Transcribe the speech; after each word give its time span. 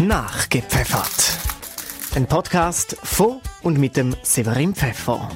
Nachgepfeffert. 0.00 1.38
Ein 2.14 2.26
Podcast 2.26 2.96
von 3.02 3.42
und 3.62 3.78
mit 3.78 3.98
dem 3.98 4.16
Severin 4.22 4.74
Pfeffer. 4.74 5.28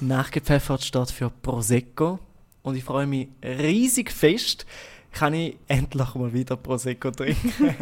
Nachgepfeffert 0.00 0.84
steht 0.84 1.10
für 1.10 1.30
Prosecco 1.30 2.18
und 2.60 2.76
ich 2.76 2.84
freue 2.84 3.06
mich 3.06 3.28
riesig 3.42 4.12
fest, 4.12 4.66
kann 5.10 5.32
ich 5.32 5.56
endlich 5.66 6.14
mal 6.14 6.34
wieder 6.34 6.58
Prosecco 6.58 7.10
trinken. 7.10 7.52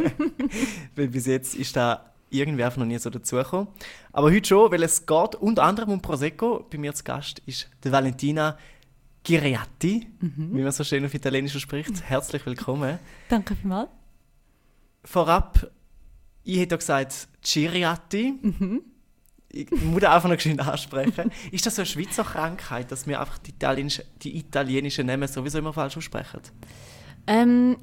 weil 0.95 1.09
bis 1.09 1.25
jetzt 1.25 1.55
ist 1.55 1.75
da 1.75 2.13
irgendwie 2.29 2.63
einfach 2.63 2.77
noch 2.77 2.85
nie 2.85 2.97
so 2.97 3.09
dazugekommen. 3.09 3.67
Aber 4.13 4.31
heute 4.31 4.47
schon, 4.47 4.71
weil 4.71 4.83
es 4.83 5.05
geht 5.05 5.35
unter 5.35 5.63
anderem 5.63 5.89
um 5.89 6.01
Prosecco. 6.01 6.65
Bei 6.71 6.77
mir 6.77 6.93
zu 6.93 7.03
Gast 7.03 7.41
ist 7.45 7.69
die 7.83 7.91
Valentina 7.91 8.57
Giriatti, 9.23 10.07
mhm. 10.19 10.49
wie 10.53 10.61
man 10.61 10.71
so 10.71 10.83
schön 10.83 11.05
auf 11.05 11.13
Italienisch 11.13 11.57
spricht. 11.59 12.03
Herzlich 12.03 12.45
willkommen. 12.45 12.99
Danke 13.27 13.55
vielmals. 13.55 13.89
Vorab, 15.03 15.71
ich 16.43 16.59
hätte 16.59 16.77
gesagt 16.77 17.27
Giriatti. 17.41 18.33
Mhm. 18.41 18.81
Ich 19.51 19.71
muss 19.71 20.03
einfach 20.03 20.29
noch 20.29 20.35
geschwind 20.35 20.65
ansprechen. 20.65 21.31
ist 21.51 21.65
das 21.65 21.75
so 21.75 21.81
eine 21.81 21.87
Schweizer 21.87 22.23
Krankheit, 22.23 22.91
dass 22.91 23.07
wir 23.07 23.19
einfach 23.19 23.39
die, 23.39 23.51
italienische, 23.51 24.05
die 24.21 24.37
italienischen 24.37 25.07
Namen 25.07 25.27
sowieso 25.27 25.57
immer 25.57 25.73
falsch 25.73 25.97
aussprechen? 25.97 26.41
Ähm, 27.25 27.77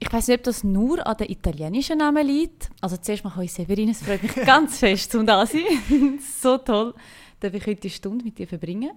ich 0.00 0.12
weiß 0.12 0.28
nicht, 0.28 0.38
ob 0.38 0.44
das 0.44 0.64
nur 0.64 1.06
an 1.06 1.16
den 1.16 1.30
italienischen 1.30 1.98
Namen 1.98 2.26
liegt. 2.26 2.70
Also 2.80 2.96
zuerst 2.96 3.22
mal 3.24 3.40
ich 3.42 3.52
Severin, 3.52 3.90
es 3.90 4.02
freut 4.02 4.22
mich 4.22 4.34
ganz 4.46 4.78
fest, 4.78 5.14
um 5.14 5.24
da 5.24 5.46
zu 5.46 5.58
sein. 5.58 6.18
so 6.40 6.58
toll, 6.58 6.94
dass 7.38 7.54
ich 7.54 7.66
heute 7.66 7.82
eine 7.82 7.90
Stunde 7.90 8.24
mit 8.24 8.36
dir 8.36 8.48
verbringen. 8.48 8.90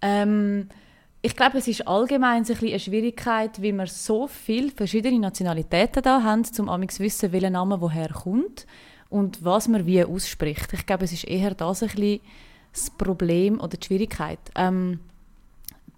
Ähm, 0.00 0.68
ich 1.20 1.34
glaube, 1.34 1.58
es 1.58 1.66
ist 1.66 1.86
allgemein 1.86 2.44
ein 2.44 2.56
eine 2.60 2.78
Schwierigkeit, 2.78 3.60
wie 3.60 3.72
wir 3.72 3.86
so 3.86 4.28
viele 4.28 4.70
verschiedene 4.70 5.18
Nationalitäten 5.18 6.02
da 6.02 6.22
haben, 6.22 6.44
um 6.58 6.68
zu 6.88 7.02
wissen, 7.02 7.32
welcher 7.32 7.50
Name 7.50 7.80
woher 7.80 8.10
kommt 8.10 8.66
und 9.08 9.44
was 9.44 9.66
man 9.68 9.84
wie 9.84 10.04
ausspricht. 10.04 10.72
Ich 10.72 10.86
glaube, 10.86 11.04
es 11.04 11.12
ist 11.12 11.24
eher 11.24 11.54
das 11.54 11.82
ein 11.82 12.20
das 12.72 12.90
Problem 12.90 13.58
oder 13.58 13.76
die 13.76 13.86
Schwierigkeit. 13.86 14.38
Ähm, 14.54 15.00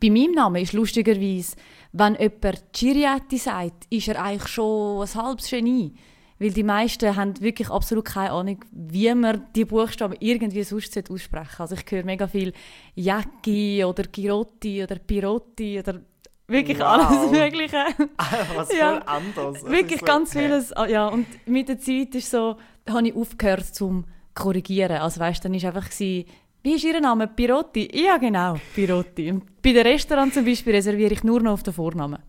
bei 0.01 0.09
meinem 0.09 0.33
Namen 0.33 0.63
ist 0.63 0.73
lustigerweise, 0.73 1.57
wenn 1.93 2.15
jemand 2.15 2.73
Giriati 2.73 3.37
sagt, 3.37 3.87
ist 3.91 4.09
er 4.09 4.23
eigentlich 4.23 4.49
schon 4.49 5.03
ein 5.03 5.15
halbes 5.15 5.51
Genie. 5.51 5.93
Weil 6.41 6.53
die 6.53 6.63
meisten 6.63 7.15
haben 7.15 7.39
wirklich 7.43 7.69
absolut 7.69 8.07
keine 8.07 8.33
Ahnung, 8.33 8.65
wie 8.73 9.15
man 9.15 9.45
die 9.55 9.67
Buchstaben 9.67 10.15
irgendwie 10.21 10.63
sonst 10.63 10.99
aussprechen 11.11 11.57
Also 11.59 11.75
ich 11.75 11.85
höre 11.91 12.03
mega 12.03 12.27
viel 12.27 12.55
Jacki 12.95 13.85
oder 13.85 14.05
Girotti 14.05 14.83
oder 14.83 14.97
Pirotti 14.97 15.79
oder 15.79 16.01
wirklich 16.47 16.79
wow. 16.79 16.87
alles 16.87 17.31
Mögliche. 17.31 17.85
Was 18.57 18.75
ja. 18.75 18.93
voll 18.93 19.03
anders. 19.05 19.65
Wirklich 19.67 20.01
so 20.01 20.07
ganz 20.07 20.31
okay. 20.31 20.47
vieles. 20.47 20.73
Ah, 20.73 20.87
ja, 20.87 21.09
und 21.09 21.27
mit 21.47 21.69
der 21.69 21.79
Zeit 21.79 22.15
ist 22.15 22.31
so, 22.31 22.57
habe 22.89 23.07
ich 23.07 23.15
aufgehört 23.15 23.67
zum 23.67 24.07
korrigieren. 24.33 24.97
Also 24.97 25.21
weißt, 25.21 25.45
dann 25.45 25.53
ist 25.53 25.67
einfach 25.67 25.91
gewesen, 25.91 26.25
wie 26.63 26.75
ist 26.75 26.85
Ihr 26.85 27.01
Name? 27.03 27.29
Pirotti? 27.29 27.91
Ja, 27.93 28.17
genau, 28.17 28.57
Pirotti. 28.75 29.35
bei 29.63 29.73
den 29.73 29.87
Restaurants 29.87 30.35
zum 30.35 30.47
Beispiel 30.47 30.75
reserviere 30.75 31.13
ich 31.13 31.23
nur 31.23 31.41
noch 31.41 31.53
auf 31.53 31.63
den 31.63 31.75
Vornamen. 31.75 32.21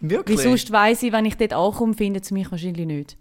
Wirklich? 0.00 0.38
Weil 0.38 0.44
sonst 0.44 0.70
weiss 0.70 1.02
ich, 1.02 1.10
wenn 1.10 1.24
ich 1.24 1.36
dort 1.36 1.52
ankomme, 1.52 1.94
findet 1.94 2.24
es 2.24 2.30
mich 2.30 2.48
wahrscheinlich 2.50 2.86
nicht. 2.86 3.16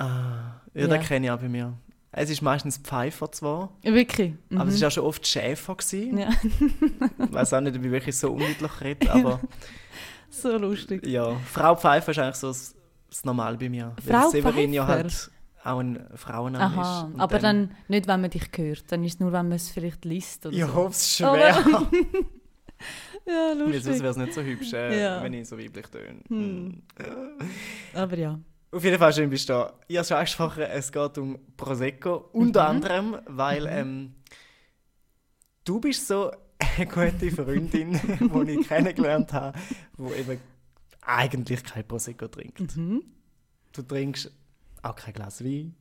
Ah, 0.00 0.60
ja, 0.72 0.82
ja. 0.82 0.86
das 0.88 1.06
kenne 1.06 1.26
ich 1.26 1.30
auch 1.30 1.38
bei 1.38 1.48
mir. 1.48 1.74
Es 2.12 2.30
ist 2.30 2.42
meistens 2.42 2.78
Pfeifer 2.78 3.30
zwar. 3.30 3.70
Wirklich? 3.82 4.34
Mhm. 4.48 4.60
Aber 4.60 4.70
es 4.70 4.74
war 4.74 4.80
mhm. 4.80 4.86
auch 4.86 4.90
schon 4.92 5.04
oft 5.04 5.26
Schäfer. 5.26 5.76
Gewesen. 5.76 6.18
Ja. 6.18 6.30
ich 6.42 7.32
weiß 7.32 7.52
auch 7.52 7.60
nicht, 7.60 7.76
ob 7.76 7.84
ich 7.84 7.90
wirklich 7.90 8.16
so 8.16 8.32
undeutlich 8.32 8.80
rede, 8.80 9.12
aber... 9.12 9.40
so 10.30 10.56
lustig. 10.56 11.06
Ja, 11.06 11.36
Frau 11.46 11.76
Pfeifer 11.76 12.10
ist 12.10 12.18
eigentlich 12.18 12.36
so 12.36 12.48
das, 12.48 12.74
das 13.10 13.24
Normale 13.24 13.58
bei 13.58 13.68
mir. 13.68 13.94
Frau 14.04 14.24
Weil 14.24 14.30
Severin 14.30 14.72
ja 14.72 14.86
halt 14.86 15.30
auch 15.62 15.78
ein 15.78 16.02
Frauenname 16.14 16.64
Aha, 16.64 17.10
ist. 17.12 17.20
aber 17.20 17.38
dann, 17.38 17.68
dann, 17.68 17.76
nicht, 17.88 18.08
wenn 18.08 18.20
man 18.22 18.30
dich 18.30 18.48
hört. 18.56 18.90
Dann 18.90 19.04
ist 19.04 19.14
es 19.14 19.20
nur, 19.20 19.32
wenn 19.32 19.48
man 19.48 19.56
es 19.56 19.70
vielleicht 19.70 20.04
liest 20.06 20.46
oder 20.46 20.56
Ich 20.56 20.62
so. 20.62 20.74
hoffe 20.74 20.90
es 20.92 21.16
schwer. 21.16 21.62
ja, 23.26 23.52
lustig. 23.52 23.84
Sonst 23.84 24.00
wäre 24.00 24.10
es 24.10 24.16
nicht 24.16 24.34
so 24.34 24.40
hübsch, 24.40 24.72
äh, 24.72 25.00
ja. 25.00 25.22
wenn 25.22 25.34
ich 25.34 25.46
so 25.46 25.58
weiblich 25.58 25.86
töne. 25.86 26.20
Hm. 26.28 26.82
aber 27.94 28.16
ja. 28.16 28.40
Auf 28.72 28.84
jeden 28.84 28.98
Fall 28.98 29.12
schön 29.12 29.28
bist 29.28 29.48
du 29.48 29.54
da. 29.54 29.72
Ich 29.88 29.96
habe 29.96 30.06
schon 30.06 30.16
angesprochen, 30.16 30.62
es 30.62 30.92
geht 30.92 31.18
um 31.18 31.38
Prosecco. 31.56 32.28
Unter 32.32 32.62
mhm. 32.62 32.68
anderem, 32.68 33.18
weil 33.26 33.62
mhm. 33.62 33.68
ähm, 33.68 34.14
du 35.64 35.80
bist 35.80 36.06
so 36.06 36.30
eine 36.58 36.86
gute 36.86 37.30
Freundin, 37.32 37.92
die 38.46 38.52
ich 38.52 38.68
kennengelernt 38.68 39.32
habe, 39.32 39.58
die 39.98 40.20
eben 40.20 40.40
eigentlich 41.02 41.64
kein 41.64 41.86
Prosecco 41.86 42.28
trinkt. 42.28 42.76
Mhm. 42.76 43.02
Du 43.72 43.82
trinkst 43.82 44.30
auch 44.82 44.94
kein 44.94 45.14
Glas 45.14 45.44
Wein, 45.44 45.74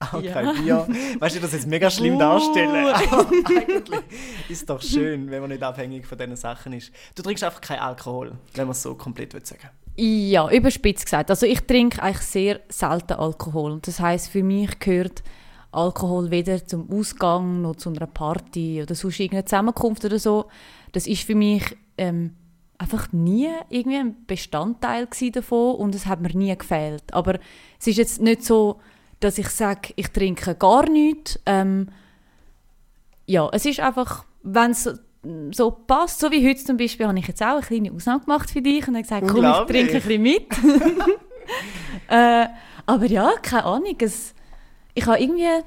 auch 0.00 0.20
ja. 0.20 0.32
kein 0.32 0.56
Bier. 0.56 0.88
Weißt 1.20 1.36
du, 1.36 1.40
das 1.40 1.52
jetzt 1.52 1.68
mega 1.68 1.88
schlimm 1.88 2.16
uh. 2.16 2.18
darstellen. 2.18 2.94
Aber 2.94 3.28
eigentlich 3.44 4.00
ist 4.48 4.60
es 4.60 4.66
doch 4.66 4.82
schön, 4.82 5.30
wenn 5.30 5.40
man 5.40 5.50
nicht 5.50 5.62
abhängig 5.62 6.04
von 6.04 6.18
diesen 6.18 6.36
Sachen 6.36 6.72
ist. 6.72 6.92
Du 7.14 7.22
trinkst 7.22 7.44
einfach 7.44 7.60
keinen 7.60 7.80
Alkohol, 7.80 8.32
wenn 8.54 8.66
man 8.66 8.72
es 8.72 8.82
so 8.82 8.96
komplett 8.96 9.32
sagen 9.46 9.62
will. 9.62 9.83
Ja, 9.96 10.50
überspitzt 10.50 11.04
gesagt. 11.04 11.30
Also 11.30 11.46
ich 11.46 11.60
trinke 11.60 12.02
eigentlich 12.02 12.26
sehr 12.26 12.60
selten 12.68 13.12
Alkohol. 13.12 13.78
Das 13.82 14.00
heißt, 14.00 14.28
für 14.28 14.42
mich 14.42 14.78
gehört 14.80 15.22
Alkohol 15.70 16.30
weder 16.30 16.64
zum 16.64 16.90
Ausgang 16.90 17.62
noch 17.62 17.76
zu 17.76 17.90
einer 17.90 18.06
Party 18.06 18.82
oder 18.82 18.94
sonst 18.94 19.20
irgendeine 19.20 19.44
Zusammenkunft 19.44 20.04
oder 20.04 20.18
so. 20.18 20.46
Das 20.92 21.06
ist 21.06 21.22
für 21.22 21.34
mich 21.34 21.76
ähm, 21.96 22.34
einfach 22.78 23.12
nie 23.12 23.48
irgendwie 23.70 23.98
ein 23.98 24.26
Bestandteil 24.26 25.08
davon 25.32 25.76
und 25.76 25.94
es 25.94 26.06
hat 26.06 26.20
mir 26.20 26.34
nie 26.36 26.56
gefehlt. 26.56 27.04
Aber 27.12 27.38
es 27.78 27.86
ist 27.86 27.98
jetzt 27.98 28.20
nicht 28.20 28.42
so, 28.44 28.80
dass 29.20 29.38
ich 29.38 29.48
sage, 29.48 29.92
ich 29.96 30.08
trinke 30.08 30.54
gar 30.54 30.88
nichts. 30.88 31.38
Ähm, 31.46 31.88
ja, 33.26 33.48
es 33.52 33.64
ist 33.64 33.80
einfach, 33.80 34.24
wenn 34.42 34.72
es 34.72 34.88
so 35.52 35.70
passt, 35.70 36.20
so 36.20 36.30
wie 36.30 36.46
heute 36.46 36.62
zum 36.62 36.76
Beispiel, 36.76 37.06
habe 37.06 37.18
ich 37.18 37.26
jetzt 37.26 37.42
auch 37.42 37.56
eine 37.56 37.62
kleine 37.62 37.92
Ausnahme 37.92 38.20
gemacht 38.20 38.50
für 38.50 38.62
dich 38.62 38.86
und 38.86 38.94
habe 38.94 39.02
gesagt, 39.02 39.26
komm, 39.28 39.44
ich 39.44 39.66
trinke 39.66 39.94
ein 39.94 40.02
bisschen 40.02 40.22
mit. 40.22 40.46
äh, 42.08 42.46
aber 42.86 43.06
ja, 43.06 43.32
keine 43.42 43.64
Ahnung, 43.64 43.96
es, 44.00 44.34
ich 44.94 45.06
habe 45.06 45.20
irgendwie 45.20 45.64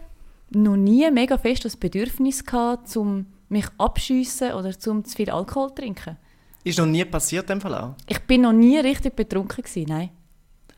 noch 0.51 0.77
nie 0.77 1.09
mega 1.11 1.37
fest 1.37 1.65
das 1.65 1.75
Bedürfnis 1.75 2.45
gehabt, 2.45 2.95
um 2.95 3.25
mich 3.49 3.65
abschiessen 3.77 4.53
oder 4.53 4.77
zum 4.77 5.03
zu 5.03 5.15
viel 5.15 5.29
Alkohol 5.29 5.69
zu 5.69 5.75
trinken. 5.75 6.17
Ist 6.63 6.79
noch 6.79 6.85
nie 6.85 7.05
passiert 7.05 7.49
in 7.49 7.59
dem 7.59 7.61
Fall 7.61 7.75
auch? 7.75 7.95
Ich 8.07 8.19
bin 8.21 8.41
noch 8.41 8.53
nie 8.53 8.77
richtig 8.77 9.15
betrunken 9.15 9.63
gewesen, 9.63 9.85
nein. 9.87 10.09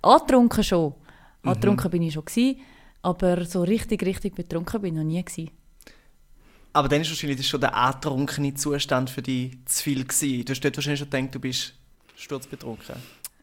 Angetrunken 0.01 0.63
schon. 0.63 0.93
Mhm. 1.41 1.49
Angetrunken 1.49 1.91
bin 1.91 2.03
ich 2.03 2.13
schon 2.13 2.25
gewesen, 2.25 2.59
aber 3.01 3.43
so 3.45 3.63
richtig, 3.63 4.03
richtig 4.03 4.35
betrunken 4.35 4.81
bin 4.81 4.93
ich 4.93 4.99
noch 4.99 5.07
nie 5.07 5.23
gewesen. 5.23 5.51
Aber 6.73 6.87
dann 6.87 7.01
ist 7.01 7.09
wahrscheinlich 7.09 7.47
schon 7.47 7.61
der 7.61 7.75
antrunkene 7.75 8.53
Zustand 8.53 9.09
für 9.09 9.21
dich 9.21 9.57
zu 9.65 9.83
viel 9.83 10.05
gewesen. 10.05 10.45
Du 10.45 10.51
hast 10.51 10.61
dort 10.61 10.77
wahrscheinlich 10.77 10.99
schon 10.99 11.09
gedacht, 11.09 11.35
du 11.35 11.39
bist 11.39 11.73
sturzbetrunken. 12.15 12.95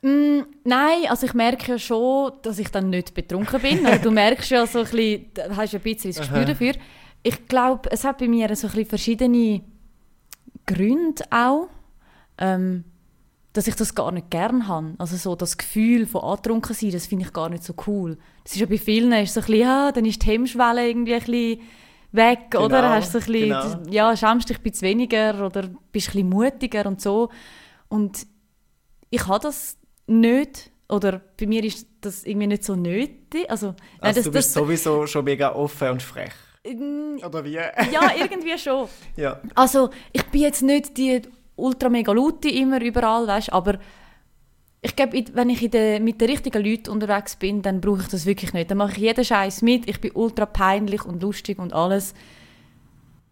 Mm, 0.03 0.42
nein, 0.64 1.06
also 1.09 1.26
ich 1.26 1.34
merke 1.34 1.72
ja 1.72 1.78
schon, 1.78 2.32
dass 2.42 2.59
ich 2.59 2.70
dann 2.70 2.91
nicht 2.91 3.14
betrunken 3.14 3.60
bin. 3.60 3.84
Also 3.87 4.04
du 4.04 4.10
merkst 4.10 4.50
ja 4.50 4.66
so 4.66 4.81
ein 4.81 4.84
bisschen, 4.84 5.26
du 5.34 5.56
hast 5.56 5.72
ja 5.72 5.78
ein 5.78 5.82
bisschen 5.82 6.10
das 6.12 6.20
Gespür 6.20 6.44
dafür. 6.44 6.75
Ich 7.22 7.48
glaube, 7.48 7.91
es 7.91 8.04
hat 8.04 8.19
bei 8.19 8.28
mir 8.28 8.54
so 8.54 8.69
ein 8.69 8.72
bisschen 8.72 8.88
verschiedene 8.88 9.62
Gründe 10.66 11.25
auch 11.31 11.69
ähm, 12.38 12.84
dass 13.53 13.66
ich 13.66 13.75
das 13.75 13.94
gar 13.94 14.12
nicht 14.12 14.31
gern 14.31 14.69
habe. 14.69 14.94
Also 14.98 15.16
so 15.16 15.34
das 15.34 15.56
Gefühl 15.56 16.06
von 16.06 16.22
angetrunken 16.22 16.75
sein, 16.75 16.91
das 16.91 17.06
finde 17.06 17.25
ich 17.25 17.32
gar 17.32 17.48
nicht 17.48 17.64
so 17.64 17.75
cool. 17.87 18.19
Das 18.44 18.53
ist 18.53 18.60
ja 18.60 18.66
bei 18.66 18.78
vielen 18.78 19.12
ist 19.12 19.32
so 19.32 19.41
ein 19.41 19.47
bisschen, 19.47 19.60
ja, 19.60 19.93
dann 19.93 20.04
ist 20.04 20.22
die 20.22 20.26
Hemmschwelle 20.26 20.87
irgendwie 20.87 21.14
ein 21.14 21.20
bisschen 21.20 21.60
weg, 22.12 22.50
genau, 22.50 22.65
oder? 22.65 22.91
Hast 22.91 23.15
ein 23.15 23.22
bisschen, 23.22 23.49
genau. 23.49 23.91
ja, 23.91 24.17
schämst 24.17 24.49
dich 24.49 24.59
ein 24.59 24.62
bisschen 24.62 24.89
weniger 24.89 25.44
oder 25.44 25.62
bist 25.62 26.09
ein 26.09 26.12
bisschen 26.12 26.28
mutiger 26.28 26.87
und 26.87 27.00
so. 27.00 27.31
Und 27.88 28.26
ich 29.11 29.26
habe 29.26 29.41
das 29.41 29.76
nicht, 30.06 30.70
oder 30.88 31.20
bei 31.38 31.47
mir 31.47 31.64
ist 31.64 31.87
das 32.00 32.25
irgendwie 32.25 32.49
nicht 32.49 32.64
so 32.64 32.75
nötig. 32.75 33.49
Also, 33.49 33.69
also 33.69 33.76
nein, 34.00 34.14
das, 34.14 34.25
du 34.25 34.32
bist 34.32 34.49
das, 34.49 34.55
sowieso 34.55 35.06
schon 35.06 35.25
mega 35.25 35.55
offen 35.55 35.91
und 35.91 36.03
frech. 36.03 36.32
Oder 37.25 37.44
wie? 37.44 37.53
ja, 37.53 38.12
irgendwie 38.19 38.58
schon. 38.58 38.88
ja. 39.17 39.41
Also, 39.55 39.91
ich 40.12 40.25
bin 40.26 40.43
jetzt 40.43 40.62
nicht 40.62 40.97
die 40.97 41.23
ultra 41.55 41.88
mega 41.88 42.12
laute 42.12 42.49
immer 42.49 42.81
überall, 42.82 43.26
weißt, 43.26 43.53
aber 43.53 43.79
ich 44.87 44.94
glaube, 44.94 45.25
wenn 45.33 45.50
ich 45.50 45.69
de, 45.69 45.99
mit 45.99 46.21
den 46.21 46.31
richtigen 46.31 46.65
Leuten 46.65 46.91
unterwegs 46.91 47.35
bin, 47.35 47.61
dann 47.61 47.81
brauche 47.81 48.03
ich 48.03 48.09
das 48.09 48.25
wirklich 48.25 48.53
nicht. 48.53 48.71
Dann 48.71 48.79
mache 48.79 48.93
ich 48.93 48.99
jeden 48.99 49.25
Scheiß 49.25 49.62
mit. 49.62 49.88
Ich 49.88 50.00
bin 50.00 50.12
ultra 50.15 50.47
peinlich 50.47 51.05
und 51.05 51.21
lustig 51.21 51.59
und 51.59 51.73
alles. 51.73 52.15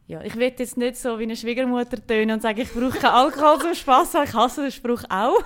Ja, 0.09 0.21
ich 0.23 0.35
will 0.35 0.53
jetzt 0.59 0.77
nicht 0.77 0.97
so 0.97 1.19
wie 1.21 1.23
eine 1.23 1.37
Schwiegermutter 1.37 2.05
tönen 2.05 2.33
und 2.33 2.43
sagen, 2.43 2.61
ich 2.61 2.73
brauche 2.73 2.99
keinen 2.99 3.13
Alkohol 3.13 3.61
zum 3.61 3.75
Spaß 3.75 4.15
Ich 4.27 4.35
hasse 4.35 4.63
den 4.63 4.73
Spruch 4.73 5.05
auch. 5.09 5.45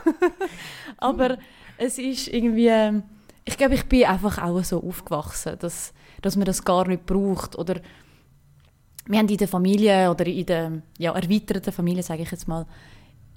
Aber 0.97 1.37
es 1.77 1.99
ist 1.99 2.29
irgendwie, 2.29 3.03
ich 3.45 3.57
glaube, 3.59 3.75
ich 3.75 3.85
bin 3.85 4.05
einfach 4.05 4.43
auch 4.43 4.65
so 4.65 4.83
aufgewachsen, 4.83 5.57
dass, 5.59 5.93
dass 6.23 6.37
man 6.37 6.47
das 6.47 6.65
gar 6.65 6.89
nicht 6.89 7.05
braucht. 7.05 7.57
Oder 7.57 7.83
wir 9.07 9.19
haben 9.19 9.29
in 9.29 9.37
der 9.37 9.49
Familie 9.49 10.11
oder 10.11 10.27
in 10.27 10.47
der 10.47 10.83
ja, 10.97 11.13
erweiterten 11.13 11.73
Familie, 11.73 12.03
sage 12.03 12.23
ich 12.23 12.31
jetzt 12.31 12.49
mal, 12.49 12.67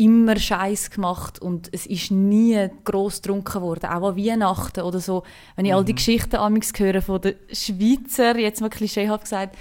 immer 0.01 0.37
Scheiß 0.37 0.89
gemacht 0.89 1.39
und 1.39 1.69
es 1.71 1.85
ist 1.85 2.11
nie 2.11 2.69
gross 2.83 3.21
getrunken 3.21 3.61
worden, 3.61 3.85
auch 3.85 4.09
an 4.09 4.17
Weihnachten 4.17 4.81
oder 4.81 4.99
so. 4.99 5.23
Wenn 5.55 5.65
ich 5.65 5.73
all 5.73 5.85
die 5.85 5.95
Geschichten 5.95 6.37
amigs 6.37 6.71
höre 6.75 7.01
von 7.01 7.21
den 7.21 7.35
Schweizer, 7.51 8.37
jetzt 8.37 8.61
mal 8.61 8.69
klischeehaft 8.69 9.25
gesagt, 9.25 9.57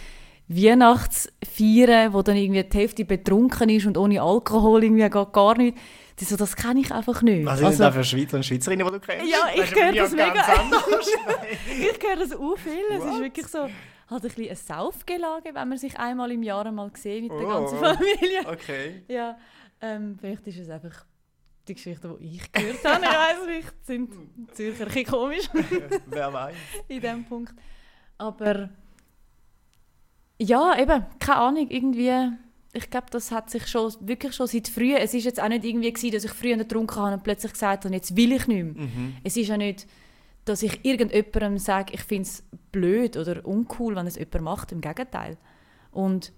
Weihnachtsfeiern, 0.48 2.12
wo 2.12 2.22
dann 2.22 2.36
irgendwie 2.36 2.64
die 2.64 2.78
Hälfte 2.78 3.04
betrunken 3.04 3.68
ist 3.68 3.86
und 3.86 3.96
ohne 3.98 4.22
Alkohol 4.22 4.82
irgendwie 4.82 5.08
geht 5.08 5.32
gar 5.32 5.56
nicht. 5.56 5.76
Das, 6.16 6.28
so, 6.28 6.36
das 6.36 6.56
kenne 6.56 6.80
ich 6.80 6.92
einfach 6.92 7.22
nicht. 7.22 7.46
Was 7.46 7.58
sind 7.58 7.66
also, 7.66 7.82
denn 7.84 7.92
da 7.92 7.92
für 7.92 8.04
Schweizer 8.04 8.36
und 8.36 8.44
Schweizerinnen, 8.44 8.86
die 8.86 8.92
du 8.92 9.00
kennst? 9.00 9.26
Ja, 9.26 9.46
ich 9.54 9.74
höre 9.74 9.92
das 9.92 10.10
mega. 10.12 10.34
ich 11.78 12.08
höre 12.08 12.16
das 12.16 12.32
auch 12.32 12.56
viel. 12.58 12.98
Es 12.98 13.04
ist 13.04 13.20
wirklich 13.20 13.46
so 13.46 13.68
halt 14.10 14.24
ein 14.24 14.28
bisschen 14.28 14.46
eine 14.46 14.56
Saufgelage, 14.56 15.54
wenn 15.54 15.68
man 15.68 15.78
sich 15.78 15.98
einmal 15.98 16.32
im 16.32 16.42
Jahr 16.42 16.70
mal 16.72 16.90
sieht 16.94 17.22
mit 17.22 17.32
oh, 17.32 17.38
der 17.38 17.48
ganzen 17.48 17.78
Familie. 17.78 18.40
Okay. 18.46 19.02
Ja, 19.08 19.38
ähm, 19.80 20.16
vielleicht 20.20 20.46
ist 20.46 20.58
es 20.58 20.68
einfach 20.68 21.04
die 21.66 21.74
Geschichte, 21.74 22.16
die 22.20 22.36
ich 22.36 22.52
gehört 22.52 22.84
habe. 22.84 23.04
Ich 23.04 23.10
weiß 23.10 23.46
nicht, 23.46 23.86
sind 23.86 24.12
Zürcher 24.54 24.86
ein 24.86 24.86
bisschen 24.88 25.06
komisch. 25.06 25.48
Wer 26.06 26.32
weiß. 26.32 26.56
In 26.88 27.00
diesem 27.00 27.24
Punkt. 27.24 27.54
Aber 28.18 28.70
ja, 30.38 30.78
eben, 30.78 31.04
keine 31.18 31.38
Ahnung, 31.38 31.66
irgendwie, 31.68 32.32
ich 32.72 32.88
glaube, 32.90 33.06
das 33.10 33.30
hat 33.30 33.50
sich 33.50 33.66
schon, 33.66 33.92
wirklich 34.00 34.34
schon 34.34 34.46
seit 34.46 34.68
früh, 34.68 34.94
es 34.94 35.14
ist 35.14 35.24
jetzt 35.24 35.40
auch 35.40 35.48
nicht 35.48 35.64
irgendwie 35.64 35.92
gewesen, 35.92 36.12
dass 36.12 36.24
ich 36.24 36.32
früher 36.32 36.56
getrunken 36.56 36.96
habe 36.96 37.14
und 37.14 37.22
plötzlich 37.22 37.52
gesagt 37.52 37.84
habe, 37.84 37.94
jetzt 37.94 38.16
will 38.16 38.32
ich 38.32 38.46
nicht 38.46 38.64
mehr. 38.64 38.84
Mhm. 38.84 39.16
Es 39.22 39.36
ist 39.36 39.48
ja 39.48 39.56
nicht, 39.56 39.86
dass 40.44 40.62
ich 40.62 40.84
irgendjemandem 40.84 41.58
sage, 41.58 41.92
ich 41.94 42.02
finde 42.02 42.22
es 42.22 42.42
blöd 42.72 43.16
oder 43.16 43.44
uncool, 43.44 43.96
wenn 43.96 44.06
es 44.06 44.16
jemand 44.16 44.42
macht, 44.42 44.72
im 44.72 44.80
Gegenteil. 44.80 45.36
Und 45.90 46.32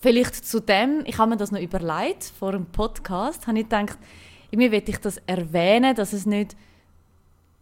vielleicht 0.00 0.34
zu 0.34 0.60
dem, 0.60 1.02
ich 1.04 1.18
habe 1.18 1.30
mir 1.30 1.36
das 1.36 1.52
noch 1.52 1.60
überlegt, 1.60 2.24
vor 2.38 2.52
dem 2.52 2.66
Podcast, 2.66 3.46
habe 3.46 3.58
ich 3.58 3.64
gedacht, 3.64 3.98
irgendwie 4.50 4.72
will 4.72 4.82
ich 4.86 4.98
das 4.98 5.18
erwähnen, 5.26 5.94
dass 5.94 6.12
es 6.12 6.26
nicht 6.26 6.56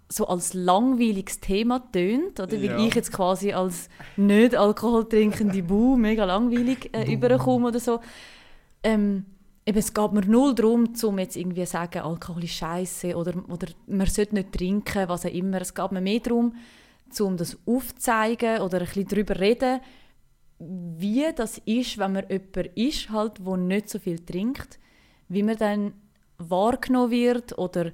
so 0.09 0.27
als 0.29 0.55
langweiliges 0.55 1.41
Thema 1.41 1.81
tönt, 1.91 2.39
oder? 2.39 2.57
Ja. 2.57 2.77
Weil 2.79 2.87
ich 2.87 2.95
jetzt 2.95 3.13
quasi 3.13 3.53
als 3.53 3.89
nicht 4.17 4.55
alkoholtrinkende 4.55 5.63
Bu 5.63 5.97
mega 5.97 6.25
langweilig 6.25 6.91
äh, 6.93 7.13
überkomme 7.13 7.69
oder 7.69 7.81
so. 7.81 8.01
Ähm, 8.85 9.25
eben, 9.65 9.79
es 9.79 9.93
geht 9.93 10.13
mir 10.13 10.25
null 10.25 10.55
darum, 10.55 10.93
um 11.03 11.19
jetzt 11.19 11.37
irgendwie 11.37 11.65
zu 11.65 11.73
sagen, 11.73 12.03
Alkohol 12.03 12.45
ist 12.45 12.55
scheiße 12.55 13.17
oder, 13.17 13.33
oder 13.49 13.67
man 13.89 14.07
sollte 14.07 14.37
nicht 14.37 14.53
trinken, 14.53 15.09
was 15.09 15.27
auch 15.27 15.33
immer. 15.33 15.61
Es 15.61 15.75
geht 15.75 15.91
mir 15.91 16.01
mehr 16.01 16.21
darum, 16.21 16.55
um 17.19 17.37
das 17.37 17.59
aufzuzeigen 17.67 18.61
oder 18.61 18.79
ein 18.79 18.87
bisschen 18.87 19.09
darüber 19.09 19.41
reden, 19.41 19.81
wie 20.59 21.27
das 21.35 21.59
ist, 21.59 21.99
wenn 21.99 22.13
man 22.13 22.25
jemand 22.29 22.57
ist, 22.75 23.11
halt, 23.11 23.45
der 23.45 23.57
nicht 23.57 23.91
so 23.91 23.99
viel 23.99 24.19
trinkt, 24.25 24.79
wie 25.29 25.43
man 25.43 25.57
dann 25.57 25.93
wahrgenommen 26.39 27.11
wird 27.11 27.59
oder 27.59 27.93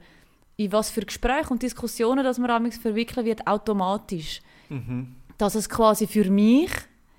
in 0.57 0.73
was 0.73 0.91
für 0.91 1.03
Gespräche 1.03 1.51
und 1.51 1.63
Diskussionen 1.63 2.25
dass 2.25 2.39
man 2.39 2.51
amigs 2.51 2.79
verwickeln 2.79 3.27
wird, 3.27 3.47
automatisch. 3.47 4.43
Mhm. 4.69 5.17
Dass 5.39 5.55
es 5.55 5.69
quasi 5.69 6.07
für 6.07 6.31
mich, 6.31 6.71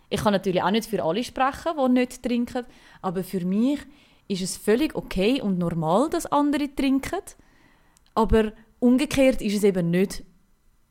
ich 0.09 0.21
kann 0.21 0.33
natürlich 0.33 0.61
auch 0.61 0.71
nicht 0.71 0.89
für 0.89 1.03
alle 1.03 1.23
sprechen, 1.23 1.73
die 1.77 1.91
nicht 1.91 2.23
trinken, 2.23 2.65
aber 3.01 3.23
für 3.23 3.45
mich 3.45 3.79
ist 4.27 4.41
es 4.41 4.57
völlig 4.57 4.95
okay 4.95 5.41
und 5.41 5.57
normal, 5.57 6.09
dass 6.09 6.25
andere 6.25 6.73
trinken. 6.73 7.21
Aber 8.15 8.53
umgekehrt 8.79 9.41
ist 9.41 9.55
es 9.55 9.63
eben 9.63 9.89
nicht 9.89 10.23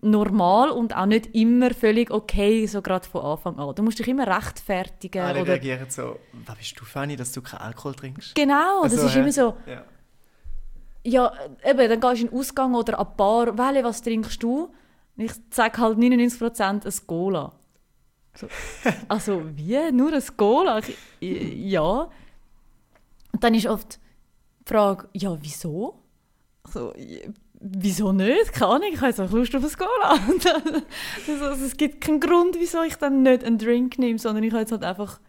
normal 0.02 0.70
und 0.70 0.94
auch 0.94 1.06
nicht 1.06 1.34
immer 1.34 1.72
völlig 1.72 2.10
okay, 2.10 2.66
so 2.66 2.82
gerade 2.82 3.08
von 3.08 3.22
Anfang 3.22 3.58
an. 3.58 3.74
Du 3.74 3.82
musst 3.82 3.98
dich 3.98 4.08
immer 4.08 4.26
rechtfertigen. 4.26 5.22
Alle 5.22 5.42
oder 5.42 5.52
reagieren 5.52 5.88
so, 5.88 6.18
was 6.44 6.58
bist 6.58 6.78
du, 6.78 6.84
Fanny, 6.84 7.16
dass 7.16 7.32
du 7.32 7.40
keinen 7.40 7.60
Alkohol 7.60 7.94
trinkst? 7.94 8.34
Genau, 8.34 8.82
das 8.82 8.92
also, 8.92 9.06
ist 9.06 9.14
ja. 9.14 9.20
immer 9.20 9.32
so, 9.32 9.56
ja 9.66 9.84
ja, 11.04 11.32
eben, 11.64 11.88
dann 11.88 12.00
gehst 12.00 12.22
du 12.22 12.26
in 12.26 12.30
den 12.30 12.38
Ausgang 12.38 12.74
oder 12.74 12.98
an 12.98 13.08
Bar, 13.16 13.58
Welle, 13.58 13.84
was 13.84 14.02
trinkst 14.02 14.42
du? 14.42 14.72
Ich 15.16 15.32
sage 15.50 15.78
halt 15.78 15.98
99% 15.98 16.86
ein 16.86 17.06
Cola. 17.06 17.52
So. 18.34 18.48
also, 19.08 19.42
wie? 19.56 19.92
Nur 19.92 20.12
ein 20.12 20.22
Cola? 20.36 20.80
ja. 21.20 22.10
Und 23.32 23.44
dann 23.44 23.54
ist 23.54 23.66
oft 23.66 23.98
die 24.60 24.68
Frage, 24.68 25.08
ja, 25.12 25.36
wieso? 25.40 26.00
Also, 26.64 26.94
wieso 27.62 28.12
nicht? 28.12 28.52
Keine 28.52 28.72
Ahnung, 28.72 28.88
ich 28.92 28.96
habe 28.96 29.08
jetzt 29.08 29.20
auch 29.20 29.30
Lust 29.30 29.54
auf 29.54 29.62
ein 29.62 29.72
Cola. 29.72 30.82
also, 31.50 31.64
es 31.64 31.76
gibt 31.76 32.00
keinen 32.00 32.20
Grund, 32.20 32.56
wieso 32.58 32.82
ich 32.82 32.96
dann 32.96 33.22
nicht 33.22 33.44
einen 33.44 33.58
Drink 33.58 33.98
nehme, 33.98 34.18
sondern 34.18 34.44
ich 34.44 34.52
habe 34.52 34.62
jetzt 34.62 34.72
halt 34.72 34.84
einfach 34.84 35.20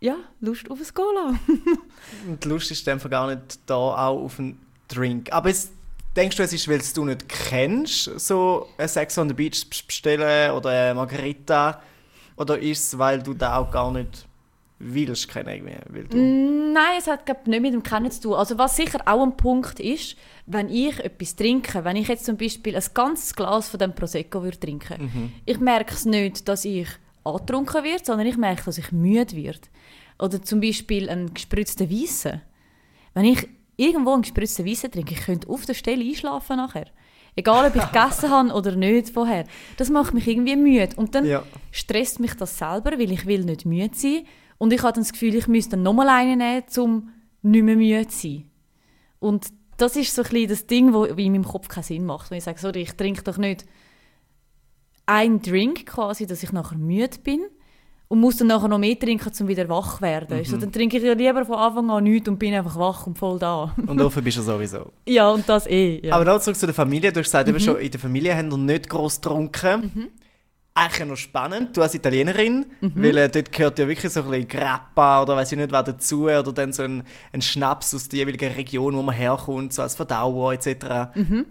ja, 0.00 0.16
Lust 0.40 0.70
auf 0.70 0.78
ein 0.78 0.94
Cola. 0.94 1.34
Und 2.28 2.44
die 2.44 2.48
Lust 2.48 2.70
ist 2.70 2.88
einfach 2.88 3.10
gar 3.10 3.26
nicht 3.34 3.58
da 3.66 3.74
auch 3.74 4.22
auf 4.24 4.38
einen 4.38 4.60
Drink. 4.86 5.32
Aber 5.32 5.50
es, 5.50 5.70
denkst 6.14 6.36
du, 6.36 6.42
es 6.44 6.52
ist, 6.52 6.68
weil 6.68 6.80
du 6.94 7.04
nicht 7.04 7.28
kennst, 7.28 8.04
so 8.20 8.68
ein 8.78 8.88
Sex 8.88 9.18
on 9.18 9.28
the 9.28 9.34
Beach 9.34 9.66
bestellen 9.86 10.52
oder 10.52 10.70
eine 10.70 10.94
Margarita? 10.94 11.82
Oder 12.36 12.58
ist 12.60 12.84
es, 12.84 12.98
weil 12.98 13.20
du 13.20 13.34
da 13.34 13.56
auch 13.56 13.70
gar 13.70 13.90
nicht 13.90 14.27
willst 14.78 15.28
kennen? 15.28 15.68
Weil 15.88 16.04
du 16.04 16.16
mm, 16.16 16.72
Nein, 16.72 16.96
es 16.98 17.06
hat 17.06 17.26
glaub, 17.26 17.46
nicht 17.46 17.60
mit 17.60 17.72
dem 17.72 17.82
Kennen 17.82 18.10
zu 18.10 18.20
tun. 18.22 18.34
Also 18.34 18.58
was 18.58 18.76
sicher 18.76 19.00
auch 19.06 19.22
ein 19.22 19.36
Punkt 19.36 19.80
ist, 19.80 20.16
wenn 20.46 20.68
ich 20.68 20.98
etwas 21.00 21.36
trinke, 21.36 21.84
wenn 21.84 21.96
ich 21.96 22.08
jetzt 22.08 22.24
zum 22.24 22.36
Beispiel 22.36 22.76
ein 22.76 22.84
ganzes 22.94 23.34
Glas 23.34 23.68
von 23.68 23.80
dem 23.80 23.94
Prosecco 23.94 24.42
würde 24.42 24.60
trinken, 24.60 25.02
mhm. 25.02 25.32
ich 25.44 25.58
merke 25.58 25.94
es 25.94 26.04
nicht, 26.04 26.48
dass 26.48 26.64
ich 26.64 26.88
angetrunken 27.24 27.84
werde, 27.84 28.04
sondern 28.04 28.26
ich 28.26 28.36
merke, 28.36 28.64
dass 28.64 28.78
ich 28.78 28.92
müde 28.92 29.36
werde. 29.36 29.60
Oder 30.18 30.42
zum 30.42 30.60
Beispiel 30.60 31.08
einen 31.08 31.34
gespritzten 31.34 31.90
Weissen. 31.90 32.40
Wenn 33.14 33.24
ich 33.24 33.48
irgendwo 33.76 34.12
einen 34.12 34.22
gespritzten 34.22 34.66
Weisse 34.66 34.90
trinke, 34.90 35.14
ich 35.14 35.20
könnte 35.20 35.48
auf 35.48 35.64
der 35.66 35.74
Stelle 35.74 36.04
einschlafen 36.04 36.56
nachher. 36.56 36.86
Egal, 37.36 37.68
ob 37.68 37.76
ich 37.76 37.82
gegessen 37.92 38.30
habe 38.30 38.52
oder 38.52 38.74
nicht 38.74 39.10
vorher. 39.10 39.44
Das 39.76 39.90
macht 39.90 40.12
mich 40.12 40.26
irgendwie 40.26 40.56
müde. 40.56 40.96
Und 40.96 41.14
dann 41.14 41.24
ja. 41.24 41.44
stresst 41.70 42.18
mich 42.18 42.34
das 42.34 42.58
selber, 42.58 42.92
weil 42.98 43.12
ich 43.12 43.26
will 43.26 43.44
nicht 43.44 43.64
müde 43.64 43.94
sein. 43.94 44.24
Und 44.58 44.72
ich 44.72 44.82
habe 44.82 44.92
dann 44.92 45.04
das 45.04 45.12
Gefühl, 45.12 45.34
ich 45.34 45.46
müsste 45.46 45.72
dann 45.72 45.82
nochmal 45.82 46.08
einen 46.08 46.38
nehmen, 46.38 46.64
um 46.78 47.10
nicht 47.42 47.62
mehr 47.62 47.76
müde 47.76 48.08
zu 48.08 48.18
sein. 48.18 48.50
Und 49.20 49.46
das 49.76 49.96
ist 49.96 50.14
so 50.14 50.22
ein 50.22 50.28
bisschen 50.28 50.48
das 50.48 50.66
Ding, 50.66 50.92
das 50.92 51.08
in 51.08 51.32
meinem 51.32 51.44
Kopf 51.44 51.68
keinen 51.68 51.84
Sinn 51.84 52.04
macht. 52.04 52.30
Wenn 52.30 52.38
ich 52.38 52.44
sage, 52.44 52.58
sorry, 52.58 52.82
ich 52.82 52.92
trinke 52.92 53.22
doch 53.22 53.38
nicht 53.38 53.64
einen 55.06 55.40
Drink 55.40 55.86
quasi, 55.86 56.26
dass 56.26 56.42
ich 56.42 56.52
nachher 56.52 56.76
müde 56.76 57.18
bin, 57.22 57.42
und 58.08 58.20
muss 58.20 58.38
dann 58.38 58.46
nachher 58.46 58.68
noch 58.68 58.78
mehr 58.78 58.98
trinken, 58.98 59.30
um 59.38 59.48
wieder 59.48 59.68
wach 59.68 59.96
zu 59.96 60.02
werden. 60.02 60.28
Mhm. 60.30 60.38
Also, 60.38 60.56
dann 60.56 60.72
trinke 60.72 60.96
ich 60.96 61.02
ja 61.02 61.12
lieber 61.12 61.44
von 61.44 61.56
Anfang 61.56 61.90
an 61.90 62.04
nichts 62.04 62.28
und 62.28 62.38
bin 62.38 62.54
einfach 62.54 62.76
wach 62.76 63.06
und 63.06 63.18
voll 63.18 63.38
da. 63.38 63.74
und 63.86 64.00
offen 64.00 64.24
bist 64.24 64.38
du 64.38 64.42
sowieso. 64.42 64.92
Ja, 65.06 65.30
und 65.30 65.46
das 65.48 65.66
eh. 65.66 66.06
Ja. 66.06 66.14
Aber 66.14 66.24
noch 66.24 66.40
zurück 66.40 66.56
zu 66.56 66.66
der 66.66 66.74
Familie. 66.74 67.12
Du 67.12 67.20
hast 67.20 67.26
gesagt, 67.26 67.48
mhm. 67.48 67.60
schon, 67.60 67.76
in 67.76 67.90
der 67.90 68.00
Familie 68.00 68.34
haben 68.34 68.50
wir 68.50 68.56
nicht 68.56 68.88
groß 68.88 69.20
getrunken. 69.20 69.92
Mhm. 69.94 70.08
Eigentlich 70.78 71.08
noch 71.08 71.16
spannend, 71.16 71.76
du 71.76 71.82
als 71.82 71.94
Italienerin, 71.94 72.66
mhm. 72.80 72.92
weil 72.94 73.16
äh, 73.16 73.28
dort 73.28 73.50
gehört 73.50 73.78
ja 73.78 73.88
wirklich 73.88 74.12
so 74.12 74.20
ein 74.20 74.30
bisschen 74.30 74.48
Grappa 74.48 75.22
oder 75.22 75.34
weiß 75.34 75.50
ich 75.50 75.58
nicht 75.58 75.72
was 75.72 75.84
dazu 75.84 76.24
oder 76.24 76.52
dann 76.52 76.72
so 76.72 76.84
ein, 76.84 77.02
ein 77.32 77.42
Schnaps 77.42 77.94
aus 77.94 78.08
der 78.08 78.20
jeweiligen 78.20 78.52
Region, 78.52 78.94
wo 78.96 79.02
man 79.02 79.14
herkommt, 79.14 79.72
so 79.72 79.82
als 79.82 79.96
Verdauer 79.96 80.52
etc. 80.52 81.16
Mhm. 81.16 81.46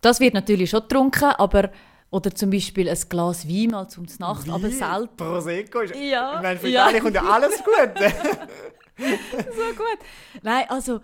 Das 0.00 0.20
wird 0.20 0.34
natürlich 0.34 0.70
schon 0.70 0.82
getrunken, 0.82 1.32
aber 1.36 1.70
oder 2.10 2.34
zum 2.34 2.50
Beispiel 2.50 2.88
ein 2.88 2.98
Glas 3.08 3.48
Wein 3.48 3.70
mal 3.70 3.88
zum 3.88 4.06
Nacht, 4.18 4.46
Wein? 4.46 4.54
aber 4.54 4.70
selten. 4.70 5.16
Prosecco 5.16 5.80
ist... 5.80 5.94
Ja. 5.96 6.36
Ich 6.36 6.42
meine, 6.42 6.58
für 6.58 6.68
ja. 6.68 6.82
Italien 6.84 7.02
kommt 7.02 7.14
ja 7.14 7.22
alles 7.22 7.56
gut. 7.58 7.92
so 8.98 9.74
gut. 9.76 10.42
Nein, 10.42 10.64
also 10.68 11.00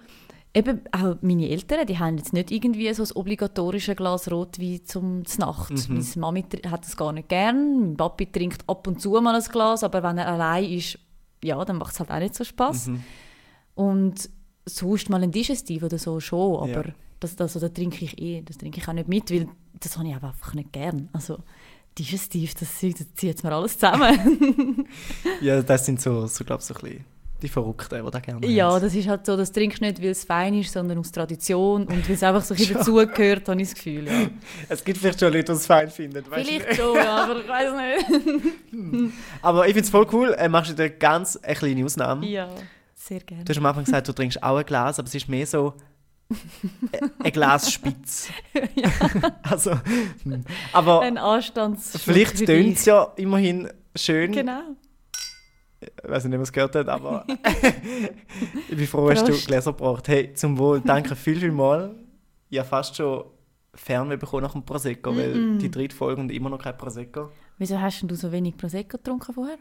eben 0.57 0.81
auch 0.93 1.17
meine 1.21 1.49
Eltern, 1.49 1.87
die 1.87 1.99
haben 1.99 2.17
jetzt 2.19 2.33
nicht 2.33 2.51
irgendwie 2.51 2.93
so 2.95 3.03
ein 3.03 3.11
obligatorisches 3.15 3.97
Glas 3.97 4.31
Rotwein 4.31 4.81
zum 4.85 5.23
Nacht. 5.39 5.89
Mhm. 5.89 5.95
Meine 5.95 6.07
Mami 6.17 6.45
hat 6.69 6.85
das 6.85 6.97
gar 6.97 7.13
nicht 7.13 7.29
gern. 7.29 7.81
Mein 7.81 7.97
Papi 7.97 8.27
trinkt 8.27 8.69
ab 8.69 8.87
und 8.87 9.01
zu 9.01 9.11
mal 9.21 9.35
ein 9.35 9.43
Glas, 9.43 9.85
aber 9.85 10.03
wenn 10.03 10.19
er 10.19 10.29
allein 10.29 10.65
ist, 10.65 10.99
ja, 11.45 11.65
dann 11.65 11.77
macht 11.77 11.93
es 11.93 12.01
halt 12.01 12.11
auch 12.11 12.19
nicht 12.19 12.35
so 12.35 12.45
Spaß. 12.45 12.89
Mhm. 12.89 13.03
Und 13.75 14.31
sonst 14.65 15.11
mal 15.11 15.23
ein 15.23 15.31
Digestiv 15.31 15.83
oder 15.83 15.99
so 15.99 16.19
schon, 16.21 16.71
aber... 16.71 16.87
Ja 16.87 16.95
das, 17.21 17.37
das, 17.37 17.55
das 17.55 17.73
trinke 17.73 18.05
ich 18.05 18.21
eh, 18.21 18.43
das 18.43 18.59
trinke 18.59 18.81
ich 18.81 18.89
auch 18.89 18.93
nicht 18.93 19.09
mit, 19.09 19.31
weil 19.31 19.49
das 19.81 19.97
habe 19.97 20.09
ich 20.09 20.15
einfach 20.15 20.55
nicht 20.55 20.73
gern. 20.73 21.09
Also 21.13 21.39
Digestiv, 21.99 22.55
das, 22.55 22.79
das 22.81 23.15
zieht 23.15 23.43
mir 23.43 23.53
alles 23.53 23.79
zusammen. 23.79 24.87
ja, 25.41 25.63
das 25.63 25.87
sind 25.87 26.01
so, 26.01 26.27
so 26.27 26.45
glaube 26.45 26.61
ich, 26.61 26.67
so 26.67 26.75
ein 26.75 26.81
bisschen 26.81 27.05
die 27.47 27.53
Verrückten, 27.53 28.05
die 28.05 28.11
das 28.11 28.23
gerne 28.23 28.47
Ja, 28.47 28.73
haben. 28.73 28.83
das 28.83 28.95
ist 28.95 29.09
halt 29.09 29.25
so, 29.25 29.37
das 29.37 29.53
trinkst 29.53 29.81
du 29.81 29.85
nicht, 29.85 30.03
weil 30.03 30.11
es 30.11 30.25
fein 30.25 30.55
ist, 30.55 30.73
sondern 30.73 30.99
aus 30.99 31.13
Tradition 31.13 31.85
und 31.85 32.09
weil 32.09 32.15
es 32.15 32.23
einfach 32.23 32.43
so 32.43 32.55
ein 32.55 32.59
bisschen 32.59 32.77
dazugehört, 32.77 33.49
habe 33.49 33.61
ich 33.61 33.69
das 33.69 33.75
Gefühl, 33.77 34.07
ja. 34.07 34.27
Es 34.69 34.85
gibt 34.85 34.99
vielleicht 34.99 35.21
schon 35.21 35.33
Leute, 35.33 35.45
die 35.45 35.53
es 35.53 35.67
fein 35.67 35.91
finden, 35.91 36.25
Vielleicht 36.29 36.75
schon, 36.75 36.97
ja, 36.97 37.25
aber 37.25 37.41
ich 37.41 37.49
weiß 37.49 38.09
nicht. 38.13 39.13
aber 39.43 39.67
ich 39.67 39.75
finde 39.75 39.85
es 39.85 39.91
voll 39.91 40.07
cool, 40.13 40.35
äh, 40.37 40.49
machst 40.49 40.71
du 40.71 40.75
dir 40.75 40.91
ganz 40.91 41.37
eine 41.37 41.55
kleine 41.55 41.85
Ausnahme. 41.85 42.27
Ja, 42.27 42.49
sehr 42.95 43.21
gerne. 43.21 43.45
Du 43.45 43.51
hast 43.51 43.59
am 43.59 43.67
Anfang 43.67 43.85
gesagt, 43.85 44.09
du 44.09 44.13
trinkst 44.13 44.43
auch 44.43 44.57
ein 44.57 44.67
Glas, 44.67 44.99
aber 44.99 45.09
es 45.09 45.15
ist 45.15 45.29
mehr 45.29 45.47
so 45.47 45.75
ein 47.23 47.33
Glas 47.33 47.73
spitz. 47.73 48.29
ja. 48.75 48.91
also, 49.43 49.73
hm. 50.25 50.45
aber 50.73 51.03
ein 51.03 51.19
Anstands 51.19 51.97
Vielleicht 52.03 52.45
tönt 52.45 52.79
es 52.79 52.85
ja 52.85 53.13
immerhin 53.17 53.71
schön. 53.95 54.33
Genau. 54.33 54.77
Ich 56.05 56.11
weiß 56.11 56.25
nicht, 56.25 56.39
was 56.41 56.53
gehört 56.53 56.75
hat, 56.75 56.89
aber 56.89 57.27
ich 58.69 58.77
bin 58.77 58.87
froh, 58.87 59.09
dass 59.11 59.21
du 59.25 59.33
Prost. 59.33 59.47
Gläser 59.47 59.73
gebracht 59.73 60.09
Hey, 60.09 60.33
zum 60.35 60.57
Wohl, 60.59 60.81
danke 60.85 61.15
viel, 61.17 61.39
viel 61.41 61.53
mal. 61.53 61.95
Ich 62.49 62.59
habe 62.59 62.69
fast 62.69 62.97
schon 62.97 63.25
Fernweh 63.75 64.17
bekommen 64.17 64.43
nach 64.43 64.53
dem 64.53 64.65
Prosecco, 64.65 65.17
weil 65.17 65.59
die 65.59 65.71
dritte 65.71 65.95
Folge 65.95 66.21
und 66.21 66.31
immer 66.31 66.49
noch 66.51 66.59
kein 66.63 66.77
Prosecco. 66.77 67.31
Wieso 67.59 67.81
hast 67.81 68.01
denn 68.01 68.09
du 68.09 68.15
so 68.15 68.31
wenig 68.33 68.57
Prosecco 68.57 68.97
getrunken 68.99 69.35
vorher? 69.35 69.59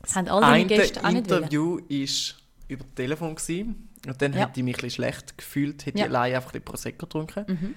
Das 0.00 0.16
haben 0.16 0.28
all 0.28 0.40
deine 0.40 0.54
Ein 0.62 0.68
Gäste 0.68 1.04
auch 1.04 1.10
nicht. 1.10 1.30
Interview 1.30 1.78
war 1.78 2.36
über 2.68 2.84
Telefon 2.94 3.34
gewesen, 3.36 3.88
und 4.06 4.20
dann 4.20 4.32
Ja. 4.32 4.40
hätte 4.40 4.58
ich 4.58 4.64
mich 4.64 4.74
ein 4.74 4.76
bisschen 4.76 4.90
schlecht 4.90 5.38
gefühlt, 5.38 5.86
hätte 5.86 5.98
Ja. 5.98 6.06
ich 6.06 6.10
allein 6.10 6.34
einfach 6.34 6.50
den 6.50 6.62
Prosecco 6.62 7.06
getrunken. 7.06 7.44
Mhm. 7.46 7.74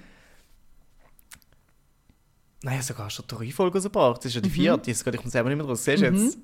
Nein, 2.62 2.82
sogar 2.82 3.10
schon 3.10 3.26
drei 3.28 3.50
Folgen 3.52 3.76
rausgebracht. 3.76 4.18
Das 4.18 4.26
ist 4.26 4.34
ja 4.34 4.40
die 4.40 4.48
Mhm. 4.48 4.52
vierte, 4.54 4.90
jetzt 4.90 5.04
gehe 5.04 5.14
ich 5.14 5.24
mir 5.24 5.30
selber 5.30 5.50
nicht 5.50 5.58
mehr 5.58 5.66
draus. 5.66 5.84
Siehst 5.84 6.02
du 6.02 6.06
jetzt? 6.06 6.38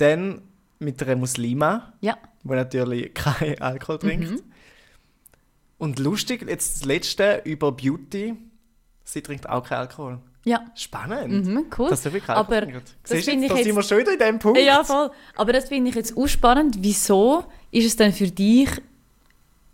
Dann 0.00 0.42
mit 0.78 1.02
einer 1.02 1.16
Muslima, 1.16 1.92
Ja. 2.00 2.16
die 2.42 2.48
natürlich 2.48 3.12
keinen 3.14 3.60
Alkohol 3.60 3.98
trinkt. 3.98 4.30
Mhm. 4.30 4.40
Und 5.78 5.98
lustig, 5.98 6.46
jetzt 6.48 6.76
das 6.76 6.84
letzte 6.84 7.42
über 7.44 7.72
Beauty. 7.72 8.34
Sie 9.04 9.22
trinkt 9.22 9.48
auch 9.48 9.64
keinen 9.66 9.80
Alkohol. 9.80 10.18
Ja. 10.44 10.64
Spannend. 10.74 11.46
Mhm, 11.46 11.66
cool. 11.78 11.94
Sie 11.94 12.04
wirklich 12.12 12.28
Aber 12.30 12.60
trinkt. 12.62 12.94
das 13.02 13.10
Siehst 13.10 13.28
finde 13.28 13.46
jetzt, 13.46 13.52
ich 13.52 13.58
da 13.58 13.64
sind 13.64 13.66
wir 13.74 13.80
jetzt- 13.80 13.88
schon 13.88 13.98
wieder 13.98 14.12
in 14.12 14.18
dem 14.18 14.38
Punkt. 14.38 14.58
Ja, 14.58 14.84
voll. 14.84 15.10
Aber 15.36 15.52
das 15.52 15.68
finde 15.68 15.90
ich 15.90 15.96
jetzt 15.96 16.16
auch 16.16 16.26
spannend. 16.28 16.76
Wieso 16.80 17.44
ist 17.70 17.84
es 17.86 17.96
denn 17.96 18.12
für 18.12 18.28
dich 18.28 18.70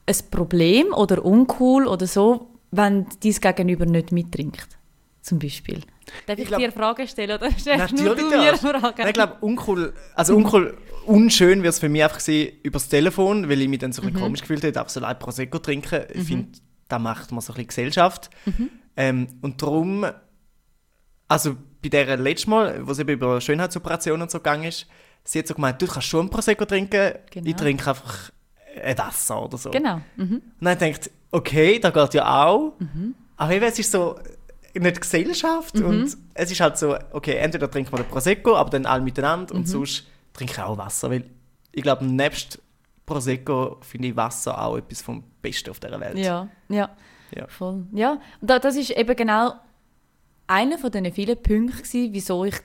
ein 0.07 0.17
Problem 0.31 0.93
oder 0.93 1.25
uncool 1.25 1.87
oder 1.87 2.07
so, 2.07 2.51
wenn 2.73 3.07
dein 3.23 3.33
Gegenüber 3.55 3.87
nicht 3.87 4.11
mittrinkt? 4.13 4.67
Zum 5.23 5.39
Beispiel. 5.39 5.83
Darf 6.27 6.39
ich, 6.39 6.43
Ich 6.45 6.49
glaub- 6.49 6.61
dir 6.61 6.73
Fragen 6.73 7.09
stellen 7.09 7.37
oder 7.37 7.51
stellst 7.59 7.95
nur 7.97 8.15
du 8.15 8.25
mir. 8.29 8.55
Fragen? 8.57 8.95
Nein, 8.99 9.07
ich 9.09 9.13
glaube, 9.15 9.37
uncool, 9.41 9.93
also 10.15 10.37
uncool, 10.37 10.77
unschön 11.05 11.63
wird 11.63 11.73
es 11.75 11.79
für 11.81 11.89
mich 11.89 12.03
einfach 12.05 12.21
sein 12.21 12.49
übers 12.63 12.89
Telefon, 12.89 13.49
weil 13.49 13.61
ich 13.61 13.69
mich 13.69 13.79
dann 13.81 13.93
so 13.93 14.03
ein 14.03 14.07
Mhm. 14.07 14.11
bisschen 14.13 14.23
komisch 14.25 14.41
gefühlt 14.43 14.63
habe, 14.65 14.79
einfach 14.79 14.89
so 14.91 15.01
allein 15.01 15.19
Prosecco 15.19 15.59
trinken. 15.59 16.05
Ich 16.13 16.25
finde, 16.25 16.59
da 16.89 16.99
macht 16.99 17.33
man 17.33 17.41
so 17.41 17.53
ein 17.53 17.55
bisschen 17.57 17.69
Gesellschaft. 17.69 18.31
Mhm. 18.45 18.71
Ähm, 18.97 19.27
und 19.43 19.61
darum, 19.61 20.07
also 21.29 21.57
bei 21.83 21.89
der 21.89 22.17
letzten 22.17 22.51
Mal, 22.51 22.87
wo 22.87 22.93
es 22.93 22.99
eben 22.99 23.11
über 23.11 23.41
Schönheitsoperationen 23.41 24.23
und 24.23 24.31
so 24.31 24.39
gegangen 24.39 24.65
ist, 24.65 24.87
sie 25.25 25.41
hat 25.41 25.47
so 25.49 25.55
gemeint, 25.55 25.81
du 25.83 25.87
kannst 25.87 26.09
schon 26.09 26.21
einen 26.21 26.31
Prosecco 26.31 26.65
trinken, 26.65 27.15
Genau. 27.31 27.47
ich 27.49 27.57
trinke 27.57 27.91
einfach 27.91 28.31
ein 28.83 28.97
Wasser 28.99 29.43
oder 29.43 29.59
so. 29.59 29.71
Genau. 29.71 30.01
Mhm. 30.17 30.35
Und 30.35 30.43
dann 30.61 30.79
denkt, 30.79 31.11
okay, 31.31 31.79
da 31.79 31.91
geht 31.91 32.15
ja 32.15 32.45
auch. 32.47 32.75
Aber 33.37 33.53
eben, 33.53 33.65
es 33.65 33.79
ist 33.79 33.91
so 33.91 34.19
nicht 34.81 35.01
Gesellschaft 35.01 35.81
und 35.81 36.17
es 36.35 36.51
ist 36.51 36.61
halt 36.61 36.77
so, 36.79 36.97
okay, 37.13 37.37
entweder 37.37 37.71
trinkt 37.71 37.91
man 37.93 38.03
den 38.03 38.09
Prosecco, 38.09 38.57
aber 38.57 38.71
dann 38.71 38.87
alle 38.87 39.03
miteinander 39.03 39.55
und 39.55 39.67
sonst 39.69 40.05
trinke 40.33 40.53
ich 40.55 40.59
auch 40.61 40.77
Wasser, 40.79 41.11
weil 41.11 41.25
ich 41.73 41.83
glaube, 41.83 42.05
nebst 42.05 42.61
Prosecco 43.05 43.79
finde 43.83 44.09
ich 44.09 44.17
Wasser 44.17 44.61
auch 44.61 44.77
etwas 44.77 45.03
vom 45.03 45.23
Besten 45.43 45.71
auf 45.71 45.79
dieser 45.81 46.01
Welt. 46.01 46.19
Ja, 46.19 46.49
ja, 46.69 46.91
Ja. 47.35 47.47
voll. 47.49 47.85
Ja, 47.93 48.19
und 48.41 48.51
da, 48.51 48.59
das 48.59 48.77
ist 48.77 48.91
eben 48.91 49.15
genau 49.17 49.53
einer 50.49 50.79
von 50.79 50.91
den 50.91 51.13
vielen 51.13 51.41
Punkten, 51.43 52.13
wieso 52.13 52.45
ich 52.45 52.57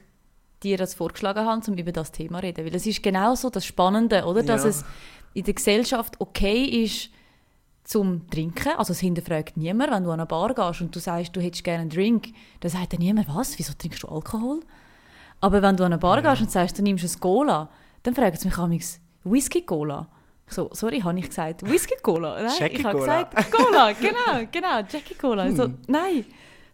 dir 0.64 0.78
das 0.78 0.94
vorgeschlagen 0.94 1.46
habe, 1.46 1.62
um 1.72 1.78
über 1.78 1.92
das 1.92 2.12
Thema 2.12 2.40
zu 2.40 2.46
reden. 2.46 2.66
Weil 2.66 2.76
es 2.76 2.86
ist 2.86 3.02
genau 3.02 3.36
so 3.36 3.50
das 3.50 3.66
Spannende, 3.66 4.26
oder? 4.26 4.44
Dass 4.44 4.64
Ja. 4.64 4.70
es 4.70 4.86
in 5.34 5.44
der 5.44 5.54
Gesellschaft 5.54 6.16
okay 6.20 6.64
ist, 6.66 7.10
zum 7.84 8.30
Trinken. 8.30 8.74
Also 8.78 8.94
es 8.94 9.00
hinterfragt 9.00 9.58
niemand, 9.58 9.92
wenn 9.92 10.04
du 10.04 10.12
an 10.12 10.20
eine 10.20 10.28
Bar 10.28 10.54
gehst 10.54 10.82
und 10.82 10.96
du 10.96 11.00
sagst, 11.00 11.36
du 11.36 11.42
hättest 11.42 11.64
gerne 11.64 11.82
einen 11.82 11.90
Drink, 11.90 12.30
dann 12.60 12.72
sagt 12.72 12.94
dann 12.94 13.00
niemand, 13.00 13.28
was, 13.28 13.58
wieso 13.58 13.74
trinkst 13.74 14.04
du 14.04 14.08
Alkohol? 14.08 14.62
Aber 15.40 15.62
wenn 15.62 15.76
du 15.76 15.84
an 15.84 15.94
eine 15.94 16.00
Bar 16.00 16.22
gehst 16.22 16.42
und 16.42 16.52
sagst, 16.52 16.78
du 16.78 16.84
nimmst 16.84 17.04
ein 17.04 17.20
Cola, 17.20 17.70
dann 18.04 18.16
fragt 18.16 18.38
es 18.38 18.46
mich 18.46 18.58
amigs 18.58 19.00
Whisky-Cola. 19.24 20.08
Ich 20.48 20.54
So, 20.54 20.70
sorry, 20.74 21.00
habe 21.02 21.20
ich 21.20 21.28
gesagt, 21.28 21.64
Whisky-Cola? 21.70 22.44
Nein, 22.44 22.54
Jackie 22.60 22.76
ich 22.78 22.86
habe 22.86 23.00
gesagt, 23.00 23.52
Cola, 23.52 23.92
genau, 23.94 24.48
genau, 24.52 24.80
Jackie 24.90 25.16
Cola. 25.16 25.52
So, 25.52 25.70
nein. 25.88 26.26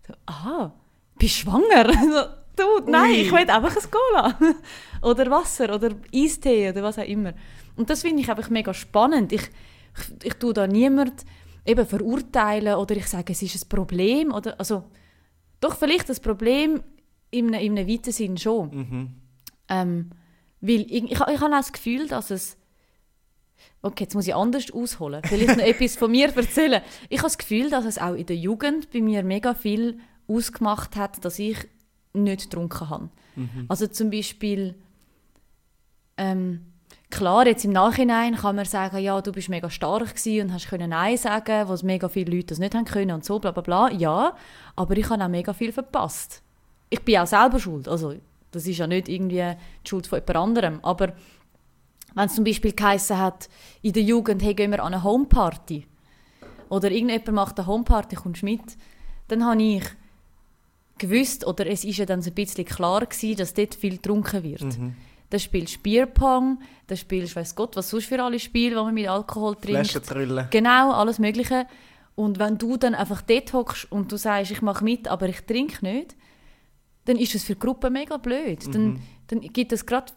So, 0.05 0.13
aha, 0.25 0.73
bist 1.17 1.35
schwanger? 1.35 1.91
So, 2.57 2.63
du, 2.63 2.91
nein, 2.91 3.11
Ui. 3.11 3.21
ich 3.21 3.31
will 3.31 3.49
einfach 3.49 3.75
ein 3.75 3.91
Cola. 3.91 4.37
oder 5.01 5.29
Wasser 5.29 5.75
oder 5.75 5.91
Eistee 6.13 6.69
oder 6.69 6.81
was 6.83 6.97
auch 6.97 7.03
immer. 7.03 7.33
Und 7.75 7.89
das 7.89 8.01
finde 8.01 8.23
ich 8.23 8.29
einfach 8.29 8.49
mega 8.49 8.73
spannend. 8.73 9.31
Ich, 9.31 9.43
ich, 9.97 10.27
ich 10.27 10.33
tue 10.35 10.53
da 10.53 10.67
niemand 10.67 11.25
eben 11.65 11.85
verurteilen 11.85 12.75
oder 12.75 12.95
ich 12.95 13.07
sage, 13.07 13.33
es 13.33 13.41
ist 13.41 13.65
ein 13.65 13.69
Problem. 13.69 14.31
Oder, 14.31 14.59
also, 14.59 14.85
doch 15.59 15.75
vielleicht 15.75 16.09
ein 16.09 16.21
Problem 16.21 16.81
in 17.29 17.53
einem, 17.53 17.61
in 17.61 17.77
einem 17.77 17.87
weiten 17.87 18.11
Sinn 18.11 18.37
schon. 18.37 18.69
Mhm. 18.69 19.09
Ähm, 19.69 20.09
weil 20.61 20.81
ich, 20.81 21.03
ich, 21.03 21.11
ich 21.11 21.19
habe 21.19 21.33
auch 21.33 21.49
das 21.49 21.73
Gefühl, 21.73 22.07
dass 22.07 22.31
es. 22.31 22.57
Okay, 23.81 24.03
jetzt 24.03 24.15
muss 24.15 24.27
ich 24.27 24.35
anders 24.35 24.71
ausholen. 24.71 25.21
Vielleicht 25.25 25.57
noch 25.57 25.65
etwas 25.65 25.95
von 25.97 26.11
mir 26.11 26.35
erzählen. 26.35 26.81
Ich 27.09 27.19
habe 27.19 27.27
das 27.27 27.37
Gefühl, 27.37 27.69
dass 27.69 27.85
es 27.85 27.97
auch 27.97 28.13
in 28.13 28.25
der 28.25 28.35
Jugend 28.35 28.91
bei 28.91 29.01
mir 29.01 29.23
mega 29.23 29.53
viel 29.53 29.99
ausgemacht 30.27 30.95
hat, 30.95 31.23
dass 31.25 31.39
ich 31.39 31.57
nicht 32.13 32.49
getrunken 32.49 32.89
habe. 32.89 33.09
Also 33.67 33.87
zum 33.87 34.09
Beispiel, 34.09 34.75
ähm, 36.17 36.65
klar, 37.09 37.47
jetzt 37.47 37.65
im 37.65 37.71
Nachhinein 37.71 38.35
kann 38.35 38.55
man 38.55 38.65
sagen, 38.65 38.97
ja, 38.97 39.21
du 39.21 39.31
bist 39.31 39.49
mega 39.49 39.69
stark 39.69 40.15
gewesen 40.15 40.47
und 40.47 40.53
hast 40.53 40.67
können 40.67 40.89
Nein 40.89 41.17
sagen, 41.17 41.67
was 41.67 41.83
mega 41.83 42.09
viele 42.09 42.35
Leute 42.35 42.47
das 42.47 42.59
nicht 42.59 42.75
haben 42.75 42.85
können 42.85 43.11
und 43.11 43.25
so, 43.25 43.39
bla 43.39 43.51
bla 43.51 43.61
bla. 43.61 43.91
Ja, 43.91 44.35
aber 44.75 44.97
ich 44.97 45.09
habe 45.09 45.23
auch 45.23 45.29
mega 45.29 45.53
viel 45.53 45.71
verpasst. 45.71 46.41
Ich 46.89 47.01
bin 47.01 47.17
auch 47.17 47.27
selber 47.27 47.59
schuld. 47.59 47.87
Also, 47.87 48.15
das 48.51 48.65
ist 48.65 48.77
ja 48.77 48.87
nicht 48.87 49.09
irgendwie 49.09 49.55
die 49.85 49.89
Schuld 49.89 50.07
von 50.07 50.19
jemand 50.19 50.35
anderem. 50.35 50.79
Aber 50.83 51.13
wenn 52.15 52.25
es 52.25 52.35
zum 52.35 52.43
Beispiel 52.43 52.73
geheissen 52.73 53.17
hat, 53.17 53.49
in 53.81 53.93
der 53.93 54.03
Jugend, 54.03 54.41
hey, 54.41 54.53
gehen 54.53 54.71
wir 54.71 54.83
an 54.83 54.93
eine 54.93 55.03
Homeparty. 55.03 55.85
Oder 56.69 56.91
irgendjemand 56.91 57.31
macht 57.33 57.59
eine 57.59 57.67
Homeparty, 57.67 58.15
kommst 58.15 58.43
mit. 58.43 58.77
Dann 59.27 59.45
habe 59.45 59.61
ich 59.61 59.83
gewusst, 60.97 61.45
oder 61.45 61.67
es 61.67 61.83
ist 61.83 61.97
ja 61.97 62.05
dann 62.05 62.21
so 62.21 62.31
ein 62.31 62.35
bisschen 62.35 62.65
klar 62.65 63.05
gewesen, 63.05 63.37
dass 63.37 63.53
dort 63.53 63.75
viel 63.75 63.97
getrunken 63.97 64.43
wird. 64.43 64.77
Mhm. 64.77 64.95
Dann 65.29 65.39
spielst 65.39 65.77
du 65.77 65.79
Bierpong, 65.81 66.59
dann 66.87 66.97
spielst 66.97 67.35
du, 67.35 67.39
weiss 67.39 67.55
Gott, 67.55 67.75
was 67.75 67.89
sonst 67.89 68.05
für 68.05 68.21
alle 68.21 68.39
Spiele, 68.39 68.75
die 68.75 68.81
man 68.81 68.93
mit 68.93 69.07
Alkohol 69.07 69.55
trinkt. 69.55 69.91
Flaschen 69.91 70.03
trüllen. 70.03 70.47
Genau, 70.49 70.93
alles 70.93 71.19
Mögliche. 71.19 71.67
Und 72.15 72.39
wenn 72.39 72.57
du 72.57 72.77
dann 72.77 72.95
einfach 72.95 73.21
dort 73.21 73.53
hockst 73.53 73.91
und 73.91 74.11
du 74.11 74.17
sagst, 74.17 74.51
ich 74.51 74.61
mache 74.61 74.83
mit, 74.83 75.07
aber 75.07 75.27
ich 75.27 75.41
trinke 75.41 75.85
nicht, 75.85 76.15
dann 77.05 77.17
ist 77.17 77.35
das 77.35 77.43
für 77.43 77.53
die 77.53 77.59
Gruppe 77.59 77.89
mega 77.89 78.17
blöd. 78.17 78.73
Dann, 78.73 79.01
dann 79.27 79.41
gibt 79.41 79.71
es 79.71 79.85
gerade 79.85 80.13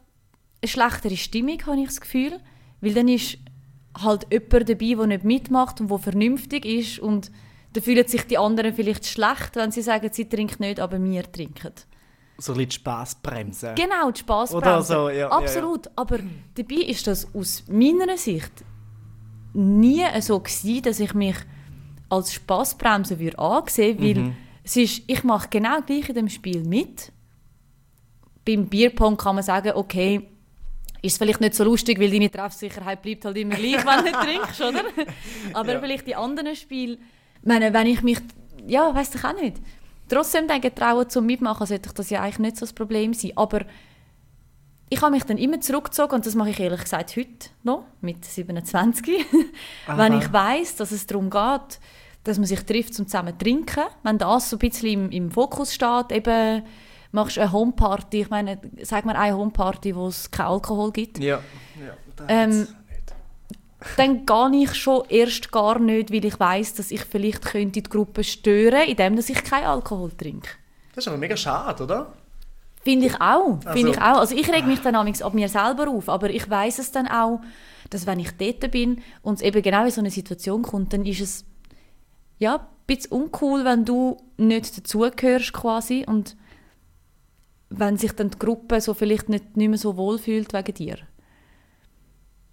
eine 0.62 0.68
schlechtere 0.68 1.16
Stimmung, 1.16 1.64
habe 1.66 1.80
ich 1.80 1.86
das 1.86 2.00
Gefühl. 2.00 2.38
Weil 2.80 2.94
dann 2.94 3.08
ist 3.08 3.38
halt 4.02 4.26
jemand 4.30 4.68
dabei, 4.68 4.94
der 4.94 5.06
nicht 5.06 5.24
mitmacht 5.24 5.80
und 5.80 5.90
der 5.90 5.98
vernünftig 5.98 6.64
ist. 6.64 6.98
Und 6.98 7.30
dann 7.72 7.82
fühlen 7.82 8.06
sich 8.06 8.22
die 8.22 8.38
anderen 8.38 8.74
vielleicht 8.74 9.06
schlecht, 9.06 9.56
wenn 9.56 9.70
sie 9.70 9.82
sagen, 9.82 10.10
sie 10.12 10.28
trinken 10.28 10.62
nicht, 10.62 10.80
aber 10.80 11.02
wir 11.02 11.30
trinken. 11.30 11.72
So 12.40 12.52
ein 12.52 12.56
bisschen 12.58 12.70
Spassbremse. 12.72 13.74
Genau, 13.76 14.10
die 14.10 14.20
Spassbremse. 14.20 14.56
Oder 14.56 14.82
so, 14.82 15.08
ja, 15.08 15.14
ja, 15.14 15.18
ja. 15.20 15.30
Absolut. 15.30 15.90
Aber 15.96 16.18
dabei 16.54 16.74
ist 16.76 17.06
das 17.06 17.32
aus 17.34 17.64
meiner 17.68 18.16
Sicht 18.16 18.64
nie 19.52 20.04
so 20.20 20.40
gewesen, 20.40 20.82
dass 20.82 21.00
ich 21.00 21.12
mich 21.14 21.36
als 22.08 22.32
Spassbremse 22.32 23.18
würde 23.18 23.38
ansehen 23.38 23.98
würde, 24.00 24.24
weil 24.24 24.32
es 24.64 24.76
ist, 24.76 25.02
ich 25.06 25.22
mache 25.24 25.48
genau 25.48 25.80
gleich 25.82 26.08
in 26.08 26.14
dem 26.14 26.28
Spiel 26.28 26.64
mit. 26.64 27.12
Beim 28.44 28.66
Bierpong 28.66 29.16
kann 29.16 29.34
man 29.36 29.44
sagen, 29.44 29.72
okay, 29.74 30.26
ist 31.02 31.12
es 31.12 31.18
vielleicht 31.18 31.40
nicht 31.40 31.54
so 31.54 31.64
lustig, 31.64 31.98
weil 32.00 32.10
deine 32.10 32.30
Treffsicherheit 32.30 33.00
bleibt 33.02 33.24
halt 33.24 33.36
immer 33.38 33.54
gleich, 33.54 33.84
wenn 33.84 33.98
du 33.98 34.02
nicht 34.04 34.20
trinkst, 34.20 34.60
oder? 34.60 34.84
Aber 35.54 35.72
Ja. 35.74 35.80
vielleicht 35.80 36.06
die 36.06 36.14
anderen 36.16 36.54
Spiele, 36.56 36.98
meine, 37.42 37.72
wenn 37.72 37.86
ich 37.86 38.02
mich, 38.02 38.18
ja, 38.66 38.94
weiss 38.94 39.14
ich 39.14 39.24
auch 39.24 39.34
nicht, 39.34 39.56
trotzdem 40.10 40.46
denke, 40.46 40.74
trauen 40.74 41.08
zum 41.08 41.26
Mitmachen, 41.26 41.66
sollte 41.66 41.88
ich 41.88 41.94
das 41.94 42.10
ja 42.10 42.20
eigentlich 42.20 42.38
nicht 42.38 42.56
so 42.56 42.60
das 42.60 42.72
Problem 42.72 43.14
sein. 43.14 43.32
Aber 43.36 43.60
ich 44.90 45.00
habe 45.00 45.12
mich 45.12 45.24
dann 45.24 45.38
immer 45.38 45.60
zurückgezogen 45.60 46.16
und 46.16 46.26
das 46.26 46.34
mache 46.34 46.50
ich 46.50 46.60
ehrlich 46.60 46.82
gesagt 46.82 47.16
heute 47.16 47.50
noch, 47.62 47.84
mit 48.00 48.24
27, 48.24 49.24
wenn 49.96 50.18
ich 50.18 50.32
weiß, 50.32 50.76
dass 50.76 50.90
es 50.90 51.06
darum 51.06 51.30
geht, 51.30 51.80
dass 52.24 52.38
man 52.38 52.46
sich 52.46 52.60
trifft, 52.64 52.98
um 52.98 53.06
zusammen 53.06 53.32
zu 53.38 53.44
trinken. 53.44 53.84
Wenn 54.02 54.18
das 54.18 54.50
so 54.50 54.56
ein 54.56 54.58
bisschen 54.58 54.88
im, 54.88 55.10
im 55.10 55.30
Fokus 55.30 55.72
steht, 55.72 56.10
eben 56.10 56.64
machst 57.12 57.36
du 57.36 57.40
eine 57.40 57.52
Homeparty, 57.52 58.22
ich 58.22 58.30
meine, 58.30 58.60
sag 58.82 59.04
mal 59.04 59.16
eine 59.16 59.36
Homeparty, 59.36 59.94
wo 59.94 60.08
es 60.08 60.30
keinen 60.30 60.48
Alkohol 60.48 60.92
gibt, 60.92 61.18
Ja. 61.18 61.40
ja 61.78 61.96
Ähm. 62.28 62.68
Dann 63.96 64.26
gehe 64.26 64.62
ich 64.64 64.74
schon 64.74 65.04
erst 65.08 65.50
gar 65.52 65.78
nicht, 65.78 66.12
weil 66.12 66.24
ich 66.24 66.38
weiß, 66.38 66.74
dass 66.74 66.90
ich 66.90 67.02
vielleicht 67.04 67.42
könnte 67.42 67.80
die 67.80 67.88
Gruppe 67.88 68.24
stören, 68.24 68.88
indem 68.88 69.16
dass 69.16 69.28
ich 69.30 69.42
keinen 69.42 69.66
Alkohol 69.66 70.10
trinke. 70.12 70.50
Das 70.94 71.04
ist 71.04 71.08
aber 71.08 71.18
mega 71.18 71.36
schade, 71.36 71.84
oder? 71.84 72.12
Finde 72.82 73.06
ich 73.06 73.14
auch. 73.20 73.58
Also- 73.64 73.70
Finde 73.72 73.90
ich 73.92 73.98
auch. 73.98 74.18
Also 74.18 74.34
ich 74.34 74.48
reg 74.52 74.66
mich 74.66 74.80
dann 74.80 74.94
ab 74.96 75.34
mir 75.34 75.48
selber 75.48 75.88
auf, 75.88 76.08
aber 76.08 76.30
ich 76.30 76.48
weiß 76.48 76.78
es 76.78 76.92
dann 76.92 77.06
auch, 77.08 77.40
dass 77.90 78.06
wenn 78.06 78.20
ich 78.20 78.30
dort 78.36 78.70
bin 78.70 79.02
und 79.22 79.34
es 79.34 79.42
eben 79.42 79.62
genau 79.62 79.84
in 79.84 79.90
so 79.90 80.00
eine 80.00 80.10
Situation 80.10 80.62
kommt, 80.62 80.92
dann 80.92 81.04
ist 81.04 81.20
es 81.20 81.44
ja 82.38 82.56
ein 82.56 82.66
bisschen 82.86 83.12
uncool, 83.12 83.64
wenn 83.64 83.84
du 83.84 84.16
nicht 84.36 84.76
dazugehörst 84.76 85.52
quasi 85.52 86.04
und 86.06 86.36
wenn 87.68 87.96
sich 87.96 88.12
dann 88.12 88.30
die 88.30 88.38
Gruppe 88.38 88.80
so 88.80 88.94
vielleicht 88.94 89.28
nicht, 89.28 89.56
nicht 89.56 89.68
mehr 89.68 89.78
so 89.78 89.96
wohl 89.96 90.18
fühlt 90.18 90.52
wegen 90.52 90.74
dir. 90.74 90.96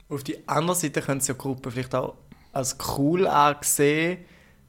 Auf 0.10 0.24
die 0.24 0.48
andere 0.48 0.76
Seite 0.76 1.02
können 1.02 1.20
sie 1.20 1.32
ja 1.32 1.38
Gruppen 1.38 1.72
vielleicht 1.72 1.94
auch 1.96 2.16
als 2.54 2.78
cool 2.98 3.28
angesehen, 3.28 4.20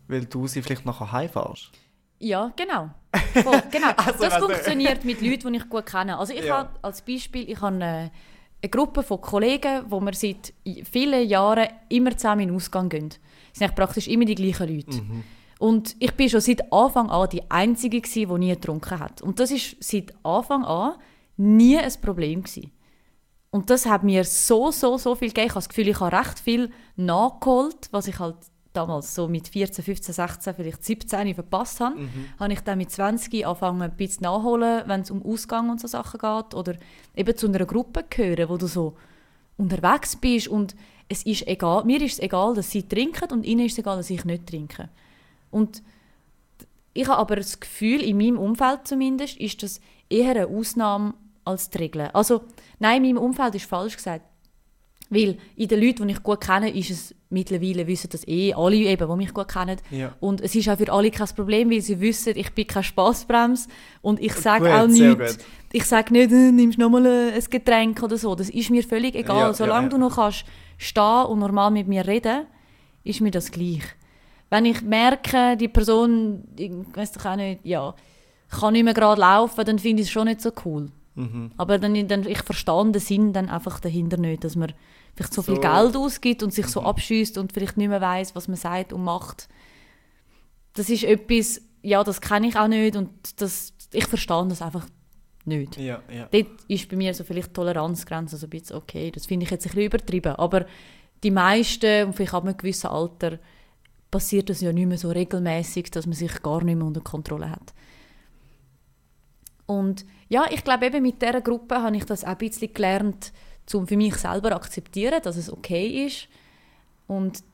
weil 0.08 0.24
du 0.24 0.46
sie 0.46 0.62
vielleicht 0.62 0.84
nachher 0.84 1.12
heimfährst. 1.12 1.70
Ja, 2.18 2.52
genau. 2.56 2.90
Voll, 3.34 3.62
genau. 3.70 3.90
Also, 3.96 4.24
das 4.24 4.34
du- 4.38 4.46
funktioniert 4.46 5.04
mit 5.04 5.20
Leuten, 5.20 5.52
die 5.52 5.58
ich 5.60 5.68
gut 5.68 5.86
kenne. 5.86 6.18
Also 6.18 6.32
ich 6.34 6.44
Ja. 6.44 6.58
habe 6.58 6.70
als 6.82 7.00
Beispiel, 7.02 7.48
ich 7.48 7.60
habe 7.60 7.76
eine, 7.76 8.10
eine 8.60 8.70
Gruppe 8.70 9.02
von 9.04 9.20
Kollegen, 9.20 9.84
wo 9.88 10.00
wir 10.00 10.12
seit 10.14 10.52
vielen 10.90 11.28
Jahren 11.28 11.68
immer 11.88 12.16
zusammen 12.16 12.40
in 12.42 12.48
den 12.48 12.56
Ausgang 12.56 12.88
gehen. 12.88 13.10
Es 13.52 13.60
sind 13.60 13.74
praktisch 13.76 14.08
immer 14.08 14.24
die 14.24 14.34
gleichen 14.34 14.74
Leute. 14.74 15.02
Und 15.60 15.94
ich 16.00 16.12
bin 16.14 16.28
schon 16.28 16.40
seit 16.40 16.72
Anfang 16.72 17.10
an 17.10 17.28
die 17.30 17.48
Einzige, 17.50 18.00
gewesen, 18.00 18.28
die 18.32 18.38
nie 18.38 18.50
getrunken 18.54 18.98
hat. 18.98 19.22
Und 19.22 19.38
das 19.40 19.50
ist 19.52 19.76
seit 19.80 20.12
Anfang 20.24 20.64
an 20.64 20.94
nie 21.36 21.78
ein 21.78 21.92
Problem 22.02 22.42
gewesen. 22.42 22.70
Und 23.50 23.70
das 23.70 23.86
hat 23.86 24.04
mir 24.04 24.24
so, 24.24 24.70
so, 24.70 24.98
so 24.98 25.14
viel 25.14 25.28
gegeben. 25.28 25.46
Ich 25.46 25.52
habe 25.52 25.60
das 25.60 25.68
Gefühl, 25.68 25.88
ich 25.88 26.00
habe 26.00 26.16
recht 26.16 26.38
viel 26.38 26.70
nachgeholt, 26.96 27.88
was 27.90 28.06
ich 28.06 28.18
halt 28.18 28.36
damals 28.74 29.14
so 29.14 29.26
mit 29.26 29.48
14, 29.48 29.82
15, 29.82 30.14
16, 30.14 30.54
vielleicht 30.54 30.84
17 30.84 31.34
verpasst 31.34 31.80
habe. 31.80 31.96
Habe 32.38 32.52
ich 32.52 32.60
dann 32.60 32.78
mit 32.78 32.90
20 32.90 33.46
angefangen, 33.46 33.82
ein 33.82 33.96
bisschen 33.96 34.24
nachholen, 34.24 34.82
wenn 34.86 35.00
es 35.00 35.10
um 35.10 35.24
Ausgang 35.24 35.70
und 35.70 35.80
so 35.80 35.88
Sachen 35.88 36.20
geht. 36.20 36.54
Oder 36.54 36.76
eben 37.16 37.36
zu 37.36 37.48
einer 37.48 37.64
Gruppe 37.64 38.04
gehören, 38.08 38.48
wo 38.50 38.56
du 38.58 38.66
so 38.66 38.96
unterwegs 39.56 40.16
bist 40.16 40.48
und 40.48 40.76
es 41.08 41.24
ist 41.24 41.46
egal, 41.46 41.84
mir 41.84 42.00
ist 42.02 42.14
es 42.14 42.18
egal, 42.20 42.54
dass 42.54 42.70
sie 42.70 42.82
trinken 42.82 43.32
und 43.32 43.44
ihnen 43.44 43.64
ist 43.64 43.72
es 43.72 43.78
egal, 43.78 43.96
dass 43.96 44.10
ich 44.10 44.24
nicht 44.24 44.46
trinke. 44.46 44.90
Und 45.50 45.82
ich 46.92 47.08
habe 47.08 47.18
aber 47.18 47.36
das 47.36 47.58
Gefühl, 47.58 48.02
in 48.02 48.18
meinem 48.18 48.38
Umfeld 48.38 48.86
zumindest, 48.86 49.38
ist 49.38 49.62
das 49.62 49.80
eher 50.10 50.30
eine 50.30 50.46
Ausnahme 50.48 51.14
als 51.48 51.70
die 51.70 51.78
Regel. 51.78 52.10
Also, 52.12 52.42
nein, 52.78 53.04
in 53.04 53.14
meinem 53.14 53.24
Umfeld 53.24 53.54
ist 53.54 53.66
falsch 53.66 53.96
gesagt. 53.96 54.24
Weil 55.10 55.38
in 55.56 55.68
den 55.68 55.80
Leuten, 55.80 56.06
die 56.06 56.14
ich 56.14 56.22
gut 56.22 56.42
kenne, 56.42 56.70
ist 56.70 56.90
es 56.90 57.14
mittlerweile, 57.30 57.86
wissen 57.86 58.10
das 58.10 58.26
eh 58.28 58.52
alle 58.52 58.76
eben, 58.76 59.08
die 59.08 59.16
mich 59.16 59.32
gut 59.32 59.48
kennen. 59.48 59.78
Ja. 59.90 60.14
Und 60.20 60.42
es 60.42 60.54
ist 60.54 60.68
auch 60.68 60.76
für 60.76 60.92
alle 60.92 61.10
kein 61.10 61.28
Problem, 61.28 61.70
weil 61.70 61.80
sie 61.80 61.98
wissen, 62.00 62.34
ich 62.36 62.52
bin 62.52 62.66
keine 62.66 62.84
Spassbremse 62.84 63.68
und 64.02 64.20
ich 64.20 64.34
sage 64.34 64.74
auch 64.74 64.86
nichts. 64.86 65.38
Ich 65.72 65.84
sage 65.84 66.12
nicht, 66.12 66.30
äh, 66.30 66.52
nimmst 66.52 66.78
noch 66.78 66.90
mal 66.90 67.06
ein 67.06 67.32
ein 67.34 67.44
Getränk 67.48 68.02
oder 68.02 68.18
so. 68.18 68.34
Das 68.34 68.50
ist 68.50 68.70
mir 68.70 68.82
völlig 68.82 69.14
egal. 69.14 69.38
Ja, 69.38 69.54
Solange 69.54 69.86
ja. 69.86 69.90
du 69.90 69.98
noch 69.98 70.16
kannst 70.16 70.44
stehen 70.76 71.26
und 71.26 71.38
normal 71.38 71.70
mit 71.70 71.88
mir 71.88 72.06
reden, 72.06 72.46
ist 73.04 73.20
mir 73.20 73.30
das 73.30 73.50
gleich. 73.50 73.82
Wenn 74.50 74.66
ich 74.66 74.82
merke, 74.82 75.56
die 75.56 75.68
Person, 75.68 76.44
ich 76.56 76.70
weiß 76.94 77.12
doch 77.12 77.24
auch 77.26 77.36
nicht, 77.36 77.60
ja, 77.64 77.94
kann 78.48 78.72
nicht 78.72 78.84
mehr 78.84 78.94
gerade 78.94 79.20
laufen, 79.20 79.64
dann 79.64 79.78
finde 79.78 80.02
ich 80.02 80.08
es 80.08 80.12
schon 80.12 80.26
nicht 80.26 80.40
so 80.40 80.50
cool. 80.64 80.90
Mhm. 81.18 81.50
Aber 81.56 81.78
dann, 81.78 82.08
dann, 82.08 82.26
ich 82.26 82.42
verstehe 82.42 82.92
den 82.92 83.00
Sinn 83.00 83.32
dann 83.32 83.48
einfach 83.48 83.80
dahinter 83.80 84.16
nicht, 84.16 84.44
dass 84.44 84.54
man 84.54 84.72
vielleicht 85.14 85.34
so, 85.34 85.42
viel 85.42 85.56
So. 85.56 85.60
Geld 85.60 85.96
ausgibt 85.96 86.42
und 86.42 86.52
sich 86.54 86.66
so 86.66 86.82
abschießt 86.82 87.38
und 87.38 87.52
vielleicht 87.52 87.76
nicht 87.76 87.88
mehr 87.88 88.00
weiß, 88.00 88.36
was 88.36 88.46
man 88.46 88.56
sagt 88.56 88.92
und 88.92 89.02
macht. 89.02 89.48
Das 90.74 90.88
ist 90.88 91.02
etwas, 91.02 91.60
ja, 91.82 92.04
das 92.04 92.20
kenne 92.20 92.46
ich 92.46 92.56
auch 92.56 92.68
nicht 92.68 92.94
und 92.94 93.10
das, 93.40 93.72
ich 93.92 94.06
verstehe 94.06 94.46
das 94.48 94.62
einfach 94.62 94.86
nicht. 95.44 95.76
Ja, 95.76 96.02
ja. 96.12 96.28
Dort 96.30 96.46
ist 96.68 96.88
bei 96.88 96.96
mir 96.96 97.12
so 97.14 97.24
vielleicht 97.24 97.52
Toleranzgrenze 97.52 98.36
so 98.36 98.46
ein 98.46 98.50
bisschen 98.50 98.76
okay. 98.76 99.10
Das 99.10 99.26
finde 99.26 99.44
ich 99.44 99.50
jetzt 99.50 99.66
ein 99.66 99.70
bisschen 99.70 99.86
übertrieben. 99.86 100.36
Aber 100.36 100.66
die 101.24 101.32
meisten, 101.32 102.06
und 102.06 102.12
vielleicht 102.12 102.34
ab 102.34 102.44
einem 102.44 102.56
gewissen 102.56 102.88
Alter, 102.88 103.40
passiert 104.10 104.50
das 104.50 104.60
ja 104.60 104.72
nicht 104.72 104.86
mehr 104.86 104.98
so 104.98 105.10
regelmäßig, 105.10 105.90
dass 105.90 106.06
man 106.06 106.14
sich 106.14 106.42
gar 106.42 106.62
nicht 106.62 106.76
mehr 106.76 106.86
unter 106.86 107.00
Kontrolle 107.00 107.50
hat. 107.50 107.74
Und 109.68 110.06
ja, 110.30 110.46
ich 110.50 110.64
glaube 110.64 110.86
eben 110.86 111.02
mit 111.02 111.20
dieser 111.20 111.42
Gruppe 111.42 111.82
habe 111.82 111.94
ich 111.94 112.04
das 112.06 112.24
auch 112.24 112.28
ein 112.28 112.38
bisschen 112.38 112.72
gelernt, 112.72 113.32
um 113.74 113.86
für 113.86 113.98
mich 113.98 114.14
selber 114.16 114.56
akzeptieren, 114.56 115.20
dass 115.22 115.36
es 115.36 115.52
okay 115.52 116.06
ist 116.06 116.26
und 117.06 117.44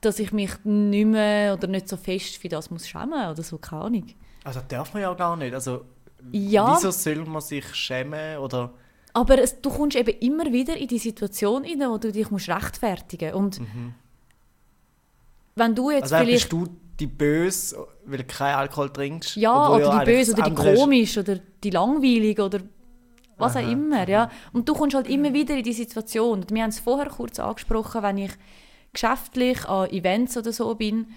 dass 0.00 0.20
ich 0.20 0.32
mich 0.32 0.50
nicht 0.64 1.06
mehr 1.06 1.54
oder 1.54 1.66
nicht 1.66 1.88
so 1.88 1.96
fest 1.96 2.36
für 2.36 2.48
das 2.48 2.70
muss 2.70 2.86
schämen 2.86 3.28
oder 3.30 3.42
so, 3.42 3.58
keine 3.58 3.82
Ahnung. 3.82 4.06
Also 4.44 4.60
darf 4.68 4.94
man 4.94 5.02
ja 5.02 5.12
gar 5.14 5.36
nicht. 5.36 5.52
Also, 5.52 5.84
Ja. 6.30 6.76
wieso 6.76 6.92
soll 6.92 7.24
man 7.24 7.42
sich 7.42 7.64
schämen 7.74 8.38
oder... 8.38 8.72
Aber 9.12 9.38
es, 9.38 9.60
du 9.60 9.70
kommst 9.70 9.96
eben 9.96 10.16
immer 10.20 10.52
wieder 10.52 10.76
in 10.76 10.86
die 10.86 10.98
Situation 10.98 11.64
rein, 11.64 11.80
wo 11.90 11.98
du 11.98 12.12
dich 12.12 12.30
musst 12.30 12.48
rechtfertigen 12.48 13.32
musst. 13.34 13.58
Und 13.58 13.66
wenn 15.56 15.74
du 15.74 15.90
jetzt 15.90 16.10
Mhm. 16.10 16.14
Also 16.14 16.16
vielleicht... 16.16 16.50
bist 16.50 16.52
du 16.52 16.68
die 17.00 17.06
Böse, 17.06 17.86
weil 18.06 18.18
du 18.18 18.24
keinen 18.24 18.54
Alkohol 18.56 18.90
trinkst? 18.90 19.36
ja, 19.36 19.68
oder 19.70 19.98
die 20.00 20.04
böse 20.04 20.32
oder 20.32 20.42
die 20.50 20.54
komisch 20.54 21.18
oder 21.18 21.38
die 21.62 21.70
langweilig 21.70 22.38
oder 22.40 22.60
was 23.36 23.56
Aha, 23.56 23.64
auch 23.66 23.70
immer. 23.72 24.08
Ja. 24.08 24.30
Und 24.52 24.68
du 24.68 24.74
kommst 24.74 24.94
halt 24.94 25.08
immer 25.08 25.32
wieder 25.32 25.56
in 25.56 25.64
die 25.64 25.72
Situation. 25.72 26.40
Und 26.42 26.52
wir 26.52 26.62
haben 26.62 26.70
es 26.70 26.78
vorher 26.78 27.08
kurz 27.08 27.40
angesprochen, 27.40 28.02
wenn 28.02 28.18
ich 28.18 28.30
geschäftlich 28.92 29.64
an 29.68 29.90
Events 29.90 30.36
oder 30.36 30.52
so 30.52 30.72
bin, 30.76 31.08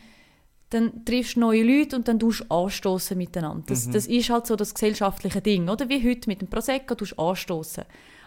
dann 0.71 1.05
triffst 1.05 1.35
du 1.35 1.41
neue 1.41 1.63
Leute 1.63 1.95
und 1.95 2.07
dann 2.07 2.19
tust 2.19 2.41
du 2.41 2.45
anstoßen 2.53 3.15
miteinander. 3.17 3.63
Das, 3.67 3.85
Mhm. 3.87 3.91
das 3.93 4.07
ist 4.07 4.29
halt 4.29 4.47
so 4.47 4.55
das 4.55 4.73
gesellschaftliche 4.73 5.41
Ding, 5.41 5.69
oder? 5.69 5.87
Wie 5.89 6.03
heute 6.09 6.27
mit 6.27 6.41
dem 6.41 6.49
Prosecco 6.49 6.95
tust 6.95 7.13
du 7.17 7.21
anstoßen. 7.21 7.83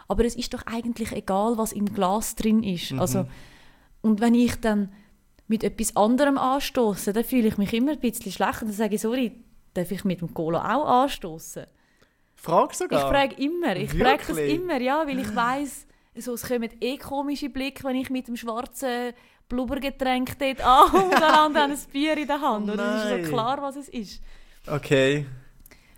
Aber 0.09 0.25
es 0.25 0.37
ist 0.37 0.55
doch 0.55 0.63
eigentlich 0.67 1.13
egal, 1.13 1.59
was 1.59 1.73
im 1.73 1.87
Glas 1.93 2.37
drin 2.37 2.63
ist. 2.63 2.93
Mhm. 2.93 3.01
Also, 3.01 3.27
und 4.03 4.21
wenn 4.21 4.35
ich 4.35 4.55
dann 4.61 4.91
mit 5.51 5.65
etwas 5.65 5.97
anderem 5.97 6.39
anstoße, 6.39 7.13
dann 7.13 7.25
fühle 7.25 7.49
ich 7.49 7.59
mich 7.59 7.73
immer 7.75 7.93
ein 7.93 7.99
bisschen 7.99 8.31
schlecht. 8.31 8.63
Dann 8.63 8.71
sage 8.73 8.95
ich, 8.95 9.01
sorry, 9.01 9.33
darf 9.75 9.91
ich 9.91 10.05
mit 10.05 10.21
dem 10.21 10.33
Cola 10.33 10.77
auch 10.77 11.03
anstoßen? 11.03 11.67
Frag 12.37 12.71
Ich 12.71 12.79
sogar. 12.79 13.11
frage 13.11 13.35
immer, 13.43 13.75
ich 13.75 13.91
frage 13.91 14.23
das 14.29 14.39
immer, 14.39 14.81
ja, 14.81 15.05
weil 15.07 15.19
ich 15.19 15.35
weiß, 15.35 15.87
so, 16.19 16.35
es 16.35 16.47
kommen 16.47 16.71
eh 16.81 16.97
komische 16.99 17.49
Blicke, 17.51 17.83
wenn 17.83 17.97
ich 17.97 18.11
mit 18.11 18.29
dem 18.29 18.37
schwarzen 18.37 19.13
Blubbergetränk 19.49 20.39
dort 20.39 20.61
an 20.65 21.03
und 21.03 21.11
der 21.11 21.41
andere 21.41 21.63
hat 21.65 21.71
ein 21.71 21.79
Bier 21.93 22.17
in 22.17 22.27
der 22.29 22.41
Hand. 22.41 22.69
Oh 22.71 22.73
oder? 22.73 23.05
Es 23.05 23.11
ist 23.21 23.25
so 23.27 23.31
klar, 23.33 23.61
was 23.61 23.75
es 23.75 23.89
ist. 23.89 24.23
Okay. 24.69 25.27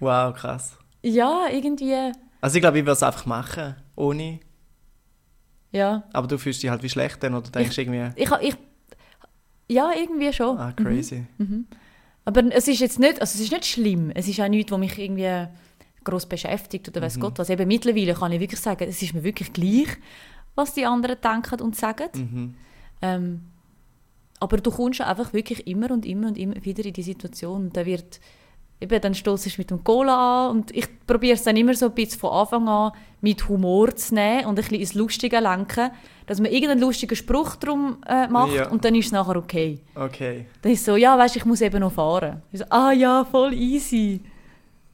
Wow, 0.01 0.35
krass. 0.35 0.79
Ja, 1.03 1.47
irgendwie, 1.51 2.13
Also 2.41 2.57
ich 2.57 2.63
glaube, 2.63 2.79
ich 2.79 2.85
würde 2.85 2.93
es 2.93 3.03
einfach 3.03 3.27
machen, 3.27 3.77
ohne. 3.97 4.41
ja. 5.73 6.05
Aber 6.15 6.27
du 6.27 6.39
fühlst 6.39 6.63
dich 6.63 6.71
halt 6.71 6.83
wie 6.83 6.89
schlecht 6.89 7.23
dann 7.23 7.35
oder 7.35 7.51
denkst 7.51 7.77
irgendwie, 7.77 8.11
Ich, 8.17 8.31
ich, 8.41 8.55
ja, 9.69 9.91
irgendwie 9.97 10.33
schon. 10.33 10.59
ah, 10.59 10.73
crazy. 10.73 11.25
Aber 12.25 12.45
es 12.53 12.69
ist 12.69 12.81
jetzt 12.81 12.99
nicht, 12.99 13.21
also 13.21 13.37
es 13.37 13.41
ist 13.41 13.53
nicht 13.53 13.67
schlimm. 13.67 14.11
Es 14.15 14.29
ist 14.29 14.41
auch 14.41 14.49
nichts, 14.49 14.71
was 14.71 14.79
mich 14.79 14.99
irgendwie 14.99 15.49
groß 16.05 16.27
beschäftigt 16.27 16.89
oder 16.89 17.03
weiß 17.03 17.19
Gott 17.21 17.39
was. 17.39 17.51
Eben 17.51 17.67
mittlerweile 17.67 18.15
kann 18.15 18.33
ich 18.33 18.41
wirklich 18.41 18.61
sagen, 18.61 18.87
es 18.89 19.03
ist 19.03 19.15
mir 19.15 19.25
wirklich 19.25 19.53
gleich, 19.53 19.89
was 20.55 20.75
die 20.75 20.87
anderen 20.87 21.17
denken 21.21 21.61
und 21.61 21.77
sagen. 21.77 22.09
Mhm. 22.15 22.55
Ähm, 23.01 23.41
aber 24.41 24.57
du 24.57 24.71
kommst 24.71 25.01
einfach 25.01 25.33
wirklich 25.33 25.67
immer 25.67 25.91
und 25.91 26.05
immer 26.05 26.29
und 26.29 26.39
immer 26.39 26.57
wieder 26.65 26.85
in 26.85 26.93
die 26.93 27.03
Situation. 27.03 27.67
Und 27.67 27.77
da 27.77 27.87
wird, 27.87 28.21
eben, 28.83 29.01
dann 29.01 29.15
stoßest 29.15 29.59
mit 29.59 29.71
dem 29.71 29.83
Cola 29.83 30.49
an 30.49 30.57
und 30.57 30.77
ich 30.77 30.87
probiere 31.07 31.35
es 31.35 31.43
dann 31.45 31.57
immer 31.57 31.75
so 31.75 31.87
ein 31.87 31.93
bisschen 31.95 32.19
von 32.21 32.31
Anfang 32.33 32.69
an 32.69 32.93
mit 33.21 33.49
Humor 33.49 33.95
zu 33.97 34.15
nehmen 34.15 34.47
und 34.47 34.51
ein 34.51 34.55
bisschen 34.57 34.81
ins 34.81 34.95
Lustige 34.95 35.39
lenken, 35.41 35.91
dass 36.27 36.41
man 36.41 36.51
irgendeinen 36.51 36.81
lustigen 36.81 37.15
Spruch 37.17 37.57
drum 37.57 37.99
äh, 38.07 38.27
macht 38.29 38.55
Ja. 38.55 38.69
und 38.71 38.85
dann 38.85 38.95
ist 38.95 39.07
es 39.07 39.13
nachher 39.13 39.37
okay. 39.37 39.79
Okay. 39.95 40.47
Dann 40.61 40.73
ist 40.73 40.81
es 40.81 40.85
so, 40.87 40.97
ja, 40.97 41.17
weißt, 41.17 41.37
ich 41.37 41.45
muss 41.45 41.61
eben 41.61 41.81
noch 41.81 41.93
fahren. 41.93 42.43
Ich 42.53 42.59
so, 42.59 42.65
ah 42.71 42.93
ja, 42.93 43.25
voll 43.25 43.55
easy. 43.55 44.21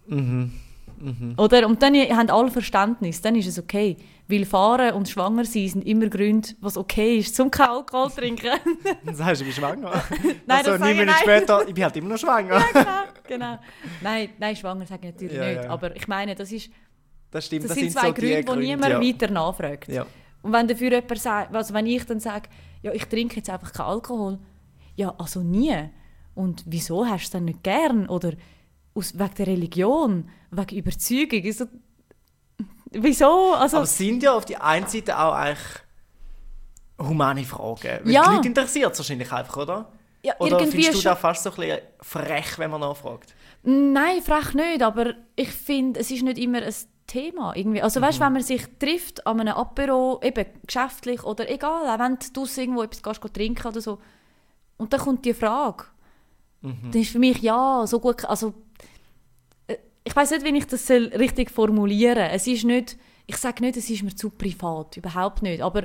Mhm. 0.06 0.52
Mhm. 1.00 1.34
Oder? 1.36 1.66
Und 1.66 1.82
dann 1.82 1.94
haben 1.94 2.30
alle 2.30 2.50
Verständnis, 2.50 3.20
dann 3.20 3.36
ist 3.36 3.46
es 3.46 3.58
okay. 3.58 3.96
Weil 4.30 4.44
fahren 4.44 4.92
und 4.94 5.08
schwanger 5.08 5.46
sein 5.46 5.68
sind 5.68 5.86
immer 5.86 6.08
Gründe, 6.08 6.50
was 6.60 6.76
okay 6.76 7.16
ist, 7.18 7.34
zum 7.34 7.50
keinen 7.50 7.70
Alkohol 7.70 8.10
zu 8.10 8.16
trinken. 8.20 8.50
Dann 9.04 9.14
sagst 9.14 9.40
du, 9.40 9.46
ich 9.46 9.54
bin 9.54 9.64
schwanger. 9.64 9.90
Nein, 10.46 10.58
also, 10.58 10.72
das 10.72 10.80
neun 10.80 10.90
ich 10.90 10.96
Minuten 10.98 11.06
nicht. 11.06 11.20
später, 11.20 11.66
ich 11.66 11.74
bin 11.74 11.84
halt 11.84 11.96
immer 11.96 12.08
noch 12.10 12.18
schwanger. 12.18 12.62
genau, 12.72 13.02
genau. 13.26 13.58
Nein, 14.02 14.28
nein, 14.38 14.54
schwanger 14.56 14.84
sage 14.86 15.08
ich 15.08 15.14
natürlich 15.14 15.36
Ja, 15.36 15.46
nicht. 15.46 15.64
ja. 15.64 15.70
Aber 15.70 15.96
ich 15.96 16.06
meine, 16.08 16.34
das, 16.34 16.52
ist, 16.52 16.70
Das 17.30 17.46
stimmt, 17.46 17.64
das, 17.64 17.68
das, 17.70 17.78
sind 17.78 17.90
sind 17.90 18.00
zwei 18.00 18.08
so 18.08 18.12
die 18.14 18.20
Gründe, 18.20 18.52
die 18.60 18.66
niemand 18.66 18.92
ja. 18.92 19.00
weiter 19.00 19.30
nachfragt. 19.32 19.88
Ja. 19.88 20.06
Und 20.42 20.52
wenn 20.52 20.68
dafür 20.68 20.90
jemand 20.92 21.18
sagt, 21.18 21.54
also 21.56 21.72
wenn 21.72 21.86
ich 21.86 22.04
dann 22.04 22.20
sage, 22.20 22.50
ja, 22.82 22.92
ich 22.92 23.06
trinke 23.06 23.36
jetzt 23.36 23.48
einfach 23.48 23.72
keinen 23.72 23.86
Alkohol, 23.86 24.38
ja, 24.94 25.14
also 25.16 25.40
nie. 25.40 25.74
Und 26.34 26.64
wieso 26.66 27.06
hast 27.06 27.22
du 27.22 27.24
es 27.24 27.30
dann 27.30 27.44
nicht 27.46 27.62
gern? 27.62 28.08
Oder 28.08 28.32
aus, 28.94 29.18
wegen 29.18 29.34
der 29.38 29.46
Religion, 29.46 30.28
wegen 30.50 30.76
Überzeugung? 30.76 31.42
Also, 31.44 31.64
wieso? 32.92 33.54
Also, 33.54 33.76
Aber 33.78 33.84
es 33.84 33.96
sind 33.98 34.22
ja 34.22 34.32
auf 34.34 34.44
die 34.44 34.56
einen 34.56 34.86
Seite 34.86 35.18
auch 35.18 35.32
eigentlich 35.32 35.58
humane 36.98 37.44
Fragen. 37.44 38.00
Weil 38.04 38.10
Ja. 38.12 38.28
die 38.28 38.34
Leute 38.36 38.48
interessiert 38.48 38.92
es 38.92 38.98
wahrscheinlich 38.98 39.32
einfach, 39.32 39.56
oder? 39.56 39.92
ja, 40.22 40.34
Oder 40.40 40.58
findest 40.60 40.88
du 40.88 40.92
schon. 40.94 41.02
da 41.04 41.16
fast 41.16 41.44
so 41.44 41.50
ein 41.50 41.56
bisschen 41.56 41.78
frech, 42.00 42.58
wenn 42.58 42.70
man 42.70 42.80
nachfragt? 42.80 43.34
Nein, 43.62 44.20
frech 44.22 44.54
nicht, 44.54 44.82
aber 44.82 45.14
ich 45.36 45.50
finde, 45.50 46.00
es 46.00 46.10
ist 46.10 46.22
nicht 46.22 46.38
immer 46.38 46.62
ein 46.62 46.74
Thema. 47.06 47.54
Irgendwie. 47.56 47.80
Also 47.82 48.00
weißt, 48.00 48.20
wenn 48.20 48.32
man 48.32 48.42
sich 48.42 48.64
trifft 48.78 49.26
an 49.26 49.40
einem 49.40 49.54
Apero, 49.54 50.20
eben 50.22 50.44
geschäftlich 50.66 51.22
oder 51.24 51.48
egal, 51.50 51.88
auch 51.88 51.98
wenn 51.98 52.18
du 52.32 52.46
irgendwo 52.56 52.82
etwas 52.82 53.02
gehst, 53.02 53.34
trinken 53.34 53.66
oder 53.68 53.80
so, 53.80 53.98
und 54.76 54.92
dann 54.92 55.00
kommt 55.00 55.24
die 55.24 55.34
Frage, 55.34 55.84
dann 56.62 56.92
ist 56.92 57.10
für 57.10 57.18
mich, 57.18 57.38
ja, 57.40 57.84
so 57.86 57.98
gut, 58.00 58.24
also 58.24 58.54
ich 60.08 60.16
weiß 60.16 60.30
nicht, 60.30 60.44
wie 60.44 60.56
ich 60.56 60.66
das 60.66 60.86
soll 60.86 61.04
richtig 61.18 61.50
formulieren. 61.50 62.30
Es 62.32 62.46
ist 62.46 62.64
nicht, 62.64 62.96
ich 63.26 63.36
sage 63.36 63.62
nicht, 63.62 63.76
es 63.76 63.90
ist 63.90 64.02
mir 64.02 64.14
zu 64.16 64.30
privat, 64.30 64.96
überhaupt 64.96 65.42
nicht. 65.42 65.60
Aber 65.62 65.82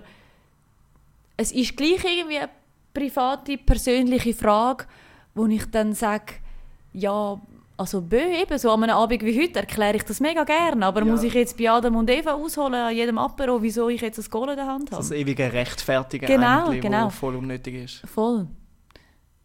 es 1.36 1.52
ist 1.52 1.76
gleich 1.76 2.04
irgendwie 2.06 2.38
eine 2.38 2.50
private, 2.94 3.58
persönliche 3.58 4.34
Frage, 4.34 4.86
wo 5.36 5.46
ich 5.48 5.66
dann 5.72 5.94
sage, 5.94 6.36
ja, 6.94 7.38
also 7.76 8.02
bö, 8.02 8.18
eben 8.42 8.58
so 8.58 8.72
an 8.72 8.84
einem 8.84 8.96
Abend 8.96 9.24
wie 9.26 9.42
heute 9.42 9.60
erkläre 9.60 9.98
ich 9.98 10.04
das 10.04 10.20
mega 10.22 10.44
gerne, 10.46 10.86
aber 10.86 11.02
Ja. 11.02 11.06
muss 11.12 11.24
ich 11.24 11.34
jetzt 11.34 11.58
bei 11.58 11.70
Adam 11.70 11.96
und 11.98 12.10
Eva 12.10 12.32
ausholen 12.34 12.76
an 12.76 12.96
jedem 12.96 13.18
Apero, 13.18 13.62
wieso 13.62 13.90
ich 13.90 14.00
jetzt 14.02 14.20
das 14.20 14.30
Goal 14.30 14.50
in 14.52 14.56
der 14.56 14.68
Hand 14.68 14.92
habe? 14.92 15.02
Das 15.02 15.12
ewige 15.12 15.52
Rechtfertigen 15.52 16.28
Genau, 16.28 16.68
eigentlich, 16.68 16.82
genau. 16.82 17.10
voll 17.10 17.36
unnötig 17.36 17.76
ist. 17.84 18.02
Voll. 18.08 18.48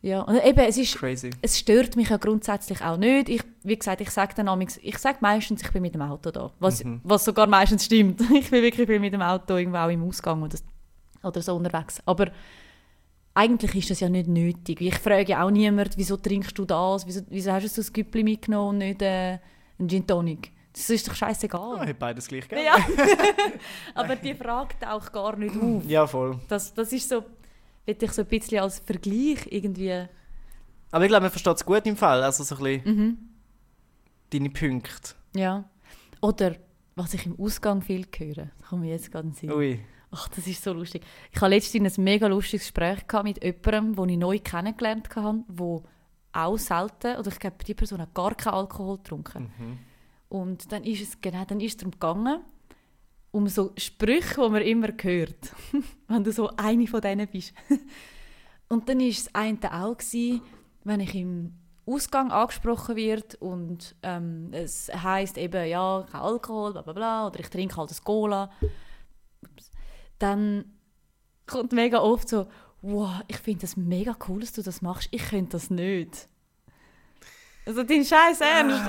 Ja, 0.00 0.20
und 0.22 0.37
eben, 0.44 0.61
es 0.61 0.76
ist 0.78 0.96
Crazy. 0.96 1.30
es 1.42 1.58
stört 1.58 1.96
mich 1.96 2.08
ja 2.11 2.18
grundsätzlich 2.18 2.82
auch 2.82 2.96
nicht. 2.96 3.28
Ich, 3.28 3.42
wie 3.64 3.76
gesagt, 3.76 4.00
ich 4.00 4.11
sage 4.11 4.32
dann 4.37 4.48
amigs- 4.48 4.78
ich 4.80 4.96
sage 4.98 5.18
meistens, 5.20 5.61
ich 5.62 5.72
bin 5.72 5.82
mit 5.82 5.94
dem 5.94 6.02
Auto 6.02 6.30
da. 6.30 6.52
Was, 6.61 6.84
Mhm. 6.84 7.00
was 7.02 7.24
sogar 7.24 7.48
meistens 7.48 7.84
stimmt. 7.87 8.20
Ich 8.30 8.48
bin 8.50 8.62
wirklich 8.62 8.87
viel 8.87 9.00
mit 9.00 9.12
dem 9.12 9.22
Auto 9.22 9.56
irgendwo 9.56 9.78
auch 9.78 9.88
im 9.88 10.04
Ausgang 10.04 10.42
oder, 10.42 10.56
oder 11.24 11.42
so 11.42 11.56
unterwegs. 11.56 12.00
Aber 12.06 12.28
eigentlich 13.34 13.74
ist 13.74 13.90
das 13.90 14.00
ja 14.00 14.08
nicht 14.08 14.28
nötig. 14.28 14.80
Ich 14.80 14.94
frage 14.98 15.30
ja 15.32 15.44
auch 15.44 15.50
niemand, 15.50 15.96
wieso 15.96 16.16
trinkst 16.16 16.56
du 16.58 16.64
das? 16.64 17.06
Wieso, 17.06 17.20
wieso 17.28 17.52
hast 17.52 17.64
du 17.76 17.82
so 17.82 17.88
ein 17.88 17.92
Güppli 17.92 18.22
mitgenommen 18.24 18.68
und 18.70 18.78
nicht 18.78 19.02
äh, 19.02 19.38
einen 19.78 19.88
Gin 19.88 20.06
Tonic? 20.06 20.52
Das 20.72 20.90
ist 20.90 21.08
doch 21.08 21.14
scheißegal. 21.14 21.80
hat 21.88 21.98
beides 21.98 22.28
gleich 22.28 22.48
gegeben. 22.48 22.66
ja. 22.66 22.76
Aber 23.94 24.14
die 24.16 24.34
Frage 24.34 24.74
taucht 24.80 25.12
gar 25.12 25.34
nicht 25.37 25.56
auf. 25.61 25.84
ja, 25.87 26.06
voll. 26.06 26.38
Das, 26.48 26.72
das 26.72 26.92
ist 26.92 27.08
so, 27.08 27.24
würde 27.88 28.05
ich 28.05 28.12
so 28.12 28.22
ein 28.22 28.29
bisschen 28.29 28.61
als 28.61 28.79
Vergleich 28.79 29.46
irgendwie... 29.51 30.07
Aber 30.90 31.05
ich 31.05 31.09
glaube, 31.09 31.22
man 31.22 31.31
versteht 31.31 31.57
es 31.57 31.64
gut 31.64 31.85
im 31.87 31.96
Fall. 31.96 32.22
Also 32.22 32.44
so 32.44 32.57
ein 32.57 32.62
bisschen 32.83 32.96
Mhm. 32.96 33.18
deine 34.31 34.51
Punkte. 34.51 35.14
Ja. 35.35 35.64
Oder 36.20 36.57
was 36.94 37.14
ich 37.14 37.27
im 37.27 37.38
Ausgang 37.38 37.83
viel 37.83 38.07
höre, 38.16 38.35
das 38.59 38.68
kommt 38.68 38.83
mir 38.83 38.90
jetzt 38.92 39.11
gerade 39.11 39.29
in 39.29 39.33
den 39.33 39.37
Sinn. 39.37 39.53
Ui. 39.53 39.81
Ach, 40.11 40.29
das 40.29 40.46
ist 40.46 40.62
so 40.62 40.72
lustig. 40.72 41.03
Ich 41.33 41.40
hatte 41.40 41.51
letztens 41.51 41.98
ein 41.98 42.05
mega 42.05 42.27
lustiges 42.29 42.66
Gespräch 42.66 43.01
mit 43.24 43.44
jemandem, 43.44 43.94
den 43.94 44.09
ich 44.09 44.16
neu 44.18 44.38
kennengelernt 44.38 45.14
habe, 45.14 45.44
der 45.48 45.83
auch 46.33 46.57
selten, 46.59 47.16
oder 47.18 47.29
ich 47.29 47.38
glaube, 47.38 47.62
die 47.66 47.74
Person 47.74 48.01
hat 48.01 48.14
gar 48.14 48.35
keinen 48.35 48.55
Alkohol 48.55 48.96
getrunken. 48.98 49.53
Mhm. 49.59 49.79
Und 50.31 50.72
dann 50.72 50.85
ist 50.85 51.03
es, 51.03 51.20
genau, 51.20 51.44
dann 51.44 51.61
ist 51.61 51.72
es 51.72 51.77
darum 51.79 51.90
gegangen, 51.92 52.40
um 53.30 53.46
so 53.48 53.72
Sprüche, 53.76 54.42
die 54.42 54.50
man 54.50 54.62
immer 54.62 54.88
hört, 55.00 55.52
wenn 56.08 56.24
du 56.24 56.32
so 56.32 56.50
eine 56.56 56.86
von 56.86 57.00
denen 57.00 57.28
bist. 57.28 57.52
Und 58.68 58.88
dann 58.88 59.00
war 59.00 59.06
es 59.06 59.34
eine 59.34 59.58
auch, 59.72 59.96
gewesen, 59.96 60.42
wenn 60.84 61.00
ich 61.00 61.14
im 61.14 61.54
Ausgang 61.86 62.30
angesprochen 62.30 62.96
wird 62.96 63.36
und 63.36 63.96
ähm, 64.02 64.50
es 64.52 64.90
heißt 64.92 65.38
eben, 65.38 65.66
ja, 65.66 66.06
kein 66.10 66.20
Alkohol, 66.20 66.72
bla 66.72 66.82
bla 66.82 66.92
bla, 66.92 67.26
oder 67.26 67.40
ich 67.40 67.48
trinke 67.48 67.76
halt 67.78 67.90
das 67.90 68.04
Cola, 68.04 68.50
dann 70.18 70.66
kommt 71.46 71.72
mega 71.72 72.00
oft 72.00 72.28
so, 72.28 72.46
wow, 72.82 73.22
ich 73.26 73.38
finde 73.38 73.62
das 73.62 73.78
mega 73.78 74.14
cool, 74.28 74.40
dass 74.40 74.52
du 74.52 74.62
das 74.62 74.82
machst, 74.82 75.08
ich 75.12 75.30
könnte 75.30 75.52
das 75.52 75.70
nicht. 75.70 76.28
Also 77.68 77.83
dein 77.83 78.02
Scheiß 78.02 78.40
Ernst. 78.40 78.83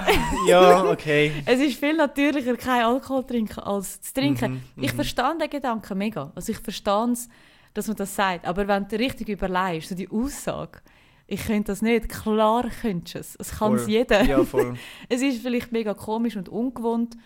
Ja, 0.48 0.86
okay. 0.90 1.34
Es 1.46 1.60
ist 1.60 1.78
viel 1.78 1.98
natürlicher, 1.98 2.56
kein 2.56 2.86
Alkohol 2.86 3.24
zu 3.24 3.34
trinken, 3.34 3.60
als 3.60 4.00
zu 4.00 4.14
trinken. 4.14 4.54
Mhm, 4.54 4.84
Ich 4.84 4.94
mhm. 4.94 4.96
verstehe 4.96 5.38
den 5.38 5.50
Gedanken 5.50 5.98
mega. 5.98 6.32
Also 6.34 6.54
ich 6.54 6.60
verstehe 6.60 7.12
es, 7.12 7.28
dass 7.74 7.88
man 7.88 7.98
das 7.98 8.16
sagt. 8.16 8.48
Aber 8.48 8.66
wenn 8.70 8.88
du 8.88 8.98
richtig 8.98 9.28
überlegst, 9.28 9.90
so 9.90 9.96
die 9.96 10.10
Aussage, 10.10 10.80
ich 11.28 11.46
könnte 11.46 11.74
das 11.74 11.82
nicht, 11.82 12.08
klar 12.08 12.70
könntest 12.82 13.16
du 13.16 13.20
es. 13.20 13.36
Es 13.38 13.60
kann 13.60 13.76
es 13.76 13.86
jeder. 13.86 14.24
Ja, 14.24 14.46
voll. 14.46 14.76
Es 15.10 15.22
ist 15.22 15.42
vielleicht 15.42 15.74
mega 15.74 15.94
komisch 15.94 16.38
und 16.38 16.48
ungewohnt. 16.48 17.18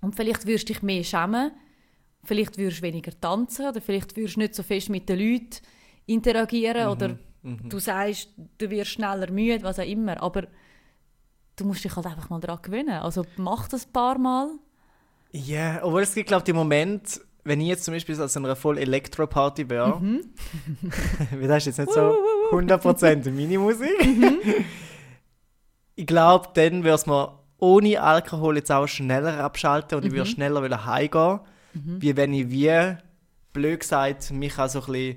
Und 0.00 0.14
vielleicht 0.14 0.46
würdest 0.46 0.68
du 0.68 0.74
dich 0.74 0.82
mehr 0.84 1.02
schämen. 1.02 1.50
Vielleicht 2.22 2.56
würdest 2.56 2.78
du 2.78 2.82
weniger 2.82 3.10
tanzen. 3.20 3.66
Oder 3.66 3.80
vielleicht 3.80 4.16
würdest 4.16 4.36
du 4.36 4.40
nicht 4.40 4.54
so 4.54 4.62
fest 4.62 4.90
mit 4.90 5.08
den 5.08 5.18
Leuten 5.18 5.56
interagieren. 6.06 6.86
Oder 6.86 7.18
Mhm. 7.42 7.68
du 7.68 7.78
sagst, 7.78 8.28
du 8.58 8.70
wirst 8.70 8.90
schneller 8.92 9.30
müde, 9.30 9.62
was 9.64 9.78
auch 9.78 9.84
immer. 9.86 10.22
Aber 10.22 10.44
du 11.56 11.64
musst 11.64 11.84
dich 11.84 11.94
halt 11.96 12.06
einfach 12.06 12.30
mal 12.30 12.40
daran 12.40 12.62
gewöhnen. 12.62 12.90
Also 13.00 13.24
mach 13.36 13.68
das 13.68 13.86
ein 13.86 13.92
paar 13.92 14.18
Mal. 14.18 14.48
Ja, 15.32 15.80
obwohl 15.82 16.02
es 16.02 16.14
gibt, 16.14 16.28
glaube 16.28 16.40
ich, 16.40 16.44
die 16.44 16.52
Momente, 16.52 17.20
wenn 17.44 17.60
ich 17.60 17.68
jetzt 17.68 17.84
zum 17.84 17.94
Beispiel 17.94 18.20
an 18.20 18.28
so 18.28 18.38
einer 18.38 18.54
voll 18.54 18.78
Elektro-Party 18.78 19.68
wäre, 19.70 19.98
Mhm. 20.00 20.20
das 21.48 21.66
ist 21.66 21.78
jetzt 21.78 21.86
nicht 21.86 21.92
so 21.92 22.14
100% 22.52 23.30
meine 23.32 23.58
Musik. 23.58 23.90
ich 25.94 26.06
glaube, 26.06 26.48
dann 26.54 26.84
würde 26.84 26.94
es 26.94 27.06
mir 27.06 27.38
ohne 27.58 28.00
Alkohol 28.02 28.56
jetzt 28.56 28.70
auch 28.72 28.86
schneller 28.86 29.38
abschalten 29.42 29.98
und 29.98 30.04
ich 30.04 30.12
Mhm. 30.12 30.16
würde 30.16 30.30
schneller 30.30 30.62
wieder 30.64 30.84
heimgehen, 30.84 31.40
wie 31.74 32.16
wenn 32.16 32.34
ich 32.34 32.50
wie, 32.50 32.96
blöd 33.52 33.80
gesagt, 33.80 34.30
mich 34.32 34.58
auch 34.58 34.68
so 34.68 34.80
ein 34.80 34.86
bisschen 34.92 35.16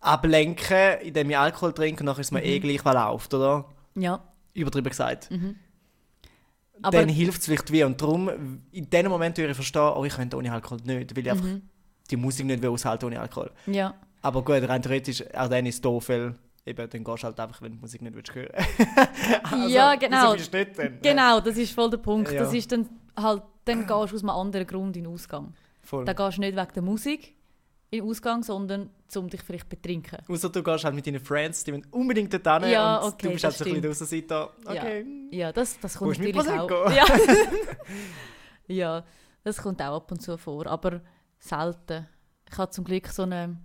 ablenken, 0.00 1.00
indem 1.02 1.30
ich 1.30 1.38
Alkohol 1.38 1.72
trinke 1.72 2.00
und 2.02 2.06
nachher 2.06 2.20
ist 2.20 2.32
mir 2.32 2.40
Mhm. 2.40 2.46
eh 2.46 2.58
gleich, 2.60 2.84
was 2.84 2.94
läuft, 2.94 3.34
oder? 3.34 3.64
Ja. 3.94 4.20
Übertrieben 4.54 4.88
gesagt. 4.88 5.28
Aber 6.82 6.98
dann 7.00 7.08
hilft 7.08 7.40
es 7.40 7.46
vielleicht 7.46 7.72
wie. 7.72 7.82
Und 7.82 8.00
darum, 8.00 8.60
in 8.70 8.88
dem 8.88 9.06
Moment 9.08 9.36
würde 9.36 9.50
ich 9.50 9.56
verstehen, 9.56 9.92
oh, 9.96 10.04
ich 10.04 10.14
könnte 10.14 10.36
ohne 10.36 10.52
Alkohol 10.52 10.78
nicht, 10.84 11.16
weil 11.16 11.24
ich 11.26 11.30
einfach 11.30 11.44
Mhm. 11.44 11.62
die 12.10 12.16
Musik 12.16 12.46
nicht 12.46 12.62
will 12.62 12.70
aushalten 12.70 13.06
ohne 13.06 13.20
Alkohol. 13.20 13.50
ja. 13.66 13.94
Aber 14.20 14.42
gut, 14.42 14.68
rein 14.68 14.82
theoretisch, 14.82 15.22
auch 15.32 15.46
dann 15.48 15.64
ist 15.66 15.76
es 15.76 15.80
doof, 15.80 16.08
weil 16.08 16.34
eben, 16.66 16.90
dann 16.90 17.04
gehst 17.04 17.22
du 17.22 17.26
halt 17.26 17.38
einfach, 17.38 17.62
wenn 17.62 17.70
du 17.70 17.76
die 17.76 17.80
Musik 17.82 18.02
nicht 18.02 18.16
willst 18.16 18.34
hören 18.34 18.48
also, 19.44 19.68
Ja, 19.68 19.94
genau. 19.94 20.34
dann? 20.34 20.98
Genau, 21.00 21.40
das 21.40 21.56
ist 21.56 21.72
voll 21.72 21.88
der 21.88 21.98
Punkt. 21.98 22.32
Ja. 22.32 22.40
Das 22.40 22.52
ist 22.52 22.70
dann 22.72 22.88
halt, 23.16 23.42
dann 23.64 23.78
gehst 23.86 23.90
du 23.90 23.94
aus 23.94 24.12
einem 24.22 24.30
anderen 24.30 24.66
Grund 24.66 24.96
in 24.96 25.04
den 25.04 25.12
Ausgang. 25.12 25.54
Voll. 25.82 26.04
Dann 26.04 26.16
gehst 26.16 26.36
du 26.36 26.40
nicht 26.40 26.56
wegen 26.56 26.72
der 26.74 26.82
Musik 26.82 27.36
in 27.90 28.00
den 28.00 28.08
Ausgang, 28.08 28.42
sondern 28.42 28.90
um 29.16 29.28
dich 29.28 29.42
vielleicht 29.42 29.64
zu 29.64 29.70
betrinken. 29.70 30.18
Außer 30.28 30.50
du 30.50 30.62
gehst 30.62 30.84
halt 30.84 30.94
mit 30.94 31.06
deinen 31.06 31.20
Friends, 31.20 31.64
die 31.64 31.72
wollen 31.72 31.86
unbedingt 31.90 32.32
dort 32.32 32.62
hin 32.62 32.72
Ja, 32.72 32.98
und 32.98 33.14
okay, 33.14 33.26
du 33.28 33.32
bist 33.32 33.44
halt 33.44 33.54
das 33.54 33.58
so 33.58 33.64
ein 33.64 33.80
bisschen 33.80 33.90
Außenseiter. 33.90 34.52
Okay. 34.64 35.06
Ja, 35.30 35.52
das, 35.52 35.78
das 35.80 36.00
Wo 36.00 36.06
kommt 36.06 36.18
natürlich 36.18 36.48
auch. 36.50 36.92
Ja. 36.92 37.04
ja, 38.66 39.04
das 39.42 39.56
kommt 39.56 39.80
auch 39.80 39.96
ab 39.96 40.12
und 40.12 40.20
zu 40.20 40.36
vor, 40.36 40.66
aber 40.66 41.00
selten. 41.38 42.06
Ich 42.50 42.58
habe 42.58 42.70
zum 42.70 42.84
Glück 42.84 43.08
so 43.08 43.22
eine, 43.22 43.56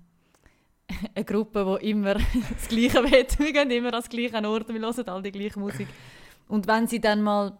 eine 1.15 1.25
Gruppe, 1.25 1.79
die 1.81 1.89
immer 1.89 2.13
das 2.53 2.67
Gleiche 2.69 3.03
will. 3.03 3.25
Wir 3.37 3.53
gehen 3.53 3.71
immer 3.71 3.93
an 3.93 4.03
den 4.03 4.09
gleichen 4.09 4.45
Ort, 4.45 4.69
wir 4.69 4.79
hören 4.79 5.09
alle 5.09 5.23
die 5.23 5.31
gleiche 5.31 5.59
Musik. 5.59 5.87
Und 6.47 6.67
wenn 6.67 6.87
sie 6.87 7.01
dann 7.01 7.21
mal 7.21 7.57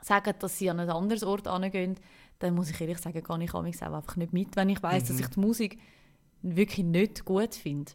sagen, 0.00 0.34
dass 0.38 0.58
sie 0.58 0.70
an 0.70 0.80
ein 0.80 0.90
anderes 0.90 1.22
Ort 1.22 1.48
hingehen, 1.52 1.96
dann 2.38 2.54
muss 2.54 2.70
ich 2.70 2.80
ehrlich 2.80 2.98
sagen, 2.98 3.22
gehe 3.22 3.44
ich 3.44 3.54
auch 3.54 3.62
einfach 3.62 4.16
nicht 4.16 4.32
mit, 4.32 4.56
wenn 4.56 4.68
ich 4.68 4.82
weiß, 4.82 5.04
dass 5.04 5.18
ich 5.18 5.28
die 5.28 5.40
Musik 5.40 5.78
wirklich 6.42 6.86
nicht 6.86 7.24
gut 7.24 7.54
finde. 7.54 7.92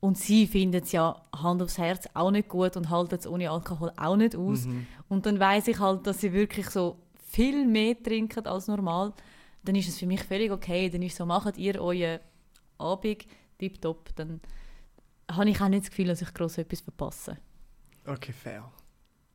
Und 0.00 0.16
sie 0.16 0.46
finden 0.46 0.82
es 0.82 0.92
ja 0.92 1.20
Hand 1.34 1.60
aufs 1.60 1.78
Herz 1.78 2.08
auch 2.14 2.30
nicht 2.30 2.48
gut 2.48 2.76
und 2.76 2.88
halten 2.88 3.16
es 3.16 3.26
ohne 3.26 3.50
Alkohol 3.50 3.92
auch 3.96 4.16
nicht 4.16 4.36
aus. 4.36 4.66
Mhm. 4.66 4.86
Und 5.08 5.26
dann 5.26 5.40
weiß 5.40 5.68
ich 5.68 5.80
halt, 5.80 6.06
dass 6.06 6.20
sie 6.20 6.32
wirklich 6.32 6.70
so 6.70 6.98
viel 7.28 7.66
mehr 7.66 8.00
trinken 8.00 8.46
als 8.46 8.68
normal. 8.68 9.12
Dann 9.64 9.74
ist 9.74 9.88
es 9.88 9.98
für 9.98 10.06
mich 10.06 10.22
völlig 10.22 10.52
okay. 10.52 10.88
Dann 10.88 11.02
ist 11.02 11.16
so, 11.16 11.26
macht 11.26 11.58
ihr 11.58 11.80
euren 11.80 12.20
Abend 12.78 13.26
tipptopp. 13.58 14.14
Dann 14.14 14.40
habe 15.30 15.50
ich 15.50 15.60
auch 15.60 15.68
nicht 15.68 15.82
das 15.82 15.90
Gefühl, 15.90 16.06
dass 16.06 16.22
ich 16.22 16.32
gross 16.32 16.58
etwas 16.58 16.80
verpasse. 16.80 17.36
Okay, 18.06 18.32
fair. 18.32 18.70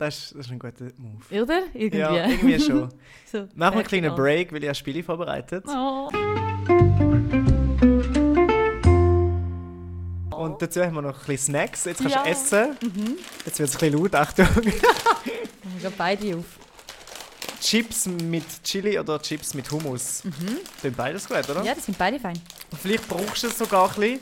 Das 0.03 0.17
ist, 0.17 0.31
das 0.35 0.45
ist 0.47 0.51
ein 0.51 0.59
guter 0.59 0.85
Move. 0.97 1.43
Oder? 1.43 1.61
Irgendwie. 1.73 1.97
Ja, 1.99 2.27
irgendwie 2.27 2.59
schon. 2.59 2.89
so, 3.31 3.37
Machen 3.39 3.55
wir 3.55 3.71
einen 3.71 3.83
kleinen 3.83 4.09
aus. 4.11 4.17
Break, 4.17 4.51
weil 4.51 4.61
ich 4.63 4.67
ein 4.69 4.75
Spiel 4.75 5.01
vorbereitet 5.01 5.63
Oh. 5.67 6.09
Und 10.35 10.61
dazu 10.61 10.81
haben 10.83 10.95
wir 10.95 11.01
noch 11.01 11.13
ein 11.21 11.25
bisschen 11.25 11.53
Snacks. 11.53 11.85
Jetzt 11.85 11.99
kannst 12.01 12.15
Ja. 12.15 12.23
du 12.23 12.29
essen. 12.29 12.77
Mhm. 12.81 13.15
Jetzt 13.45 13.59
wird 13.59 13.69
es 13.69 13.75
ein 13.75 13.79
bisschen 13.79 13.93
laut, 13.97 14.15
Achtung. 14.15 14.47
Ich 15.75 15.81
gehe 15.81 15.91
beide 15.97 16.37
auf. 16.37 16.45
Chips 17.61 18.05
mit 18.07 18.43
Chili 18.63 18.99
oder 18.99 19.21
Chips 19.21 19.53
mit 19.53 19.69
Hummus. 19.71 20.23
Mhm. 20.25 20.57
Klingt 20.81 20.97
beides 20.97 21.27
gut, 21.27 21.49
oder? 21.49 21.63
Ja, 21.63 21.73
die 21.73 21.79
sind 21.79 21.97
beide 21.97 22.19
fein. 22.19 22.39
Vielleicht 22.81 23.07
brauchst 23.07 23.43
du 23.43 23.47
es 23.47 23.57
sogar 23.57 23.87
ein 23.89 23.95
bisschen, 23.95 24.19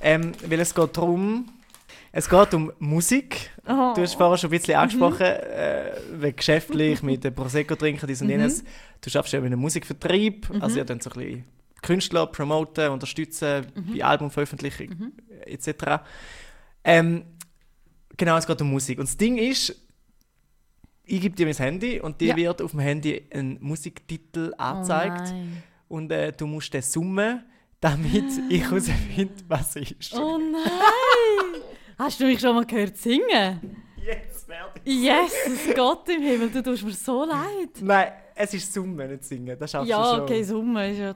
ähm, 0.00 0.32
weil 0.46 0.60
es 0.60 0.72
geht 0.74 0.96
darum, 0.96 1.48
es 2.16 2.30
geht 2.30 2.54
um 2.54 2.72
Musik. 2.78 3.50
Oh. 3.66 3.92
Du 3.94 4.00
hast 4.00 4.14
vorher 4.14 4.38
schon 4.38 4.48
ein 4.48 4.58
bisschen 4.58 4.76
angesprochen, 4.76 5.26
äh, 5.26 5.92
wegen 6.12 6.36
geschäftlich, 6.36 7.02
mit 7.02 7.22
dem 7.24 7.34
Prosecco 7.34 7.74
trinken, 7.76 8.06
dies 8.06 8.22
und 8.22 8.30
jenes. 8.30 8.64
Du 9.02 9.10
schaffst 9.10 9.34
ja 9.34 9.40
mit 9.40 9.48
einem 9.52 9.60
Musikvertrieb, 9.60 10.48
also 10.60 10.78
ihr 10.78 10.86
dann 10.86 10.98
so 11.00 11.10
ein 11.10 11.18
bisschen 11.20 11.44
Künstler 11.82 12.26
promoten, 12.26 12.88
unterstützen, 12.90 13.66
bei 13.92 14.02
Albumveröffentlichung 14.02 15.12
etc. 15.44 16.02
Ähm, 16.84 17.24
genau, 18.16 18.38
es 18.38 18.46
geht 18.46 18.62
um 18.62 18.70
Musik. 18.70 18.98
Und 18.98 19.08
das 19.08 19.18
Ding 19.18 19.36
ist, 19.36 19.76
ich 21.04 21.20
gebe 21.20 21.36
dir 21.36 21.44
mein 21.44 21.54
Handy 21.54 22.00
und 22.00 22.18
dir 22.22 22.28
Ja. 22.28 22.36
wird 22.36 22.62
auf 22.62 22.70
dem 22.70 22.80
Handy 22.80 23.28
ein 23.30 23.58
Musiktitel 23.60 24.54
angezeigt 24.56 25.34
Oh 25.34 25.96
und 25.96 26.10
äh, 26.10 26.32
du 26.32 26.46
musst 26.46 26.72
den 26.72 26.80
summen, 26.82 27.44
damit 27.78 28.24
ich 28.48 28.62
herausfinde, 28.62 29.34
was 29.48 29.76
es 29.76 29.90
ist. 29.92 30.14
Oh 30.14 30.38
nein! 30.38 31.35
Hast 31.98 32.20
du 32.20 32.24
mich 32.26 32.40
schon 32.40 32.54
mal 32.54 32.66
gehört 32.66 32.96
singen? 32.96 33.82
Jetzt 34.04 34.46
werde 34.48 34.80
Jesus 34.84 35.74
Gott 35.74 36.08
im 36.08 36.22
Himmel, 36.22 36.50
du 36.50 36.62
tust 36.62 36.84
mir 36.84 36.92
so 36.92 37.24
leid. 37.24 37.70
Nein, 37.80 38.12
es 38.34 38.54
ist 38.54 38.72
Summen, 38.72 39.10
nicht 39.10 39.24
Singen. 39.24 39.58
Das 39.58 39.70
schaffst 39.70 39.86
du 39.86 39.90
Ja, 39.90 40.04
schon. 40.04 40.20
okay, 40.20 40.42
Summe 40.42 40.90
ist 40.92 40.98
ja... 40.98 41.14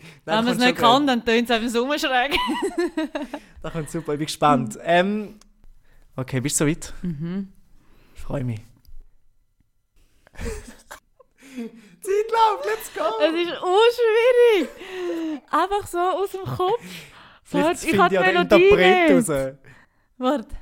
Nein, 0.00 0.38
Wenn 0.38 0.44
man 0.44 0.48
es 0.54 0.58
nicht 0.58 0.76
kann, 0.76 1.06
dann 1.06 1.24
tönt 1.24 1.44
es 1.48 1.50
einfach 1.54 1.68
Summe 1.70 1.98
schräg. 1.98 2.34
Das 3.62 3.72
kommt 3.72 3.90
super, 3.90 4.12
ich 4.14 4.18
bin 4.18 4.26
gespannt. 4.26 4.76
Ähm, 4.82 5.38
okay, 6.16 6.40
bist 6.40 6.58
du 6.60 6.64
soweit? 6.64 6.92
Mhm. 7.02 7.52
Ich 8.14 8.20
freue 8.20 8.42
mich. 8.42 8.60
Zeitlauf, 12.00 12.64
let's 12.64 12.92
go! 12.94 13.04
Es 13.20 13.32
ist 13.34 13.62
unschwierig. 13.62 15.42
Einfach 15.50 15.86
so 15.86 15.98
aus 15.98 16.30
dem 16.32 16.44
Kopf. 16.44 16.82
Warte, 17.50 17.86
ich 17.88 17.98
habe 17.98 18.08
die 18.08 18.14
ja 18.14 18.22
den 18.22 18.34
Melodie 18.34 18.76
nicht. 18.76 19.30
raus. 19.30 19.54
Warte. 20.18 20.56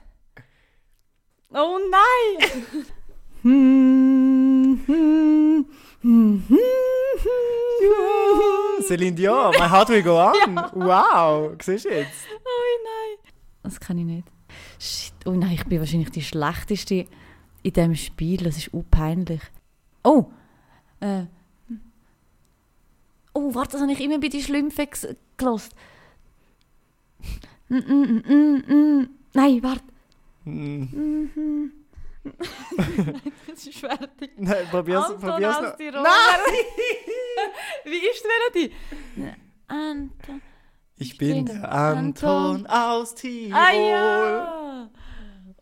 Oh 1.52 1.78
nein! 1.90 2.50
Celine 8.82 9.14
Dion, 9.14 9.50
My 9.58 9.68
Heart 9.68 9.88
Will 9.90 10.02
Go 10.02 10.18
On. 10.18 10.56
Wow, 10.74 11.52
siehst 11.62 11.84
du 11.84 11.90
jetzt? 11.90 12.26
Oh 12.32 12.38
nein. 12.84 13.32
Das 13.62 13.78
kann 13.78 13.98
ich 13.98 14.04
nicht. 14.04 14.26
Shit. 14.78 15.12
Oh 15.26 15.32
nein, 15.32 15.52
ich 15.52 15.64
bin 15.66 15.78
wahrscheinlich 15.78 16.10
die 16.10 16.22
schlechteste 16.22 17.06
in 17.62 17.72
diesem 17.72 17.94
Spiel. 17.94 18.38
Das 18.38 18.56
ist 18.56 18.72
unpeinlich. 18.72 19.42
Oh. 20.02 20.26
Äh. 21.00 21.24
Oh, 23.32 23.54
warte, 23.54 23.72
das 23.72 23.82
habe 23.82 23.92
ich 23.92 24.00
immer 24.00 24.18
bei 24.18 24.28
den 24.28 24.40
Schlümpfen 24.40 24.88
gelost. 25.36 25.72
Mm, 27.68 27.76
mm, 27.76 28.22
mm, 28.26 28.64
mm, 28.66 28.74
mm. 28.74 29.08
Nein, 29.34 29.62
warte. 29.62 29.84
Hm. 30.44 30.88
Mhm. 30.92 31.72
Es 33.52 33.66
ist 33.66 33.78
fertig. 33.78 34.32
Nein, 34.36 34.66
probier's, 34.70 35.04
Anton 35.04 35.20
probier's 35.20 35.56
aus 35.56 35.62
noch. 35.62 35.76
Tirol. 35.76 36.02
Nein! 36.02 36.54
Wie 37.84 37.96
ist 37.96 38.24
die 38.24 38.60
Melodie? 38.60 38.74
Anton. 39.68 40.42
Ich 40.96 41.16
bin 41.16 41.44
bin 41.44 41.46
der 41.46 41.72
Anton 41.72 42.66
aus 42.66 43.14
Tirol. 43.14 43.54
Ah 43.54 43.72
ja! 43.72 44.90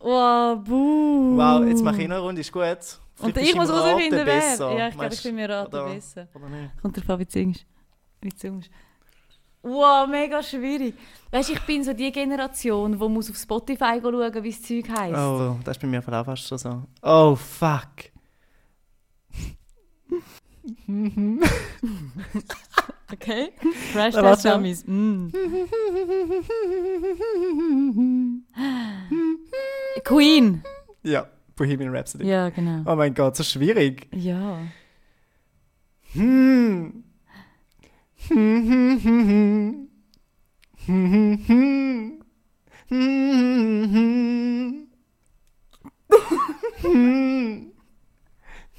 Wow, 0.00 0.64
buh. 0.64 1.36
Wow, 1.36 1.64
jetzt 1.66 1.82
mache 1.82 2.02
ich 2.02 2.08
noch 2.08 2.16
eine 2.16 2.24
Runde, 2.24 2.40
ist 2.40 2.52
gut. 2.52 2.98
Und 3.20 3.36
ich 3.36 3.54
muss 3.54 3.68
Raten 3.68 4.10
wer. 4.12 4.76
Ja, 4.78 4.88
ich 4.88 4.94
glaube, 4.94 5.14
ich 5.14 5.22
bin 5.22 5.34
mir 5.34 5.48
raten 5.48 5.94
besser. 5.94 6.28
Oder 6.34 6.48
nicht? 6.48 6.80
Kommt 6.80 6.96
drauf 6.96 7.10
an, 7.10 7.18
wie 7.18 7.24
du 7.24 7.30
singst. 7.30 7.66
Wie 8.20 8.28
du 8.28 8.36
singst. 8.36 8.70
Wow, 9.62 10.06
mega 10.08 10.42
schwierig. 10.42 10.94
Weißt 11.30 11.48
du, 11.48 11.52
ich 11.54 11.60
bin 11.62 11.82
so 11.84 11.92
die 11.92 12.10
Generation, 12.12 12.92
die 12.98 13.08
muss 13.08 13.30
auf 13.30 13.36
Spotify 13.36 14.00
schauen, 14.00 14.44
wie 14.44 14.50
das 14.50 14.62
Zeug 14.62 14.88
heisst. 14.88 15.18
Oh, 15.18 15.56
das 15.64 15.76
ist 15.76 15.80
bei 15.82 15.88
mir 15.88 16.00
auch 16.00 16.24
fast 16.24 16.48
schon 16.48 16.58
so. 16.58 16.82
Oh, 17.02 17.34
fuck. 17.34 17.88
Okay? 23.10 23.52
Crash 23.92 24.14
Na, 24.14 24.34
Test. 24.34 24.44
Dummies. 24.44 24.84
Mm. 24.86 25.28
Queen. 30.04 30.62
Ja, 31.02 31.26
Bohemian 31.56 31.90
Rhapsody. 31.94 32.26
Ja, 32.26 32.50
genau. 32.50 32.82
Oh 32.84 32.94
mein 32.96 33.14
Gott, 33.14 33.36
so 33.36 33.42
schwierig. 33.44 34.08
Ja. 34.14 34.58
Hm, 36.12 37.02
hm, 38.28 38.68
hm, 38.68 39.00
hm. 39.02 39.88
Hm, 40.86 41.12
hm, 41.12 41.38
hm. 41.46 42.22
Hm, 42.88 43.88
hm. 43.92 44.88
Hm. 46.82 47.72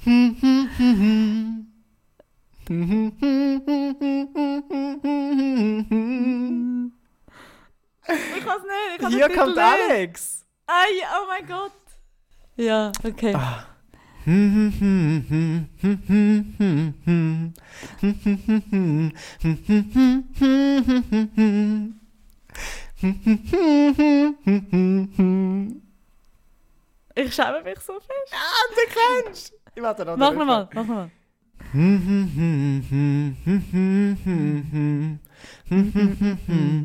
Hm, 0.02 0.36
hm, 0.40 0.68
hm, 0.78 0.94
hm. 1.00 1.66
Hm, 2.68 2.82
hm, 2.88 3.12
hm, 3.20 3.58
hm, 3.58 3.94
hm, 3.98 4.18
hm, 4.70 5.00
hm, 5.02 5.86
hm. 5.90 6.92
Ich 8.08 8.44
kann 8.44 8.56
es 8.58 8.62
nicht. 8.62 8.94
Ich 8.94 8.98
kann 8.98 9.12
Hier 9.12 9.28
den 9.28 9.36
kommt 9.36 9.48
Titel 9.54 9.60
nicht. 9.60 9.79
Alex. 9.90 10.46
Ei, 10.68 11.02
oh 11.16 11.26
mein 11.26 11.44
Gott. 11.48 11.72
Ja, 12.54 12.92
okay. 13.02 13.34
Ich 27.14 27.34
schäme 27.34 27.62
mich 27.64 27.80
so 27.80 27.94
fest. 27.94 28.32
Ah, 28.32 28.68
du 28.70 28.76
kennst! 29.24 29.52
Ich 29.74 29.82
warte 29.82 30.04
noch. 30.04 30.16
Mach 30.16 30.32
nochmal, 30.32 30.68
mach 30.72 30.84
nochmal. 30.84 31.10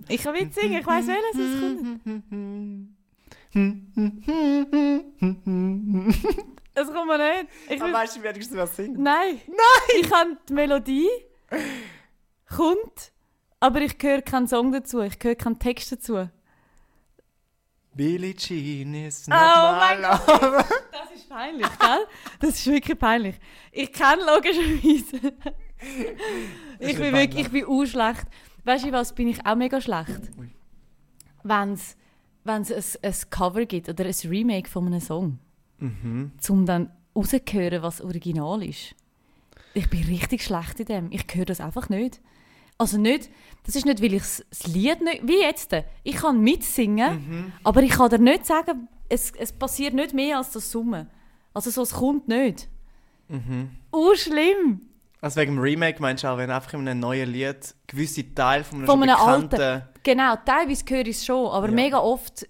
Ich 0.07 0.21
kann 0.21 0.33
mitsingen, 0.33 0.79
ich 0.79 0.87
weiss 0.87 1.07
welches 1.07 1.39
es 1.39 1.59
kommt. 1.59 2.94
Es 6.77 6.91
kommt 6.91 7.07
mir 7.07 7.17
nicht. 7.17 7.47
Ich 7.69 7.81
Aber 7.81 7.87
will... 7.87 7.93
weißt 7.93 8.17
du, 8.17 8.21
du 8.21 8.57
was 8.57 8.75
singen? 8.75 9.01
Nein. 9.01 9.39
Nein! 9.47 10.01
Ich 10.01 10.09
kann 10.09 10.37
die 10.49 10.53
Melodie, 10.53 11.07
kommt, 12.53 13.13
aber 13.61 13.79
ich 13.79 13.95
höre 14.01 14.21
keinen 14.21 14.49
Song 14.49 14.73
dazu, 14.73 14.99
ich 15.01 15.17
höre 15.21 15.35
keinen 15.35 15.57
Text 15.57 15.93
dazu. 15.93 16.29
Billie 17.93 18.35
Jean 18.35 18.93
ist 18.93 19.29
not 19.29 19.39
Oh 19.39 19.71
my 19.71 19.77
mein 19.79 20.01
love. 20.01 20.65
Das 20.91 21.11
ist 21.15 21.29
peinlich, 21.29 21.79
gell? 21.79 22.07
Das 22.41 22.49
ist 22.49 22.67
wirklich 22.67 22.99
peinlich. 22.99 23.35
Ich 23.71 23.93
kenne 23.93 24.25
logischerweise. 24.25 25.31
ich 26.79 26.97
bin 26.97 27.13
wirklich, 27.13 27.45
ich 27.45 27.51
bin 27.51 27.65
auch 27.65 27.85
schlecht. 27.85 28.25
Weißt 28.65 28.83
du 28.83 28.91
was, 28.91 29.15
bin 29.15 29.29
ich 29.29 29.45
auch 29.45 29.55
mega 29.55 29.79
schlecht? 29.79 30.29
Ui. 30.37 30.49
Wenn 32.45 32.61
es 32.61 32.71
ein, 32.71 33.01
ein 33.03 33.15
Cover 33.29 33.65
gibt 33.65 33.89
oder 33.89 34.05
ein 34.05 34.13
Remake 34.29 34.69
von 34.69 34.85
einem 34.87 35.01
Song, 35.01 35.39
Mhm. 35.79 36.31
um 36.47 36.65
dann 36.65 36.89
rauszuhören, 37.13 37.81
was 37.83 37.99
original 37.99 38.63
ist. 38.63 38.95
Ich 39.73 39.89
bin 39.89 40.03
richtig 40.03 40.41
schlecht 40.43 40.79
in 40.79 40.85
dem. 40.85 41.11
Ich 41.11 41.25
höre 41.33 41.43
das 41.45 41.59
einfach 41.59 41.89
nicht. 41.89 42.21
Also 42.77 42.97
nicht, 42.97 43.29
das 43.65 43.75
ist 43.75 43.85
nicht, 43.85 44.01
weil 44.01 44.13
ich 44.13 44.21
das 44.21 44.67
Lied 44.67 45.01
nicht, 45.01 45.27
wie 45.27 45.39
jetzt, 45.41 45.71
ich 46.03 46.15
kann 46.15 46.39
mitsingen, 46.41 47.51
aber 47.63 47.81
ich 47.83 47.91
kann 47.91 48.09
dir 48.09 48.19
nicht 48.19 48.45
sagen, 48.45 48.87
es, 49.09 49.31
es 49.31 49.51
passiert 49.51 49.93
nicht 49.93 50.13
mehr 50.13 50.37
als 50.37 50.51
das 50.51 50.71
Summen. 50.71 51.09
Also 51.53 51.71
so, 51.71 51.81
es 51.83 51.93
kommt 51.93 52.27
nicht. 52.27 52.67
Mhm. 53.29 53.69
Oh, 53.91 54.13
schlimm. 54.15 54.81
Also 55.21 55.39
wegen 55.41 55.55
dem 55.55 55.61
Remake 55.61 56.01
meinst 56.01 56.23
du 56.23 56.27
auch, 56.27 56.37
wenn 56.37 56.51
einfach 56.51 56.73
in 56.73 56.87
einem 56.87 56.99
neuen 56.99 57.31
Lied 57.31 57.73
gewisse 57.87 58.33
Teile 58.35 58.63
von 58.63 58.79
einem, 58.79 58.87
Von 58.87 59.01
einem 59.03 59.15
bekannten... 59.15 59.83
Genau, 60.03 60.35
teilweise 60.45 60.83
höre 60.87 61.01
ich 61.07 61.17
es 61.17 61.25
schon, 61.25 61.47
aber 61.47 61.67
Ja. 61.69 61.73
mega 61.73 61.97
oft, 61.99 62.47